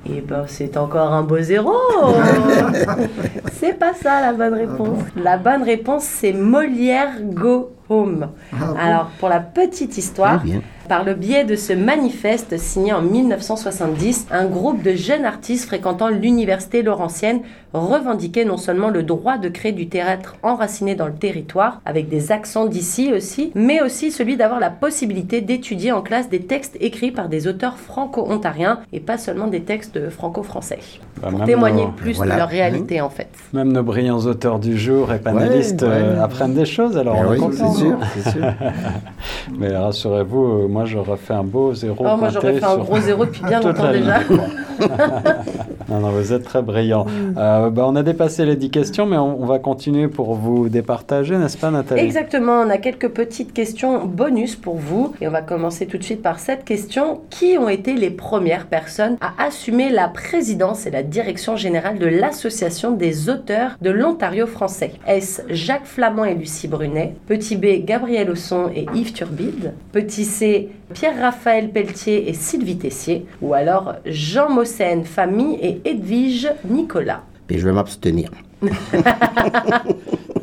et 0.05 0.21
ben, 0.21 0.45
c'est 0.47 0.77
encore 0.77 1.11
un 1.11 1.23
beau 1.23 1.39
zéro. 1.41 1.73
c'est 3.53 3.73
pas 3.77 3.93
ça 3.93 4.21
la 4.21 4.33
bonne 4.33 4.53
réponse. 4.53 4.99
La 5.21 5.37
bonne 5.37 5.63
réponse, 5.63 6.03
c'est 6.03 6.33
Molière 6.33 7.21
Go 7.21 7.71
Home. 7.89 8.29
Ah. 8.53 8.73
Alors, 8.79 9.07
pour 9.19 9.29
la 9.29 9.39
petite 9.39 9.97
histoire. 9.97 10.41
Par 10.89 11.03
le 11.03 11.13
biais 11.13 11.43
de 11.45 11.55
ce 11.55 11.73
manifeste 11.73 12.57
signé 12.57 12.93
en 12.93 13.01
1970, 13.01 14.27
un 14.31 14.45
groupe 14.45 14.81
de 14.83 14.91
jeunes 14.95 15.25
artistes 15.25 15.65
fréquentant 15.65 16.09
l'université 16.09 16.81
Laurentienne 16.83 17.39
revendiquait 17.73 18.45
non 18.45 18.57
seulement 18.57 18.89
le 18.89 19.01
droit 19.01 19.37
de 19.37 19.49
créer 19.49 19.71
du 19.71 19.87
théâtre 19.87 20.35
enraciné 20.43 20.93
dans 20.93 21.07
le 21.07 21.13
territoire, 21.13 21.81
avec 21.85 22.07
des 22.09 22.31
accents 22.31 22.65
d'ici 22.65 23.11
aussi, 23.11 23.51
mais 23.55 23.81
aussi 23.81 24.11
celui 24.11 24.37
d'avoir 24.37 24.59
la 24.59 24.69
possibilité 24.69 25.41
d'étudier 25.41 25.91
en 25.91 26.01
classe 26.01 26.29
des 26.29 26.41
textes 26.41 26.77
écrits 26.81 27.11
par 27.11 27.29
des 27.29 27.47
auteurs 27.47 27.77
franco-ontariens 27.77 28.79
et 28.91 28.99
pas 28.99 29.17
seulement 29.17 29.47
des 29.47 29.61
textes 29.61 30.09
franco-français. 30.09 30.79
Bah, 31.21 31.29
Pour 31.31 31.45
témoigner 31.45 31.85
nos- 31.85 31.91
plus 31.91 32.17
voilà. 32.17 32.35
de 32.35 32.39
leur 32.39 32.49
réalité 32.49 33.01
en 33.01 33.09
fait. 33.09 33.29
Même 33.53 33.71
nos 33.71 33.81
brillants 33.83 34.19
auteurs 34.19 34.59
du 34.59 34.77
jour 34.77 35.11
et 35.13 35.19
panélistes 35.19 35.81
Ouais, 35.81 35.87
ouais. 35.87 35.93
euh, 35.95 36.23
apprennent 36.23 36.53
des 36.53 36.65
choses, 36.65 36.95
alors 36.97 37.17
on 37.17 37.33
est 37.33 37.39
oui, 37.39 37.47
c'est 37.53 37.79
sûr, 37.79 37.97
sûr. 38.33 38.53
Mais 39.57 39.75
rassurez-vous, 39.75 40.43
euh, 40.43 40.67
moi 40.73 40.85
j'aurais 40.85 41.17
fait 41.17 41.33
un 41.33 41.43
beau 41.43 41.73
zéro. 41.73 42.03
Oh, 42.07 42.17
moi 42.17 42.29
j'aurais 42.29 42.59
fait 42.59 42.65
un 42.65 42.77
gros 42.77 42.99
zéro 42.99 43.25
depuis 43.25 43.43
bien 43.43 43.61
longtemps 43.61 43.91
déjà. 43.91 44.19
non, 45.89 45.99
non, 45.99 46.09
vous 46.09 46.33
êtes 46.33 46.43
très 46.43 46.61
brillant. 46.61 47.05
Euh, 47.37 47.69
bah, 47.69 47.83
on 47.87 47.95
a 47.95 48.03
dépassé 48.03 48.45
les 48.45 48.55
10 48.55 48.71
questions, 48.71 49.05
mais 49.05 49.17
on, 49.17 49.41
on 49.41 49.45
va 49.45 49.59
continuer 49.59 50.07
pour 50.07 50.33
vous 50.33 50.69
départager, 50.69 51.37
n'est-ce 51.37 51.57
pas 51.57 51.71
Nathalie? 51.71 52.01
Exactement, 52.01 52.61
on 52.61 52.69
a 52.69 52.77
quelques 52.77 53.09
petites 53.09 53.53
questions 53.53 54.05
bonus 54.05 54.55
pour 54.55 54.75
vous. 54.75 55.13
Et 55.21 55.27
on 55.27 55.31
va 55.31 55.41
commencer 55.41 55.85
tout 55.85 55.97
de 55.97 56.03
suite 56.03 56.21
par 56.21 56.39
cette 56.39 56.65
question. 56.65 57.21
Qui 57.29 57.57
ont 57.57 57.69
été 57.69 57.93
les 57.93 58.09
premières 58.09 58.67
personnes 58.67 59.17
à 59.21 59.45
assumer 59.45 59.89
la 59.89 60.07
présidence 60.07 60.85
et 60.85 60.91
la 60.91 61.03
direction 61.03 61.55
générale 61.55 61.99
de 61.99 62.07
l'Association 62.07 62.91
des 62.91 63.29
auteurs 63.29 63.77
de 63.81 63.89
l'Ontario 63.89 64.47
français? 64.47 64.93
Est-ce 65.07 65.41
Jacques 65.49 65.85
Flamand 65.85 66.25
et 66.25 66.33
Lucie 66.33 66.67
Brunet 66.67 67.15
Petit 67.27 67.55
B, 67.55 67.85
Gabriel 67.85 68.29
Osson 68.29 68.69
et 68.73 68.87
Yves 68.93 69.13
Turbide 69.13 69.73
Petit 69.91 70.25
C, 70.25 70.62
Pierre-Raphaël 70.93 71.69
Pelletier 71.69 72.29
et 72.29 72.33
Sylvie 72.33 72.77
Tessier 72.77 73.25
Ou 73.41 73.53
alors 73.53 73.95
Jean 74.05 74.49
Mossen, 74.49 75.05
famille 75.05 75.57
et 75.61 75.81
Edwige 75.85 76.49
Nicolas 76.69 77.23
Et 77.49 77.57
je 77.57 77.65
vais 77.65 77.73
m'abstenir. 77.73 78.31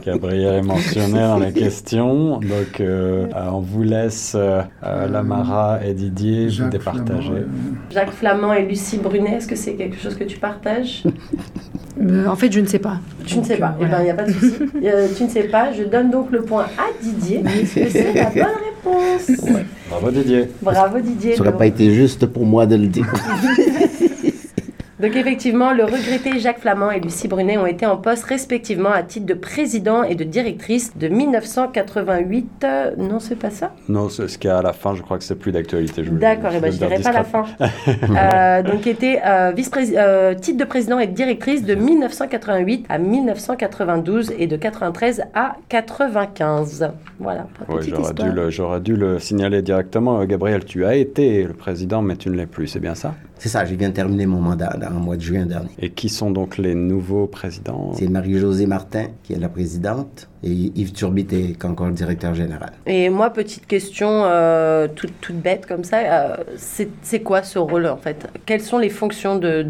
Gabriel 0.05 0.55
est 0.55 0.62
mentionné 0.62 1.20
dans 1.20 1.38
les 1.38 1.53
questions. 1.53 2.38
Donc, 2.38 2.80
euh, 2.80 3.26
euh, 3.34 3.48
on 3.53 3.61
vous 3.61 3.82
laisse 3.82 4.34
euh, 4.36 4.62
euh, 4.84 5.09
Lamara 5.09 5.80
et 5.84 5.92
Didier 5.94 6.46
vous 6.46 6.51
Jacques 6.53 6.70
départager. 6.70 7.28
Flamand, 7.28 7.44
Jacques 7.90 8.11
Flamand 8.12 8.53
et 8.55 8.64
Lucie 8.66 8.98
Brunet, 8.98 9.36
est-ce 9.36 9.46
que 9.48 9.57
c'est 9.57 9.74
quelque 9.74 9.98
chose 9.98 10.14
que 10.16 10.24
tu 10.24 10.38
partages? 10.38 11.05
Euh, 12.01 12.26
en 12.26 12.36
fait, 12.36 12.51
je 12.51 12.61
ne 12.61 12.66
sais 12.66 12.78
pas. 12.78 12.98
Tu 13.26 13.38
ne 13.38 13.44
sais 13.44 13.57
pas. 13.57 13.74
Eh 13.78 13.84
voilà. 13.84 14.01
il 14.01 14.05
n'y 14.05 14.11
a 14.11 14.14
pas 14.14 14.24
de 14.24 14.32
souci. 14.32 14.55
Euh, 14.84 15.09
tu 15.16 15.24
ne 15.24 15.28
sais 15.28 15.44
pas. 15.44 15.72
Je 15.72 15.82
donne 15.84 16.11
donc 16.11 16.30
le 16.30 16.42
point 16.42 16.64
à 16.78 17.03
Didier. 17.03 17.42
c'est 17.66 18.14
la 18.14 18.30
bonne 18.30 18.55
réponse. 18.64 19.30
Bravo 19.90 20.11
Didier. 20.11 20.48
Bravo 20.62 21.01
Didier. 21.01 21.36
Ça 21.36 21.44
n'aurait 21.44 21.57
pas 21.57 21.66
été 21.66 21.92
juste 21.92 22.26
pour 22.26 22.46
moi 22.46 22.64
de 22.66 22.76
le 22.76 22.86
dire. 22.86 23.07
Donc 25.01 25.16
effectivement, 25.16 25.72
le 25.72 25.84
regretté 25.84 26.38
Jacques 26.38 26.59
Flamand 26.59 26.90
et 26.90 27.01
Lucie 27.01 27.26
Brunet 27.26 27.57
ont 27.57 27.66
été 27.66 27.86
en 27.86 27.96
poste 27.96 28.24
respectivement 28.24 28.90
à 28.90 29.03
titre 29.03 29.24
de 29.24 29.32
président 29.32 30.03
et 30.03 30.14
de 30.14 30.24
directrice 30.24 30.94
de 30.94 31.09
1988. 31.09 32.48
euh, 32.64 32.90
non, 32.98 33.18
c'est 33.18 33.36
pas 33.36 33.48
ça? 33.48 33.72
Non, 33.88 34.11
c'est 34.11 34.28
ce 34.28 34.36
qu'il 34.36 34.48
y 34.48 34.53
a 34.53 34.59
à 34.59 34.62
la 34.62 34.74
fin, 34.74 34.94
je 34.94 35.01
crois 35.01 35.16
que 35.16 35.24
c'est 35.24 35.36
plus 35.36 35.53
d'actualité. 35.53 36.03
D'accord, 36.03 36.53
et 36.53 36.61
ben 36.61 36.66
vais 36.66 36.72
je 36.72 36.76
dirai 36.76 36.98
pas 37.01 37.12
la 37.12 37.24
fin. 37.24 37.44
Euh, 38.11 38.62
donc 38.62 38.86
était 38.86 39.20
euh, 39.24 39.53
vice 39.55 39.70
euh, 39.76 40.34
titre 40.34 40.59
de 40.59 40.64
président 40.64 40.98
et 40.98 41.07
de 41.07 41.12
directrice 41.12 41.64
de 41.64 41.74
1988 41.74 42.86
à 42.88 42.98
1992 42.98 44.32
et 44.38 44.46
de 44.46 44.57
93 44.57 45.22
à 45.34 45.57
95. 45.68 46.90
Voilà. 47.18 47.46
Ouais, 47.68 47.82
j'aurais, 47.82 48.14
dû 48.14 48.32
le, 48.32 48.51
j'aurais 48.51 48.80
dû 48.80 48.96
le 48.96 49.18
signaler 49.18 49.62
directement. 49.62 50.24
Gabriel, 50.24 50.64
tu 50.64 50.84
as 50.84 50.96
été 50.96 51.44
le 51.44 51.55
président, 51.55 52.03
mais 52.03 52.16
tu 52.16 52.30
ne 52.30 52.36
l'es 52.36 52.46
plus, 52.46 52.66
c'est 52.66 52.80
bien 52.80 52.94
ça? 52.94 53.14
C'est 53.41 53.49
ça, 53.49 53.64
je 53.64 53.74
viens 53.74 53.88
de 53.88 53.95
terminer 53.95 54.26
mon 54.26 54.43
mandat 54.43 54.76
dans 54.78 54.91
le 54.91 54.97
mois 54.97 55.16
de 55.16 55.22
juin 55.22 55.47
dernier. 55.47 55.70
Et 55.78 55.88
qui 55.88 56.11
sont 56.11 56.30
donc 56.30 56.59
les 56.59 56.74
nouveaux 56.74 57.26
présidents? 57.26 57.93
C'est 57.95 58.07
Marie-Josée 58.07 58.66
Martin 58.66 59.07
qui 59.22 59.32
est 59.32 59.38
la 59.38 59.49
présidente 59.49 60.28
et 60.43 60.51
Yves 60.51 60.93
Turbite 60.93 61.32
est 61.32 61.64
encore 61.64 61.86
le 61.86 61.95
directeur 61.95 62.34
général. 62.34 62.72
Et 62.84 63.09
moi, 63.09 63.30
petite 63.30 63.66
question 63.66 64.24
euh, 64.26 64.88
toute, 64.95 65.18
toute 65.22 65.36
bête 65.36 65.64
comme 65.64 65.84
ça, 65.84 66.01
euh, 66.01 66.36
c'est, 66.57 67.20
quoi 67.20 67.43
ce 67.43 67.59
rôle 67.59 67.86
en 67.86 67.97
fait? 67.97 68.28
Quelles 68.45 68.61
sont 68.61 68.76
les 68.76 68.91
fonctions 68.91 69.38
de, 69.38 69.66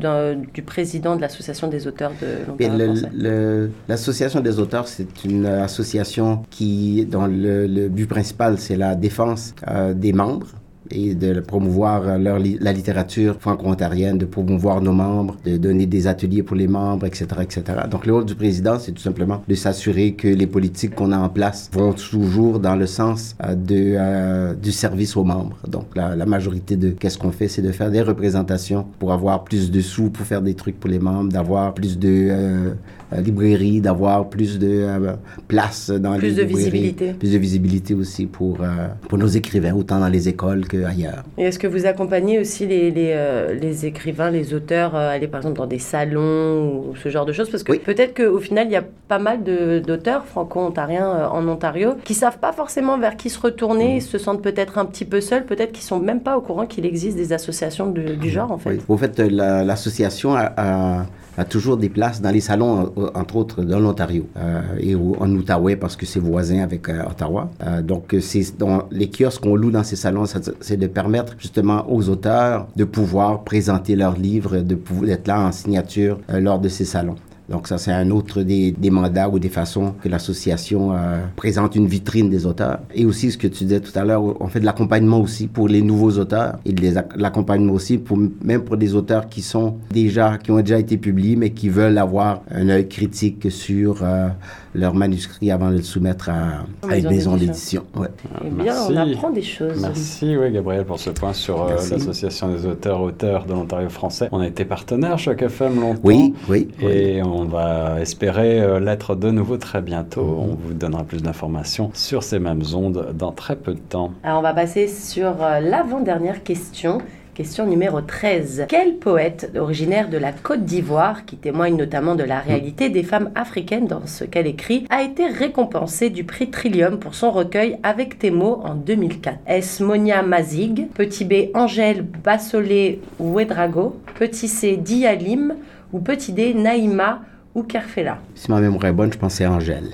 du 0.53 0.63
président 0.63 1.15
de 1.15 1.21
l'association 1.21 1.69
des 1.69 1.87
auteurs 1.87 2.11
de 2.21 2.49
l'Ontario 2.49 3.71
L'association 3.89 4.41
des 4.41 4.59
auteurs, 4.59 4.89
c'est 4.89 5.25
une 5.25 5.47
association 5.47 6.43
qui, 6.51 7.07
dont 7.07 7.27
le, 7.27 7.69
le 7.69 7.89
but 7.89 8.09
principal, 8.09 8.59
c'est 8.59 8.77
la 8.77 8.97
défense 8.97 9.55
euh, 9.69 9.95
des 9.95 10.13
membres 10.13 10.49
et 10.93 11.15
de 11.15 11.41
promouvoir 11.41 12.19
leur, 12.19 12.39
la 12.39 12.73
littérature 12.73 13.37
franco-ontarienne, 13.41 14.19
de 14.19 14.27
promouvoir 14.27 14.81
nos 14.81 14.93
membres, 14.93 15.37
de 15.45 15.57
donner 15.57 15.87
des 15.87 16.07
ateliers 16.07 16.43
pour 16.43 16.57
les 16.57 16.69
membres, 16.69 17.07
etc., 17.07 17.27
etc. 17.41 17.63
Donc 17.91 18.07
le 18.07 18.15
rôle 18.15 18.25
du 18.25 18.35
président, 18.35 18.79
c'est 18.79 18.93
tout 18.93 19.03
simplement 19.03 19.43
de 19.47 19.55
s'assurer 19.55 20.13
que 20.13 20.29
les 20.29 20.47
politiques 20.47 20.95
qu'on 20.95 21.13
a 21.13 21.19
en 21.19 21.29
place 21.29 21.71
vont 21.73 21.93
toujours 21.93 22.61
dans 22.61 22.77
le 22.77 22.87
sens 22.87 23.37
euh, 23.45 23.55
de, 23.55 23.95
euh, 23.97 24.55
du 24.55 24.73
service 24.73 25.17
aux 25.17 25.25
membres. 25.25 25.57
Donc 25.69 25.97
la, 25.97 26.17
la 26.17 26.27
majorité 26.27 26.77
de 26.77 26.91
qu'est-ce 26.91 27.19
qu'on 27.19 27.33
fait, 27.33 27.49
c'est 27.49 27.63
de 27.63 27.73
faire 27.73 27.91
des 27.91 28.03
représentations 28.03 28.87
pour 28.99 29.13
avoir 29.13 29.45
plus 29.45 29.71
de 29.71 29.81
sous, 29.81 30.11
pour 30.11 30.27
faire 30.27 30.43
des 30.43 30.55
trucs 30.55 30.79
pour 30.79 30.91
les 30.91 30.99
membres, 30.99 31.33
d'avoir 31.33 31.75
plus 31.75 31.99
de 31.99 32.29
euh, 32.31 32.75
librairies, 33.19 33.81
d'avoir 33.81 34.29
plus 34.29 34.59
de 34.59 34.69
euh, 34.69 35.13
place 35.49 35.91
dans 35.91 36.17
Plus 36.17 36.29
les 36.29 36.35
de 36.35 36.43
librairies, 36.43 36.71
visibilité. 36.71 37.13
plus 37.15 37.33
de 37.33 37.39
visibilité 37.39 37.95
aussi 37.95 38.27
pour, 38.27 38.59
euh, 38.63 38.67
pour 39.09 39.19
nos 39.19 39.27
écrivains, 39.27 39.75
autant 39.75 39.99
dans 40.01 40.09
les 40.09 40.29
écoles 40.29 40.67
que 40.67 40.85
ailleurs. 40.85 41.25
Et 41.39 41.45
est-ce 41.45 41.59
que 41.59 41.67
vous 41.67 41.87
accompagnez 41.87 42.39
aussi 42.39 42.67
les, 42.67 42.91
les, 42.91 43.13
euh, 43.15 43.55
les 43.55 43.87
écrivains, 43.87 44.31
les 44.31 44.55
auteurs, 44.55 44.95
euh, 44.95 45.11
aller 45.11 45.27
par 45.29 45.41
exemple 45.41 45.59
dans 45.59 45.67
des 45.67 45.79
salons 45.79 46.85
ou 46.91 46.97
ce 46.97 47.09
genre 47.09 47.27
de 47.27 47.33
choses? 47.33 47.51
Parce 47.51 47.63
que 47.63 47.73
Oui. 47.73 47.81
peut-être 47.85 48.15
qu'au 48.17 48.39
final, 48.39 48.67
il 48.69 48.73
y 48.73 48.77
a 48.77 48.85
pas 49.09 49.19
mal 49.19 49.43
de- 49.43 49.81
d'auteurs 49.81 50.25
franco-ontariens 50.27 51.09
euh, 51.11 51.27
en 51.29 51.47
Ontario 51.49 51.95
qui 52.05 52.15
savent 52.15 52.39
pas 52.39 52.53
forcément 52.53 52.99
vers 52.99 53.17
qui 53.17 53.31
se 53.31 53.41
retourner, 53.41 53.97
ils 53.97 54.03
se 54.03 54.19
sentent 54.19 54.43
peut-être 54.43 54.79
un 54.79 54.85
petit 54.85 55.05
peu 55.05 55.21
seuls, 55.21 55.45
peut-être 55.47 55.73
qu'ils 55.73 55.85
sont 55.85 55.99
même 55.99 56.21
pas 56.21 56.37
au 56.37 56.41
courant 56.41 56.67
qu'il 56.67 56.87
existe 56.87 57.17
des 57.17 57.33
associations 57.33 57.91
de- 57.91 58.15
du 58.15 58.31
genre 58.31 58.53
en 58.53 58.59
fait. 58.59 58.71
Oui. 58.71 58.79
Au 58.89 58.97
fait, 58.97 59.19
euh, 59.21 59.29
la- 59.31 59.65
l'association 59.65 60.35
a, 60.35 60.53
a- 60.57 61.07
a 61.37 61.45
toujours 61.45 61.77
des 61.77 61.89
places 61.89 62.21
dans 62.21 62.31
les 62.31 62.41
salons, 62.41 62.93
euh, 62.97 63.11
entre 63.15 63.37
autres 63.37 63.63
dans 63.63 63.79
l'Ontario 63.81 64.27
euh, 64.37 64.61
et 64.79 64.95
en 64.95 65.31
Outaouais 65.31 65.77
parce 65.77 65.97
que 65.97 66.07
c'est 66.07 66.21
voisin 66.21 66.61
avec 66.61 66.89
euh, 66.89 67.03
Ottawa. 67.09 67.51
Euh, 67.63 67.83
donc, 67.83 68.15
euh, 68.15 68.21
c'est 68.21 68.57
dans 68.59 68.85
les 68.91 69.09
kiosques 69.11 69.43
qu'on 69.43 69.57
loue 69.57 69.71
dans 69.71 69.85
ces 69.85 69.97
salons, 69.97 70.25
c'est 70.61 70.77
de 70.77 70.87
permettre 70.87 71.35
justement 71.39 71.85
aux 71.91 72.09
auteurs 72.09 72.69
de 72.77 72.85
pouvoir 72.85 73.45
présenter 73.45 73.97
leurs 73.97 74.17
livres, 74.17 74.59
d'être 74.59 75.29
là 75.29 75.41
en 75.41 75.53
signature 75.53 76.19
lors 76.29 76.59
de 76.59 76.69
ces 76.69 76.85
salons. 76.85 77.17
Donc 77.51 77.67
ça, 77.67 77.79
c'est 77.79 77.91
un 77.91 78.11
autre 78.11 78.43
des, 78.43 78.75
mandats 78.91 79.29
ou 79.29 79.41
des 79.41 79.49
façons 79.49 79.95
que 80.01 80.09
l'association 80.09 80.93
euh, 80.93 81.19
présente 81.35 81.75
une 81.75 81.89
vitrine 81.89 82.31
des 82.31 82.47
auteurs. 82.47 82.79
Et 82.95 83.05
aussi, 83.05 83.33
ce 83.33 83.39
que 83.39 83.49
tu 83.49 83.65
disais 83.65 83.81
tout 83.81 83.97
à 83.99 84.05
l'heure, 84.05 84.41
on 84.41 84.47
fait 84.47 84.61
de 84.61 84.65
l'accompagnement 84.65 85.21
aussi 85.21 85.49
pour 85.49 85.69
les 85.69 85.83
nouveaux 85.83 86.13
auteurs 86.19 86.59
et 86.65 86.73
de 86.73 86.95
l'accompagnement 87.17 87.73
aussi 87.73 87.99
pour 87.99 88.19
même 88.45 88.63
pour 88.63 88.77
des 88.77 88.95
auteurs 88.95 89.29
qui 89.29 89.43
sont 89.43 89.77
déjà, 89.91 90.39
qui 90.39 90.53
ont 90.53 90.61
déjà 90.61 90.79
été 90.79 90.97
publiés, 90.97 91.35
mais 91.35 91.51
qui 91.51 91.69
veulent 91.69 91.99
avoir 91.99 92.43
un 92.53 92.69
œil 92.69 92.89
critique 92.89 93.51
sur 93.51 94.05
euh, 94.05 94.29
leur 94.75 94.95
manuscrit 94.95 95.51
avant 95.51 95.71
de 95.71 95.77
le 95.77 95.83
soumettre 95.83 96.29
à, 96.31 96.65
à 96.89 96.97
une 96.97 97.09
maison 97.09 97.37
d'édition. 97.37 97.85
Ouais. 97.97 98.09
Eh 98.45 98.49
bien, 98.51 98.65
Merci. 98.65 98.93
on 98.93 98.97
apprend 98.97 99.31
des 99.31 99.43
choses. 99.43 99.81
Merci, 99.81 100.37
oui, 100.37 100.51
Gabriel, 100.53 100.85
pour 100.85 100.99
ce 101.01 101.11
point 101.11 101.33
sur 101.33 101.63
euh, 101.65 101.75
l'association 101.75 102.53
des 102.53 102.67
auteurs-auteurs 102.67 103.47
de 103.47 103.53
l'Ontario 103.53 103.89
français. 103.89 104.29
On 104.33 104.41
a 104.41 104.47
été 104.47 104.65
partenaire 104.65 105.19
Choc 105.19 105.43
FM 105.43 105.81
longtemps. 105.81 106.01
Oui, 106.05 106.35
oui. 106.49 106.69
oui. 106.83 106.87
Et 106.91 107.23
on 107.23 107.45
va 107.45 108.01
espérer 108.01 108.61
euh, 108.61 108.81
l'être 108.81 109.15
de 109.15 109.31
nouveau 109.31 109.57
très 109.57 109.83
bientôt. 109.83 110.23
Mhm. 110.25 110.39
On 110.39 110.59
vous 110.61 110.75
donnera 110.75 111.05
plus 111.05 111.23
d'informations 111.23 111.91
sur 111.95 112.23
ces 112.23 112.39
mêmes 112.39 112.63
ondes 112.75 113.09
dans 113.15 113.33
très 113.33 113.57
peu 113.57 113.75
de 113.75 113.81
temps. 113.81 114.13
Alors 114.23 114.39
on 114.39 114.43
va 114.43 114.55
passer 114.55 114.87
sur 114.89 115.43
euh, 115.43 115.61
l'avant-dernière 115.61 116.43
question. 116.43 116.99
Question 117.35 117.65
numéro 117.67 118.01
13. 118.01 118.67
Quel 118.69 118.97
poète 118.97 119.53
originaire 119.57 120.11
de 120.11 120.19
la 120.19 120.33
Côte 120.33 120.65
d'Ivoire, 120.65 121.25
qui 121.25 121.37
témoigne 121.37 121.77
notamment 121.77 122.15
de 122.17 122.25
la 122.25 122.41
réalité 122.41 122.91
des 122.91 123.05
femmes 123.05 123.31
africaines 123.37 123.87
dans 123.87 124.05
ce 124.07 124.25
qu'elle 124.25 124.49
écrit, 124.49 124.85
a 124.91 125.03
été 125.03 125.27
récompensé 125.27 126.11
du 126.11 126.25
prix 126.25 126.51
Trillium 126.51 126.99
pour 126.99 127.15
son 127.15 127.31
recueil 127.31 127.79
Avec 127.83 128.19
tes 128.19 128.31
mots 128.33 128.61
en 128.65 128.75
2004 128.75 129.39
Est-ce 129.47 129.83
Monia 129.83 130.23
Mazig, 130.23 130.89
Petit 130.93 131.25
B. 131.25 131.35
Angèle 131.55 132.03
Bassolé 132.03 133.01
Ouedrago, 133.21 134.01
Petit 134.19 134.49
C. 134.49 134.77
Dialim 134.77 135.55
ou 135.93 136.01
Petit 136.01 136.33
D. 136.33 136.53
Naïma 136.53 137.23
ou 137.55 137.63
Kerfela? 137.63 138.19
Si 138.35 138.51
ma 138.51 138.61
mémoire 138.61 138.85
est 138.87 138.93
bonne, 138.93 139.13
je 139.13 139.19
pensais 139.19 139.45
à 139.45 139.53
Angèle. 139.53 139.91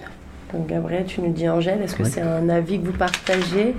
Donc 0.54 0.68
Gabriel, 0.68 1.04
tu 1.04 1.20
nous 1.20 1.32
dis 1.32 1.48
Angèle, 1.48 1.82
est-ce 1.82 1.96
que 1.96 2.04
c'est 2.04 2.22
un 2.22 2.48
avis 2.48 2.80
que 2.80 2.86
vous 2.86 2.96
partagez? 2.96 3.74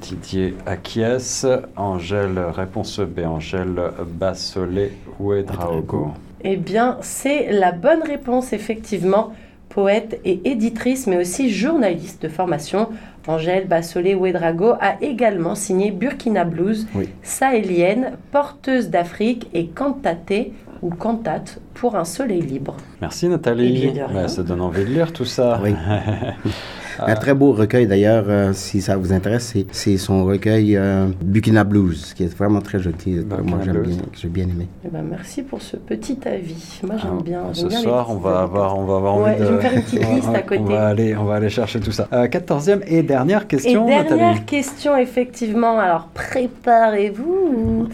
Didier 0.00 0.54
acquiesce. 0.66 1.46
Angèle, 1.76 2.38
réponse 2.54 3.00
B. 3.00 3.20
Angèle 3.26 3.80
Bassolé 4.18 4.92
Ouedraogo. 5.18 6.12
Eh 6.44 6.56
bien, 6.56 6.98
c'est 7.00 7.50
la 7.52 7.72
bonne 7.72 8.02
réponse, 8.02 8.52
effectivement. 8.52 9.32
Poète 9.68 10.20
et 10.24 10.40
éditrice, 10.50 11.06
mais 11.06 11.18
aussi 11.18 11.50
journaliste 11.50 12.22
de 12.22 12.28
formation, 12.28 12.88
Angèle 13.26 13.66
Bassolé 13.68 14.14
Ouedrago 14.14 14.72
a 14.80 15.00
également 15.02 15.54
signé 15.54 15.90
Burkina 15.90 16.44
Blues, 16.44 16.86
Oui. 16.94 17.08
sahélienne, 17.22 18.12
porteuse 18.32 18.88
d'Afrique 18.88 19.48
et 19.52 19.66
cantatée 19.66 20.52
ou 20.80 20.90
cantate 20.90 21.60
pour 21.74 21.96
un 21.96 22.04
soleil 22.04 22.40
libre. 22.40 22.76
Merci 23.02 23.26
Eh 23.26 23.28
Nathalie. 23.28 23.72
bien, 23.90 24.06
de 24.06 24.12
rien. 24.12 24.22
Bah, 24.22 24.28
ça 24.28 24.42
donne 24.42 24.60
envie 24.62 24.84
de 24.84 24.90
lire 24.90 25.12
tout 25.12 25.24
ça. 25.26 25.60
Oui. 25.62 25.74
Un 27.06 27.14
très 27.14 27.34
beau 27.34 27.52
recueil 27.52 27.86
d'ailleurs, 27.86 28.24
euh, 28.28 28.52
si 28.52 28.80
ça 28.80 28.96
vous 28.96 29.12
intéresse, 29.12 29.54
c'est- 29.72 29.96
son 29.98 30.24
recueil 30.24 30.76
euh, 30.76 31.06
Burkina 31.24 31.64
Blues, 31.64 32.12
qui 32.14 32.24
est 32.24 32.34
vraiment 32.36 32.60
très 32.60 32.78
joli. 32.78 32.96
Burkina 33.24 33.42
Moi, 33.50 33.58
j'aime 33.64 33.82
bien, 33.82 33.96
que 33.96 34.18
j'ai 34.20 34.28
bien 34.28 34.44
aimé. 34.44 34.66
Eh 34.84 34.88
ben, 34.88 35.02
merci 35.08 35.42
pour 35.42 35.60
ce 35.62 35.76
petit 35.76 36.18
avis. 36.26 36.80
Moi, 36.84 36.96
j'aime 37.00 37.10
Ah, 37.18 37.22
bien. 37.22 37.40
Ce 37.52 37.68
soir, 37.70 38.06
on 38.10 38.16
va 38.16 38.40
avoir, 38.40 38.78
on 38.78 38.84
va 38.84 38.96
avoir 38.96 39.16
Ouais, 39.20 39.30
envie 39.30 39.40
de. 39.40 39.44
je 39.44 39.50
vais 39.50 39.54
me 39.56 39.60
faire 39.60 39.72
une 39.74 39.82
petite 39.82 40.08
liste 40.14 40.28
à 40.34 40.42
côté. 40.42 40.60
On 40.60 40.64
va 40.64 40.86
aller, 40.86 41.16
on 41.16 41.24
va 41.24 41.34
aller 41.36 41.48
chercher 41.50 41.80
tout 41.80 41.92
ça. 41.92 42.08
Euh, 42.12 42.26
Quatorzième 42.28 42.80
et 42.86 43.02
dernière 43.02 43.42
Et 43.42 43.46
question, 43.46 43.86
dernière 43.86 44.16
Nathalie. 44.16 44.44
question, 44.44 44.96
effectivement. 44.96 45.78
Alors, 45.78 46.08
préparez-vous. 46.14 47.88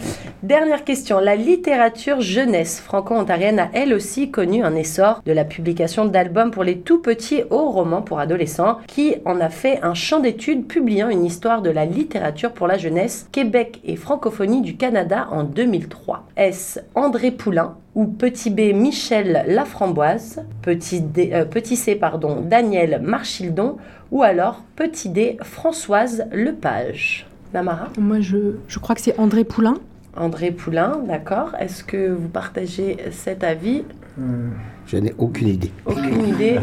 Dernière 0.45 0.83
question. 0.83 1.19
La 1.19 1.35
littérature 1.35 2.21
jeunesse 2.21 2.79
franco-ontarienne 2.79 3.57
a 3.57 3.69
elle 3.73 3.95
aussi 3.95 4.29
connu 4.29 4.63
un 4.63 4.75
essor 4.75 5.23
de 5.25 5.31
la 5.31 5.43
publication 5.43 6.05
d'albums 6.05 6.51
pour 6.51 6.63
les 6.63 6.81
tout 6.81 7.01
petits 7.01 7.41
au 7.49 7.71
romans 7.71 8.03
pour 8.03 8.19
adolescents, 8.19 8.77
qui 8.85 9.15
en 9.25 9.41
a 9.41 9.49
fait 9.49 9.79
un 9.81 9.95
champ 9.95 10.19
d'études 10.19 10.67
publiant 10.67 11.09
une 11.09 11.25
histoire 11.25 11.63
de 11.63 11.71
la 11.71 11.85
littérature 11.85 12.51
pour 12.51 12.67
la 12.67 12.77
jeunesse, 12.77 13.27
Québec 13.31 13.81
et 13.85 13.95
francophonie 13.95 14.61
du 14.61 14.77
Canada 14.77 15.27
en 15.31 15.45
2003. 15.45 16.27
Est-ce 16.37 16.79
André 16.93 17.31
Poulain 17.31 17.77
ou 17.95 18.05
petit 18.05 18.51
B 18.51 18.71
Michel 18.71 19.45
Laframboise, 19.47 20.43
euh, 20.67 21.45
petit 21.45 21.75
C 21.75 21.95
pardon, 21.95 22.41
Daniel 22.41 23.01
Marchildon 23.01 23.77
ou 24.11 24.21
alors 24.21 24.61
petit 24.75 25.09
D 25.09 25.37
Françoise 25.41 26.27
Lepage? 26.31 27.25
Namara? 27.51 27.87
Moi, 27.97 28.19
je 28.19 28.79
crois 28.79 28.93
que 28.93 29.01
c'est 29.01 29.17
André 29.19 29.43
Poulain. 29.43 29.79
André 30.15 30.51
Poulain, 30.51 30.99
d'accord. 31.07 31.51
Est-ce 31.59 31.83
que 31.83 32.09
vous 32.11 32.29
partagez 32.29 32.97
cet 33.11 33.43
avis? 33.43 33.83
Euh, 34.19 34.47
Je 34.87 34.97
n'ai 34.97 35.13
aucune 35.17 35.49
idée. 35.49 35.71
Aucune 35.85 36.27
idée. 36.33 36.57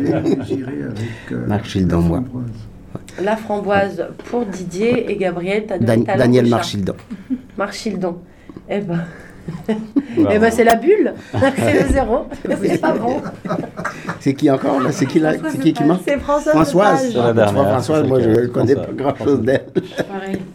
J'irai 0.47 0.83
avec 0.85 1.33
euh. 1.33 1.47
La 3.23 3.37
framboise 3.37 4.07
pour 4.31 4.47
Didier 4.47 5.11
et 5.11 5.17
Gabriel, 5.17 5.67
Dan- 5.67 5.85
langue 5.87 6.07
Daniel. 6.19 6.47
Marchildon. 6.49 6.95
Marchildon. 7.59 8.19
Eh 8.71 8.81
ben, 8.81 9.01
Bravo. 10.17 10.29
eh 10.35 10.39
ben 10.39 10.51
c'est 10.51 10.65
la 10.65 10.75
bulle. 10.77 11.15
c'est 11.57 11.83
le 11.83 11.93
zéro. 11.93 12.27
C'est 12.63 12.81
pas 12.81 12.93
bon. 12.93 13.21
C'est 14.21 14.35
qui 14.35 14.51
encore 14.51 14.81
là? 14.81 14.93
C'est 14.93 15.07
qui 15.07 15.19
là? 15.19 15.33
C'est 15.51 15.59
qui 15.59 15.73
qui 15.73 15.85
manque 15.85 16.01
C'est 16.07 16.19
Françoise. 16.19 16.55
Françoise. 16.55 17.19
Ah, 17.21 17.33
dernière, 17.33 17.65
Françoise, 17.69 18.07
moi 18.07 18.21
je 18.21 18.47
connais 18.47 18.75
pas 18.75 18.89
grand 18.93 19.17
chose 19.17 19.41
d'elle. 19.41 19.67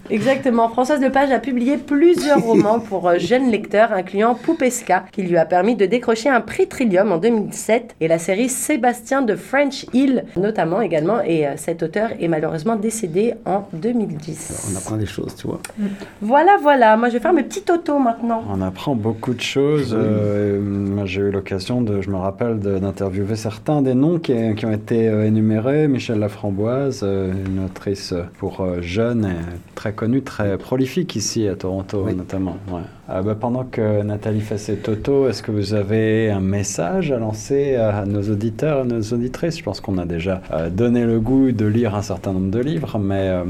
Exactement. 0.09 0.69
Françoise 0.69 1.01
Lepage 1.01 1.31
a 1.31 1.39
publié 1.39 1.77
plusieurs 1.77 2.39
romans 2.43 2.79
pour 2.79 3.07
euh, 3.07 3.17
jeunes 3.17 3.49
lecteurs, 3.51 3.91
incluant 3.91 4.35
Poupesca, 4.35 5.05
qui 5.11 5.23
lui 5.23 5.37
a 5.37 5.45
permis 5.45 5.75
de 5.75 5.85
décrocher 5.85 6.29
un 6.29 6.41
prix 6.41 6.67
Trillium 6.67 7.11
en 7.11 7.17
2007, 7.17 7.95
et 7.99 8.07
la 8.07 8.19
série 8.19 8.49
Sébastien 8.49 9.21
de 9.21 9.35
French 9.35 9.85
Hill, 9.93 10.25
notamment 10.37 10.81
également. 10.81 11.21
Et 11.21 11.47
euh, 11.47 11.51
cet 11.57 11.83
auteur 11.83 12.09
est 12.19 12.27
malheureusement 12.27 12.75
décédé 12.75 13.33
en 13.45 13.67
2010. 13.73 14.71
On 14.71 14.77
apprend 14.77 14.95
des 14.95 15.05
choses, 15.05 15.35
tu 15.35 15.47
vois. 15.47 15.59
Voilà, 16.21 16.57
voilà. 16.61 16.95
Moi, 16.95 17.09
je 17.09 17.15
vais 17.15 17.19
faire 17.19 17.33
mes 17.33 17.43
petits 17.43 17.63
autos 17.71 17.99
maintenant. 17.99 18.43
On 18.49 18.61
apprend 18.61 18.76
beaucoup 18.95 19.33
de 19.33 19.41
choses. 19.41 19.93
Euh, 19.97 21.05
j'ai 21.05 21.21
eu 21.21 21.31
l'occasion 21.31 21.81
de, 21.81 22.01
je 22.01 22.09
me 22.09 22.15
rappelle, 22.17 22.59
de- 22.59 22.79
d'interviewer 22.79 23.35
certains 23.35 23.81
des 23.81 23.93
noms 23.93 24.19
qui, 24.19 24.33
qui 24.55 24.65
ont 24.65 24.71
été 24.71 25.07
euh, 25.09 25.25
énumérés. 25.25 25.87
Michel 25.87 26.19
Laframboise, 26.19 27.01
euh, 27.03 27.33
une 27.47 27.65
autrice 27.65 28.13
pour 28.39 28.65
jeunes, 28.81 29.25
et 29.25 29.55
très 29.75 29.93
connue, 29.93 30.21
très 30.21 30.57
prolifique 30.57 31.15
ici 31.15 31.47
à 31.47 31.55
Toronto 31.55 32.03
Oui. 32.05 32.15
notamment. 32.15 32.57
Ouais. 32.71 32.81
Ah, 33.09 33.21
bah, 33.21 33.35
pendant 33.35 33.63
que 33.63 34.03
Nathalie 34.03 34.41
fait 34.41 34.57
ses 34.57 34.75
totos, 34.75 35.29
est-ce 35.29 35.41
que 35.41 35.51
vous 35.51 35.73
avez 35.73 36.29
un 36.29 36.41
message 36.41 37.11
à 37.11 37.17
lancer 37.17 37.75
à 37.75 38.05
nos 38.05 38.21
auditeurs, 38.21 38.81
à 38.81 38.83
nos 38.83 39.01
auditrices? 39.01 39.57
Je 39.57 39.63
pense 39.63 39.79
qu'on 39.79 39.97
a 39.97 40.05
déjà 40.05 40.41
euh, 40.51 40.69
donné 40.69 41.05
le 41.05 41.19
goût 41.19 41.51
de 41.53 41.65
lire 41.65 41.95
un 41.95 42.01
certain 42.01 42.33
nombre 42.33 42.51
de 42.51 42.59
livres, 42.59 42.99
mais 42.99 43.29
euh, 43.29 43.43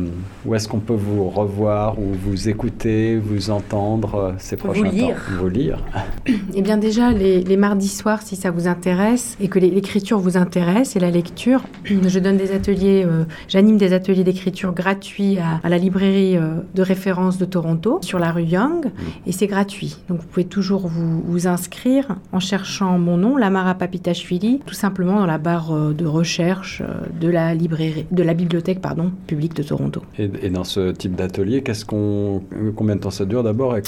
où 0.45 0.53
est-ce 0.53 0.67
qu'on 0.67 0.79
peut 0.79 0.93
vous 0.93 1.27
revoir 1.29 1.97
ou 1.97 2.13
vous 2.13 2.49
écouter, 2.49 3.17
vous 3.17 3.49
entendre 3.49 4.15
euh, 4.15 4.31
ces 4.37 4.57
prochains 4.57 4.89
lire. 4.89 5.15
temps? 5.15 5.21
Vous 5.39 5.49
lire. 5.49 5.83
Eh 6.53 6.61
bien 6.61 6.77
déjà, 6.77 7.11
les, 7.11 7.43
les 7.43 7.57
mardis 7.57 7.87
soirs, 7.87 8.21
si 8.21 8.35
ça 8.35 8.51
vous 8.51 8.67
intéresse 8.67 9.37
et 9.39 9.47
que 9.47 9.59
l'écriture 9.59 10.19
vous 10.19 10.37
intéresse 10.37 10.95
et 10.95 10.99
la 10.99 11.11
lecture, 11.11 11.63
je 11.85 12.19
donne 12.19 12.37
des 12.37 12.51
ateliers, 12.51 13.03
euh, 13.05 13.23
j'anime 13.47 13.77
des 13.77 13.93
ateliers 13.93 14.23
d'écriture 14.23 14.73
gratuits 14.73 15.37
à, 15.39 15.59
à 15.63 15.69
la 15.69 15.77
librairie 15.77 16.37
euh, 16.37 16.55
de 16.73 16.81
référence 16.81 17.37
de 17.37 17.45
Toronto, 17.45 17.99
sur 18.01 18.19
la 18.19 18.31
rue 18.31 18.43
Young. 18.43 18.87
Et 19.25 19.31
c'est 19.31 19.46
c'est 19.47 19.53
gratuit. 19.53 19.97
Donc 20.09 20.21
vous 20.21 20.27
pouvez 20.27 20.45
toujours 20.45 20.87
vous, 20.87 21.21
vous, 21.21 21.47
inscrire 21.47 22.15
en 22.31 22.39
cherchant 22.39 22.97
mon 22.97 23.17
nom, 23.17 23.37
Lamara 23.37 23.75
Papitashvili, 23.75 24.59
tout 24.65 24.73
simplement 24.73 25.19
dans 25.19 25.25
la 25.25 25.37
barre 25.37 25.93
de 25.93 26.05
recherche 26.05 26.81
de 27.19 27.29
la 27.29 27.53
librairie, 27.53 28.05
de 28.11 28.23
la 28.23 28.33
bibliothèque 28.33 28.81
pardon, 28.81 29.11
publique 29.27 29.55
de 29.55 29.63
Toronto. 29.63 30.01
Et, 30.17 30.29
et 30.41 30.49
dans 30.49 30.63
ce 30.63 30.91
type 30.91 31.15
d'atelier, 31.15 31.61
qu'est-ce 31.61 31.85
qu'on, 31.85 32.41
combien 32.75 32.95
de 32.95 33.01
temps 33.01 33.11
ça 33.11 33.25
dure 33.25 33.43
d'abord 33.43 33.77
et 33.77 33.81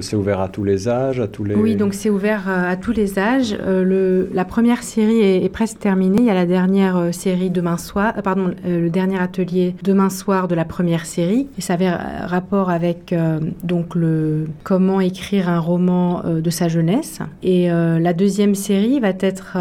c'est 0.00 0.16
ouvert 0.16 0.40
à 0.40 0.48
tous 0.48 0.64
les 0.64 0.88
âges, 0.88 1.20
à 1.20 1.28
tous 1.28 1.44
les. 1.44 1.54
Oui, 1.54 1.76
donc 1.76 1.94
c'est 1.94 2.10
ouvert 2.10 2.48
à 2.48 2.76
tous 2.76 2.92
les 2.92 3.18
âges. 3.18 3.56
le, 3.66 4.30
la 4.32 4.44
première 4.44 4.82
série 4.82 5.20
est, 5.20 5.44
est, 5.44 5.48
presque 5.48 5.78
terminée. 5.78 6.18
Il 6.20 6.24
y 6.24 6.30
a 6.30 6.34
la 6.34 6.46
dernière 6.46 7.12
série 7.12 7.50
demain 7.50 7.76
soir, 7.76 8.14
pardon, 8.22 8.52
le 8.64 8.88
dernier 8.88 9.18
atelier 9.18 9.74
demain 9.82 10.10
soir 10.10 10.48
de 10.48 10.54
la 10.54 10.64
première 10.64 11.06
série. 11.06 11.48
Et 11.58 11.60
ça 11.60 11.74
avait 11.74 11.90
rapport 11.90 12.70
avec 12.70 13.12
euh, 13.12 13.40
donc 13.62 13.94
le 13.94 14.46
comment 14.64 15.00
écrire 15.02 15.48
un 15.48 15.58
roman 15.58 16.22
euh, 16.24 16.40
de 16.40 16.50
sa 16.50 16.68
jeunesse. 16.68 17.20
Et 17.42 17.70
euh, 17.70 17.98
la 17.98 18.12
deuxième 18.12 18.54
série 18.54 19.00
va 19.00 19.12
être 19.20 19.56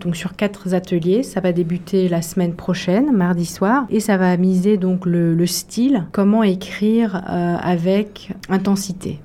donc 0.00 0.16
sur 0.16 0.36
quatre 0.36 0.74
ateliers. 0.74 1.22
Ça 1.22 1.40
va 1.40 1.52
débuter 1.52 2.08
la 2.08 2.22
semaine 2.22 2.54
prochaine, 2.54 3.12
mardi 3.12 3.46
soir, 3.46 3.86
et 3.90 4.00
ça 4.00 4.16
va 4.16 4.36
miser 4.36 4.76
donc 4.76 5.06
le, 5.06 5.34
le 5.34 5.46
style, 5.46 6.04
comment 6.12 6.42
écrire 6.42 7.22
avec 7.26 8.32
intensité. 8.48 9.20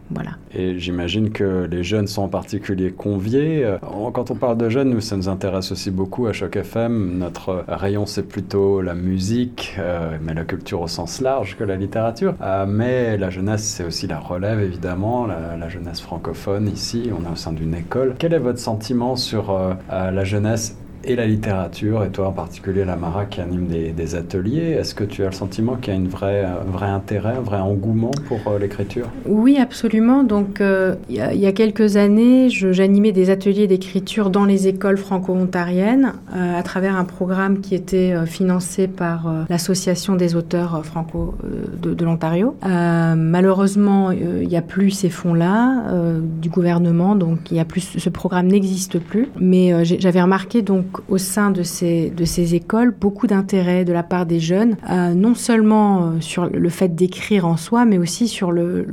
Et 0.54 0.78
j'imagine 0.80 1.32
que 1.32 1.68
les 1.70 1.84
jeunes 1.84 2.08
sont 2.08 2.24
en 2.24 2.28
particulier 2.28 2.92
conviés. 2.92 3.66
Quand 4.14 4.32
on 4.32 4.36
parle 4.36 4.58
de 4.58 4.70
jeunes, 4.70 4.90
nous, 4.90 5.02
ça 5.02 5.16
nous 5.16 5.30
intéresse 5.30 5.72
aussi 5.72 5.92
beaucoup 5.92 6.28
à 6.28 6.34
Choc 6.34 6.56
FM. 6.56 7.18
Notre 7.18 7.64
rayon, 7.68 8.06
c'est 8.06 8.28
plutôt 8.28 8.82
la 8.82 8.94
musique, 8.94 9.76
euh, 9.80 10.18
mais 10.22 10.34
la 10.34 10.44
culture 10.44 10.82
au 10.82 10.88
sens 10.88 11.22
large 11.22 11.58
que 11.58 11.64
la 11.64 11.76
littérature. 11.76 12.36
Euh, 12.42 12.66
mais 12.68 13.18
la 13.18 13.30
jeunesse, 13.30 13.64
c'est 13.64 13.84
aussi 13.84 14.08
la 14.08 14.20
relève, 14.20 14.60
évidemment, 14.60 15.26
la, 15.28 15.70
jeunesse 15.70 16.02
francophone 16.02 16.68
ici. 16.68 17.10
On 17.18 17.26
est 17.26 17.32
au 17.32 17.36
sein 17.36 17.54
d'une 17.54 17.74
école. 17.74 18.16
Quel 18.20 18.34
est 18.34 18.40
votre 18.40 18.60
sentiment 18.60 19.16
sur 19.16 19.52
euh, 19.52 19.74
la 19.90 20.24
jeunesse 20.26 20.78
et 21.04 21.16
la 21.16 21.26
littérature, 21.26 22.04
et 22.04 22.10
toi 22.10 22.28
en 22.28 22.32
particulier 22.32 22.86
la 22.86 22.96
Mara 22.96 23.26
qui 23.26 23.42
anime 23.42 23.68
des, 23.68 24.16
ateliers, 24.16 24.72
est-ce 24.72 24.94
que 24.94 25.04
tu 25.04 25.24
as 25.24 25.28
le 25.28 25.32
sentiment 25.32 25.76
qu'il 25.76 25.94
y 25.94 25.98
a 25.98 26.00
un 26.00 26.06
vrai 26.06 26.86
intérêt, 26.88 27.36
un 27.38 27.42
vrai 27.42 27.60
engouement 27.60 28.12
pour 28.28 28.40
euh, 28.48 28.60
l'écriture? 28.60 29.08
Oui, 29.26 29.58
absolument. 29.58 30.24
Donc 30.24 30.60
euh, 30.60 30.96
il 31.10 31.16
y, 31.16 31.46
a 31.46 31.52
quelques 31.52 31.98
années, 31.98 32.50
j'animais 32.50 33.12
des 33.12 33.30
ateliers 33.30 33.68
d'écriture 33.68 34.30
dans 34.30 34.46
les 34.46 34.68
écoles 34.68 34.98
franco-ontariennes 34.98 36.14
euh, 36.36 36.60
à 36.60 36.64
travers 36.64 36.98
un 36.98 37.06
programme 37.06 37.62
qui 37.62 37.76
était 37.76 38.26
financé 38.26 38.88
par 38.88 39.46
l'Association 39.50 40.16
des 40.16 40.36
auteurs 40.36 40.86
franco 40.86 41.36
de, 41.82 41.94
de 41.94 42.06
l'Ontario. 42.06 42.56
malheureusement, 42.64 44.12
il 44.12 44.48
n'y 44.48 44.58
a 44.58 44.62
plus 44.62 44.92
ces 44.92 45.10
fonds-là 45.10 45.84
du 46.42 46.50
gouvernement, 46.50 47.16
donc 47.16 47.52
y 47.52 47.60
a 47.60 47.66
plus, 47.66 47.98
ce 47.98 48.10
programme 48.10 48.48
n'existe 48.48 49.00
plus. 49.00 49.30
Mais 49.40 49.86
j'avais 49.86 50.22
remarqué 50.22 50.62
donc 50.62 50.91
au 51.10 51.18
sein 51.18 51.52
de 51.52 51.64
ces, 51.64 52.12
écoles 52.56 52.94
beaucoup 53.00 53.28
d'intérêt 53.28 53.86
de 53.86 53.94
la 53.94 54.04
part 54.04 54.26
des 54.26 54.40
jeunes, 54.40 54.76
euh, 54.90 55.14
non 55.14 55.36
seulement 55.36 56.04
euh, 56.04 56.10
sur 56.20 56.48
le 56.48 56.70
fait 56.70 56.96
d'écrire 56.96 57.46
en 57.46 57.58
soi, 57.58 57.86
mais 57.86 57.98
aussi 57.98 58.28
sur 58.28 58.52
le, 58.52 58.86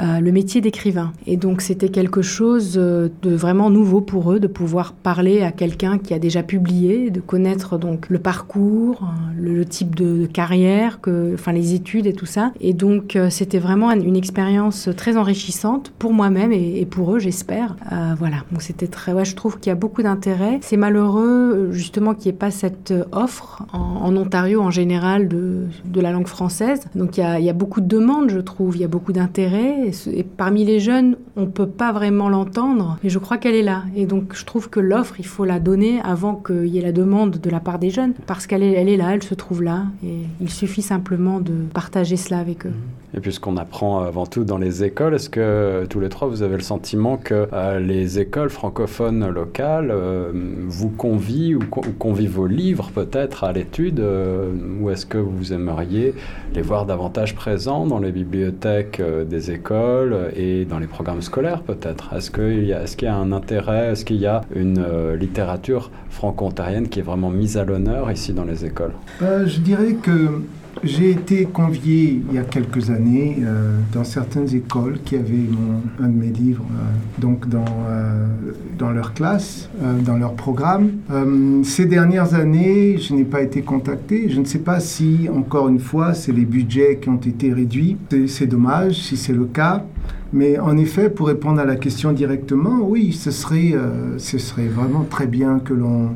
euh, 0.00 0.32
métier 0.32 0.60
d'écrivain. 0.60 1.12
Et 1.26 1.36
donc 1.36 1.60
c'était 1.60 1.90
quelque 1.90 2.22
chose 2.22 2.74
de 2.74 3.10
vraiment 3.22 3.70
nouveau 3.70 4.00
pour 4.00 4.32
eux 4.32 4.40
de 4.40 4.48
pouvoir 4.48 4.92
parler 4.92 5.42
à 5.42 5.52
quelqu'un 5.52 5.98
qui 5.98 6.12
a 6.12 6.18
déjà 6.18 6.42
publié, 6.42 7.10
de 7.10 7.20
connaître 7.20 7.78
donc 7.78 8.08
le 8.10 8.18
parcours, 8.18 9.08
le, 9.36 9.54
le 9.54 9.64
type 9.64 9.94
de, 9.94 10.26
carrière, 10.26 10.98
enfin 11.34 11.52
les 11.52 11.74
études 11.74 12.06
et 12.06 12.12
tout 12.14 12.26
ça. 12.26 12.52
Et 12.60 12.72
donc 12.72 13.16
c'était 13.30 13.60
vraiment 13.60 13.92
une 13.92 14.16
expérience 14.16 14.88
très 14.96 15.16
enrichissante 15.16 15.92
pour 15.98 16.12
moi-même 16.12 16.52
et, 16.52 16.84
pour 16.86 17.14
eux, 17.14 17.18
j'espère. 17.20 17.76
voilà, 18.18 18.38
donc 18.50 18.62
c'était 18.62 18.88
très, 18.88 19.24
je 19.24 19.36
trouve 19.36 19.58
qu'il 19.60 19.70
y 19.70 19.72
a 19.72 19.76
beaucoup 19.76 20.02
d'intérêt. 20.02 20.58
C'est 20.62 20.76
malheureux 20.76 21.33
justement 21.70 22.14
qu'il 22.14 22.30
n'y 22.30 22.36
ait 22.36 22.38
pas 22.38 22.50
cette 22.50 22.92
offre 23.12 23.62
en, 23.72 24.14
Ontario 24.16 24.60
en 24.60 24.70
général 24.70 25.28
de, 25.28 25.64
de 25.84 26.00
la 26.00 26.12
langue 26.12 26.26
française. 26.26 26.80
Donc 26.94 27.16
il 27.16 27.20
y, 27.20 27.50
a, 27.50 27.52
beaucoup 27.52 27.80
de 27.80 27.86
demandes, 27.86 28.30
je 28.30 28.38
trouve, 28.38 28.76
il 28.76 28.82
y 28.82 28.84
a 28.84 28.88
beaucoup 28.88 29.12
d'intérêt. 29.12 29.90
Et, 30.12 30.22
parmi 30.22 30.64
les 30.64 30.80
jeunes, 30.80 31.16
on 31.36 31.42
ne 31.42 31.46
peut 31.46 31.68
pas 31.68 31.92
vraiment 31.92 32.28
l'entendre, 32.28 32.98
mais 33.02 33.10
je 33.10 33.18
crois 33.18 33.38
qu'elle 33.38 33.54
est 33.54 33.62
là. 33.62 33.84
Et 33.96 34.06
donc 34.06 34.34
je 34.34 34.44
trouve 34.44 34.70
que 34.70 34.80
l'offre, 34.80 35.16
il 35.18 35.26
faut 35.26 35.44
la 35.44 35.60
donner 35.60 36.00
avant 36.02 36.34
qu'il 36.34 36.66
y 36.66 36.78
ait 36.78 36.82
la 36.82 36.92
demande 36.92 37.38
de 37.40 37.50
la 37.50 37.60
part 37.60 37.78
des 37.78 37.90
jeunes, 37.90 38.14
parce 38.26 38.46
qu'elle 38.46 38.62
est, 38.62 38.72
elle 38.72 38.88
est 38.88 38.96
là, 38.96 39.14
elle 39.14 39.22
se 39.22 39.34
trouve 39.34 39.62
là. 39.62 39.84
Et 40.04 40.18
il 40.40 40.50
suffit 40.50 40.82
simplement 40.82 41.40
de 41.40 41.52
partager 41.72 42.16
cela 42.16 42.38
avec 42.38 42.66
eux. 42.66 42.74
Et 43.16 43.20
puis 43.20 43.32
ce 43.32 43.38
qu'on 43.38 43.56
apprend 43.56 44.00
avant 44.00 44.26
tout 44.26 44.44
dans 44.44 44.58
les 44.58 44.82
écoles, 44.82 45.14
est-ce 45.14 45.30
que 45.30 45.86
tous 45.88 46.00
les 46.00 46.08
trois, 46.08 46.26
vous 46.26 46.42
avez 46.42 46.56
le 46.56 46.62
sentiment 46.62 47.16
que 47.16 47.46
euh, 47.52 47.78
les 47.78 48.18
écoles 48.18 48.50
francophones 48.50 49.28
locales 49.28 49.92
euh, 49.92 50.32
vous 50.66 50.90
convient 50.90 51.56
ou, 51.56 51.60
ou 51.60 51.92
convient 51.96 52.28
vos 52.28 52.48
livres 52.48 52.90
peut-être 52.92 53.44
à 53.44 53.52
l'étude 53.52 54.00
euh, 54.00 54.50
ou 54.80 54.90
est-ce 54.90 55.06
que 55.06 55.18
vous 55.18 55.52
aimeriez 55.52 56.14
les 56.54 56.62
voir 56.62 56.86
davantage 56.86 57.36
présents 57.36 57.86
dans 57.86 58.00
les 58.00 58.10
bibliothèques 58.10 59.00
des 59.28 59.50
écoles 59.52 60.32
et 60.34 60.64
dans 60.64 60.80
les 60.80 60.88
programmes 60.88 61.22
scolaires 61.22 61.62
peut-être? 61.62 62.12
Est-ce 62.14 62.32
qu'il 62.32 62.64
y, 62.64 62.72
est 62.72 62.96
qu 62.96 63.04
y, 63.04 63.08
a 63.08 63.14
un 63.14 63.30
intérêt 63.30 63.92
Est-ce 63.92 64.04
qu'il 64.04 64.16
y 64.16 64.26
a 64.26 64.40
une 64.56 64.84
littérature 65.14 65.90
franco-ontarienne 66.10 66.88
qui 66.88 66.98
est 66.98 67.02
vraiment 67.02 67.30
mise 67.30 67.56
à 67.56 67.64
l'honneur 67.64 68.10
ici 68.10 68.32
dans 68.32 68.44
les 68.44 68.64
écoles? 68.64 68.92
Je 69.20 69.60
dirais 69.60 69.94
que 69.94 70.42
j'ai 70.84 71.10
été 71.10 71.44
convié 71.44 72.22
il 72.28 72.34
y 72.34 72.38
a 72.38 72.42
quelques 72.42 72.90
années 72.90 73.38
euh, 73.40 73.78
dans 73.92 74.04
certaines 74.04 74.54
écoles 74.54 74.98
qui 75.04 75.16
avaient 75.16 75.48
un 76.02 76.08
de 76.08 76.16
mes 76.16 76.28
livres 76.28 76.64
euh, 76.72 77.20
donc 77.20 77.48
dans, 77.48 77.64
euh, 77.88 78.26
dans 78.78 78.90
leur 78.90 79.14
classe, 79.14 79.68
dans 80.04 80.16
leur 80.16 80.34
programme. 80.34 80.90
Ces 81.62 81.86
dernières 81.86 82.34
années, 82.34 82.98
je 82.98 83.14
n'ai 83.14 83.24
pas 83.24 83.42
été 83.42 83.62
contacté. 83.62 84.28
Je 84.28 84.40
ne 84.40 84.44
sais 84.44 84.58
pas 84.58 84.80
si, 84.80 85.28
encore 85.34 85.68
une 85.68 85.78
fois, 85.78 86.14
c'est 86.14 86.32
les 86.32 86.44
budgets 86.44 86.98
qui 87.00 87.08
ont 87.08 87.16
été 87.16 87.52
réduits. 87.52 87.96
C'est 88.26 88.46
dommage 88.46 88.94
si 88.94 89.16
c'est 89.16 89.32
le 89.32 89.44
cas. 89.44 89.84
Mais 90.32 90.58
en 90.58 90.76
effet, 90.76 91.10
pour 91.10 91.28
répondre 91.28 91.60
à 91.60 91.64
la 91.64 91.76
question 91.76 92.12
directement, 92.12 92.80
oui, 92.82 93.12
ce 93.12 93.30
serait, 93.30 93.74
ce 94.18 94.38
serait 94.38 94.66
vraiment 94.66 95.06
très 95.08 95.26
bien 95.26 95.60
que 95.60 95.72
l'on 95.72 96.10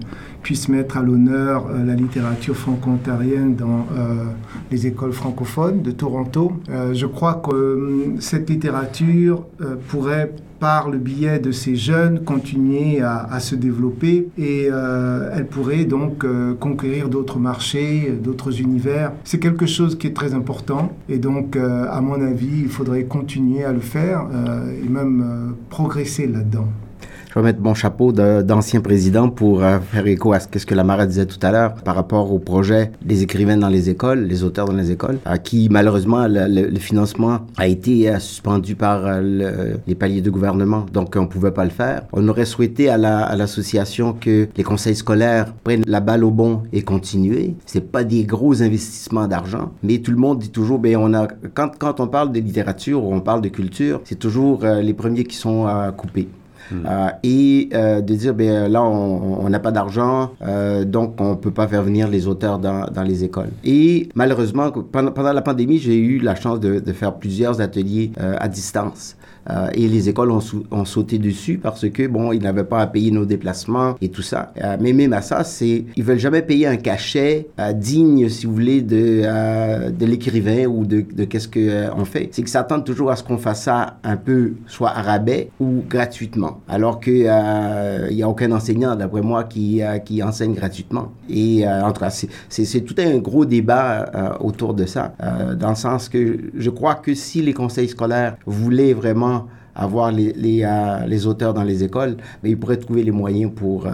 puisse 0.49 0.70
mettre 0.70 0.96
à 0.96 1.03
l'honneur 1.03 1.66
euh, 1.66 1.84
la 1.84 1.92
littérature 1.92 2.57
franco-ontarienne 2.57 3.55
dans 3.55 3.86
euh, 3.92 4.24
les 4.70 4.86
écoles 4.86 5.12
francophones 5.12 5.82
de 5.82 5.90
Toronto. 5.90 6.55
Euh, 6.70 6.94
je 6.94 7.05
crois 7.05 7.34
que 7.34 7.55
euh, 7.55 8.16
cette 8.20 8.49
littérature 8.49 9.44
pourrait 9.88 10.32
par 10.59 10.88
le 10.88 10.96
biais 10.96 11.38
de 11.38 11.53
ces 11.53 11.76
jeunes 11.76 12.24
continuer 12.24 13.03
à, 13.03 13.38
se 13.40 13.57
développer 13.57 14.28
et 14.38 14.64
elle 14.64 15.46
pourrait 15.46 15.84
donc 15.84 16.26
conquérir 16.59 17.09
d'autres 17.09 17.38
marchés, 17.38 18.12
d'autres 18.20 18.61
univers. 18.61 19.12
C'est 19.22 19.38
quelque 19.38 19.66
chose 19.66 19.96
qui 19.96 20.09
est 20.09 20.16
très 20.16 20.34
important 20.34 20.92
et 21.09 21.18
donc 21.18 21.57
à 21.57 22.01
mon 22.01 22.20
avis 22.20 22.62
il 22.62 22.68
faudrait 22.68 23.05
continuer 23.05 23.62
à 23.62 23.72
le 23.72 23.78
faire 23.78 24.26
et 24.84 24.88
même 24.88 25.55
progresser 25.70 26.26
là-dedans. 26.26 26.66
Je 27.29 27.35
vais 27.35 27.43
mettre 27.43 27.61
mon 27.61 27.74
chapeau 27.74 28.12
d'ancien 28.12 28.81
président 28.81 29.29
pour 29.29 29.62
euh, 29.62 29.79
faire 29.81 30.07
écho 30.07 30.33
à 30.33 30.41
ce 30.41 30.49
que, 30.49 30.59
ce 30.59 30.66
que 30.66 30.74
la 30.74 30.85
Mara 30.85 31.07
disait 31.07 31.26
tout 31.26 31.39
à 31.43 31.53
l'heure 31.53 31.74
par 31.74 31.95
rapport 31.95 32.33
au 32.33 32.39
projet 32.39 32.91
des 33.03 33.22
écrivains 33.22 33.59
dans 33.59 33.68
les 33.68 33.91
écoles, 33.91 34.20
les 34.20 34.45
auteurs 34.45 34.66
dans 34.66 34.74
les 34.74 34.91
écoles, 34.91 35.18
à 35.24 35.39
qui 35.39 35.68
malheureusement 35.70 36.26
le, 36.29 36.79
financement 36.79 37.41
a 37.57 37.66
été 37.66 38.09
euh, 38.09 38.18
suspendu 38.18 38.74
par 38.74 39.07
euh, 39.07 39.20
le, 39.20 39.81
les 39.87 39.95
paliers 39.95 40.22
de 40.22 40.31
gouvernement, 40.31 40.87
donc 40.93 41.14
on 41.16 41.22
ne 41.22 41.26
pouvait 41.26 41.51
pas 41.51 41.64
le 41.64 41.70
faire. 41.70 42.03
On 42.12 42.26
aurait 42.29 42.47
souhaité 42.47 42.89
à 42.89 42.97
l'association 42.97 44.14
que 44.14 44.49
les 44.57 44.62
conseils 44.64 44.97
scolaires 44.97 45.53
prennent 45.64 45.85
la 45.87 46.01
balle 46.01 46.24
au 46.24 46.31
bon 46.31 46.62
et 46.72 46.83
continuer. 46.83 47.55
C'est 47.66 47.93
pas 47.93 48.05
des 48.05 48.24
gros 48.24 48.62
investissements 48.62 49.29
d'argent, 49.29 49.72
mais 49.83 49.99
tout 49.99 50.12
le 50.12 50.16
monde 50.18 50.39
dit 50.39 50.51
toujours, 50.51 50.79
ben 50.79 50.97
on 50.97 51.12
a 51.12 51.29
quand, 51.55 52.01
on 52.01 52.07
parle 52.07 52.33
de 52.33 52.41
littérature 52.41 53.05
ou 53.05 53.12
on 53.12 53.20
parle 53.20 53.43
de 53.43 53.49
culture, 53.49 54.01
c'est 54.05 54.18
toujours 54.18 54.64
les 54.64 54.95
premiers 54.95 55.24
qui 55.24 55.37
sont 55.37 55.66
coupés. 55.97 56.29
Euh, 56.73 57.09
et 57.23 57.69
euh, 57.73 58.01
de 58.01 58.14
dire 58.14 58.35
ben 58.35 58.71
là 58.71 58.83
on 58.83 59.49
n'a 59.49 59.59
pas 59.59 59.71
d'argent 59.73 60.33
euh, 60.43 60.85
donc 60.85 61.21
on 61.21 61.37
peut 61.37 61.51
pas 61.51 61.66
faire 61.66 61.83
venir 61.83 62.09
les 62.09 62.27
auteurs 62.27 62.59
dans, 62.59 62.87
dans 62.87 63.03
les 63.03 63.25
écoles. 63.25 63.51
Et 63.64 64.09
malheureusement 64.14 64.71
pendant, 64.71 65.12
pendant 65.12 65.33
la 65.33 65.43
pandémie 65.43 65.79
j'ai 65.79 65.97
eu 65.97 66.19
la 66.19 66.35
chance 66.35 66.61
de, 66.61 66.81
de, 66.81 66.93
faire 66.93 67.14
plusieurs 67.14 67.61
ateliers 67.61 68.12
euh, 68.21 68.37
à 68.39 68.49
distance 68.49 69.16
euh, 69.51 69.68
et 69.74 69.88
les 69.88 70.09
écoles 70.09 70.30
ont, 70.30 70.84
sauté 70.84 71.18
dessus 71.18 71.59
parce 71.59 71.88
que 71.88 72.07
bon 72.07 72.32
ils 72.32 72.42
n'avaient 72.42 72.64
pas 72.64 72.80
à 72.80 72.86
payer 72.86 73.11
nos 73.11 73.24
déplacements 73.24 73.96
et 74.01 74.09
tout 74.09 74.22
ça. 74.22 74.53
Euh, 74.62 74.76
mais 74.80 74.92
même 74.92 75.12
à 75.12 75.22
ça 75.22 75.44
c'est 75.44 75.84
ils 75.96 76.05
veulent 76.05 76.18
jamais 76.18 76.42
payer 76.42 76.66
un 76.66 76.76
cachet 76.76 77.49
euh, 77.59 77.72
digne 77.72 78.28
si 78.28 78.46
vous 78.46 78.53
voulez 78.53 78.82
de 78.82 79.88
de 79.90 80.07
l'écrivain 80.07 80.66
ou 80.66 80.84
de, 80.84 81.01
qu'est-ce 81.24 81.49
que 81.49 81.61
euh, 81.61 81.88
on 81.96 82.05
fait. 82.05 82.28
C'est 82.32 82.42
que 82.42 82.51
s'attendent 82.51 82.84
toujours 82.84 83.11
à 83.11 83.16
ce 83.16 83.22
qu'on 83.22 83.38
fasse 83.38 83.62
ça 83.62 83.99
un 84.05 84.16
peu 84.16 84.53
soit 84.66 84.90
à 84.90 85.03
rabais 85.03 85.51
ou 85.61 85.82
gratuitement. 85.88 86.61
Alors 86.68 87.01
que 87.01 87.11
il 87.11 88.16
y 88.16 88.22
a 88.22 88.28
aucun 88.28 88.53
enseignant 88.53 88.94
d'après 88.96 89.22
moi 89.22 89.44
qui 89.44 89.80
qui 90.05 90.22
enseigne 90.22 90.55
gratuitement. 90.55 91.12
Et 91.28 91.66
en 91.66 91.92
tout 91.92 92.01
cas 92.01 92.11
c'est 92.49 92.80
tout 92.80 92.94
un 92.99 93.18
gros 93.18 93.44
débat 93.44 94.38
autour 94.40 94.74
de 94.74 94.86
ça. 94.86 95.14
Dans 95.59 95.70
le 95.70 95.76
sens 95.76 96.09
que 96.09 96.38
je 96.57 96.70
crois 96.70 96.94
que 96.94 97.14
si 97.14 97.42
les 97.42 97.53
conseils 97.53 97.88
scolaires 97.88 98.36
voulaient 98.46 98.92
vraiment 98.92 99.38
avoir 99.74 100.11
les, 100.11 100.32
les, 100.32 100.62
euh, 100.64 101.07
les 101.07 101.26
auteurs 101.26 101.55
dans 101.55 101.62
les 101.62 101.84
écoles, 101.84 102.16
mais 102.43 102.51
ils 102.51 102.59
pourraient 102.59 102.78
trouver 102.78 103.05
les 103.05 103.12
moyens 103.12 103.53
pour, 103.55 103.86
euh, 103.86 103.91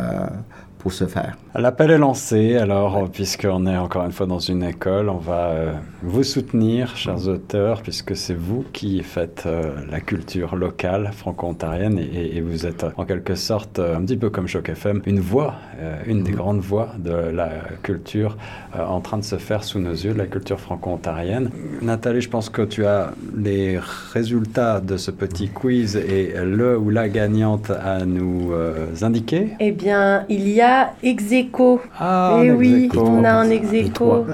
pour 0.84 0.92
se 0.92 1.06
faire. 1.06 1.38
L'appel 1.54 1.90
est 1.92 1.98
lancé, 1.98 2.56
alors, 2.56 3.08
puisqu'on 3.10 3.66
est 3.66 3.76
encore 3.78 4.04
une 4.04 4.12
fois 4.12 4.26
dans 4.26 4.38
une 4.38 4.62
école, 4.62 5.08
on 5.08 5.16
va 5.16 5.46
euh, 5.46 5.72
vous 6.02 6.22
soutenir, 6.22 6.94
chers 6.94 7.26
auteurs, 7.26 7.80
puisque 7.80 8.14
c'est 8.14 8.34
vous 8.34 8.66
qui 8.74 9.02
faites 9.02 9.44
euh, 9.46 9.72
la 9.90 10.00
culture 10.00 10.56
locale 10.56 11.10
franco-ontarienne 11.12 11.98
et, 11.98 12.36
et, 12.36 12.42
vous 12.42 12.66
êtes 12.66 12.84
en 12.98 13.06
quelque 13.06 13.34
sorte, 13.34 13.78
un 13.78 14.02
petit 14.02 14.18
peu 14.18 14.28
comme 14.28 14.46
Choc 14.46 14.68
FM, 14.68 15.00
une 15.06 15.20
voix, 15.20 15.54
euh, 15.80 15.96
une 16.06 16.22
des 16.22 16.32
grandes 16.32 16.60
voix 16.60 16.90
de 16.98 17.12
la 17.12 17.48
culture 17.82 18.36
en 18.78 19.00
train 19.00 19.16
de 19.16 19.24
se 19.24 19.36
faire 19.36 19.64
sous 19.64 19.78
nos 19.78 19.92
yeux, 19.92 20.12
de 20.12 20.18
la 20.18 20.26
culture 20.26 20.60
franco-ontarienne. 20.60 21.48
Nathalie, 21.80 22.20
je 22.20 22.28
pense 22.28 22.50
que 22.50 22.60
tu 22.60 22.84
as 22.84 23.14
les 23.34 23.78
résultats 24.12 24.80
de 24.80 24.98
ce 24.98 25.10
petit 25.10 25.48
quiz 25.48 25.96
et 25.96 26.34
le 26.44 26.76
ou 26.76 26.90
la 26.90 27.08
gagnante 27.08 27.70
à 27.70 28.04
nous 28.04 28.52
indiquer. 29.00 29.50
Eh 29.60 29.72
bien, 29.72 30.26
il 30.28 30.48
y 30.48 30.60
a 30.60 30.73
Execo. 31.02 31.80
Ah, 31.98 32.40
Eh 32.42 32.50
un 32.50 32.54
oui, 32.56 32.90
on 32.96 33.24
a 33.24 33.32
un 33.32 33.50
Et 33.50 34.26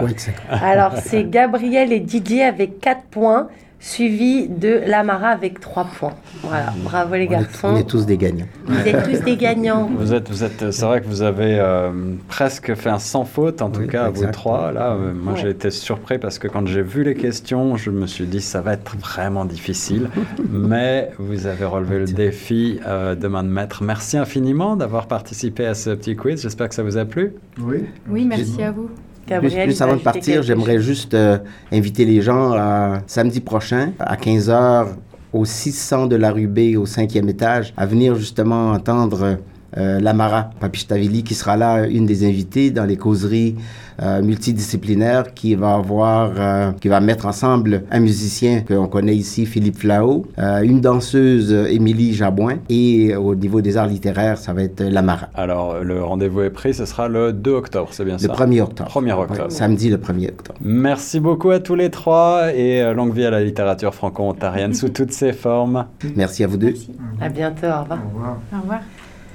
et 0.00 0.08
exact. 0.08 0.40
Alors, 0.50 0.92
c'est 0.96 1.24
Gabriel 1.30 1.92
et 1.92 2.00
Didier 2.00 2.44
avec 2.44 2.80
4 2.80 3.02
points, 3.10 3.48
suivi 3.84 4.48
de 4.48 4.80
Lamara 4.86 5.28
avec 5.28 5.60
3 5.60 5.84
points. 5.98 6.14
Voilà, 6.42 6.72
bravo 6.84 7.14
les 7.16 7.28
on, 7.28 7.32
est, 7.32 7.36
on 7.36 7.40
garçons. 7.42 7.76
est 7.76 7.84
tous 7.86 8.06
des 8.06 8.16
gagnants. 8.16 8.46
Vous 8.66 8.78
êtes 8.88 9.04
tous 9.04 9.22
des 9.24 9.36
gagnants. 9.36 9.90
Vous 9.98 10.14
êtes, 10.14 10.30
vous 10.30 10.42
êtes, 10.42 10.70
c'est 10.72 10.86
vrai 10.86 11.02
que 11.02 11.06
vous 11.06 11.20
avez 11.20 11.58
euh, 11.60 11.90
presque 12.28 12.74
fait 12.74 12.88
un 12.88 12.98
sans 12.98 13.24
faute, 13.26 13.60
en 13.60 13.68
tout 13.68 13.80
Oui, 13.82 13.88
cas, 13.88 14.08
vous 14.08 14.24
trois. 14.32 14.72
Là, 14.72 14.92
euh, 14.92 15.12
moi, 15.12 15.34
Ouais. 15.34 15.38
j'ai 15.42 15.50
été 15.50 15.70
surpris 15.70 16.18
parce 16.18 16.38
que 16.38 16.48
quand 16.48 16.66
j'ai 16.66 16.80
vu 16.80 17.04
les 17.04 17.14
questions, 17.14 17.76
je 17.76 17.90
me 17.90 18.06
suis 18.06 18.24
dit 18.26 18.40
ça 18.40 18.62
va 18.62 18.72
être 18.72 18.96
vraiment 18.96 19.44
difficile. 19.44 20.08
Mais 20.50 21.10
vous 21.18 21.46
avez 21.46 21.66
relevé 21.66 21.98
le 21.98 22.06
défi 22.06 22.80
euh, 22.86 23.14
de 23.14 23.28
main 23.28 23.42
de 23.42 23.48
maître. 23.50 23.82
Merci 23.82 24.16
infiniment 24.16 24.76
d'avoir 24.76 25.08
participé 25.08 25.66
à 25.66 25.74
ce 25.74 25.90
petit 25.90 26.16
quiz. 26.16 26.40
J'espère 26.40 26.70
que 26.70 26.74
ça 26.74 26.82
vous 26.82 26.96
a 26.96 27.04
plu. 27.04 27.34
Oui. 27.60 27.84
Oui, 28.08 28.24
merci 28.24 28.62
à 28.62 28.70
vous. 28.72 28.88
Gabriel, 29.26 29.68
plus 29.68 29.80
avant 29.80 29.96
de 29.96 30.02
partir, 30.02 30.42
j'aimerais 30.42 30.80
juste 30.80 31.14
euh, 31.14 31.38
inviter 31.72 32.04
les 32.04 32.20
gens 32.20 32.52
à 32.52 33.00
samedi 33.06 33.40
prochain 33.40 33.92
à 33.98 34.16
15h 34.16 34.88
au 35.32 35.44
600 35.44 36.06
de 36.06 36.16
la 36.16 36.30
rue 36.30 36.46
B 36.46 36.76
au 36.76 36.86
cinquième 36.86 37.28
étage 37.28 37.72
à 37.76 37.86
venir 37.86 38.14
justement 38.14 38.70
entendre 38.72 39.22
euh, 39.22 39.34
Lamara 39.76 40.50
Papishtavilli 40.60 41.22
qui 41.24 41.34
sera 41.34 41.56
là, 41.56 41.86
une 41.86 42.06
des 42.06 42.26
invitées 42.26 42.70
dans 42.70 42.84
les 42.84 42.96
causeries 42.96 43.56
euh, 44.02 44.22
multidisciplinaires 44.22 45.34
qui 45.34 45.54
va 45.54 45.74
avoir, 45.74 46.32
euh, 46.36 46.72
qui 46.80 46.88
va 46.88 47.00
mettre 47.00 47.26
ensemble 47.26 47.84
un 47.90 48.00
musicien 48.00 48.62
qu'on 48.62 48.86
connaît 48.88 49.14
ici, 49.14 49.46
Philippe 49.46 49.78
Flao, 49.78 50.26
euh, 50.38 50.62
une 50.62 50.80
danseuse, 50.80 51.52
euh, 51.52 51.66
Émilie 51.66 52.12
Jabouin, 52.14 52.56
et 52.68 53.14
au 53.14 53.34
niveau 53.34 53.60
des 53.60 53.76
arts 53.76 53.86
littéraires, 53.86 54.38
ça 54.38 54.52
va 54.52 54.62
être 54.64 54.82
Lamara. 54.82 55.28
Alors, 55.34 55.78
le 55.82 56.02
rendez-vous 56.02 56.42
est 56.42 56.50
pris. 56.50 56.74
Ce 56.74 56.86
sera 56.86 57.08
le 57.08 57.32
2 57.32 57.52
octobre, 57.52 57.88
c'est 57.92 58.04
bien 58.04 58.14
Le 58.14 58.18
ça 58.20 58.28
1er 58.32 58.62
octobre. 58.62 58.90
1er 58.90 59.14
Oui, 59.14 59.24
octobre. 59.30 59.52
samedi 59.52 59.90
le 59.90 59.96
1er 59.98 60.30
octobre. 60.30 60.58
Merci 60.60 61.20
beaucoup 61.20 61.50
à 61.50 61.60
tous 61.60 61.74
les 61.76 61.90
trois 61.90 62.52
et 62.54 62.82
euh, 62.82 62.94
longue 62.94 63.14
vie 63.14 63.24
à 63.24 63.30
la 63.30 63.42
littérature 63.44 63.94
franco-ontarienne 63.94 64.74
sous 64.74 64.88
toutes 64.88 65.12
ses 65.12 65.32
formes. 65.32 65.86
Merci 66.16 66.42
à 66.44 66.46
vous 66.48 66.56
deux. 66.56 66.66
Merci. 66.68 66.90
À 67.20 67.28
bientôt, 67.28 67.66
au 67.66 67.80
revoir. 67.82 67.98
Au 68.02 68.08
revoir. 68.16 68.38
Au 68.52 68.60
revoir. 68.60 68.80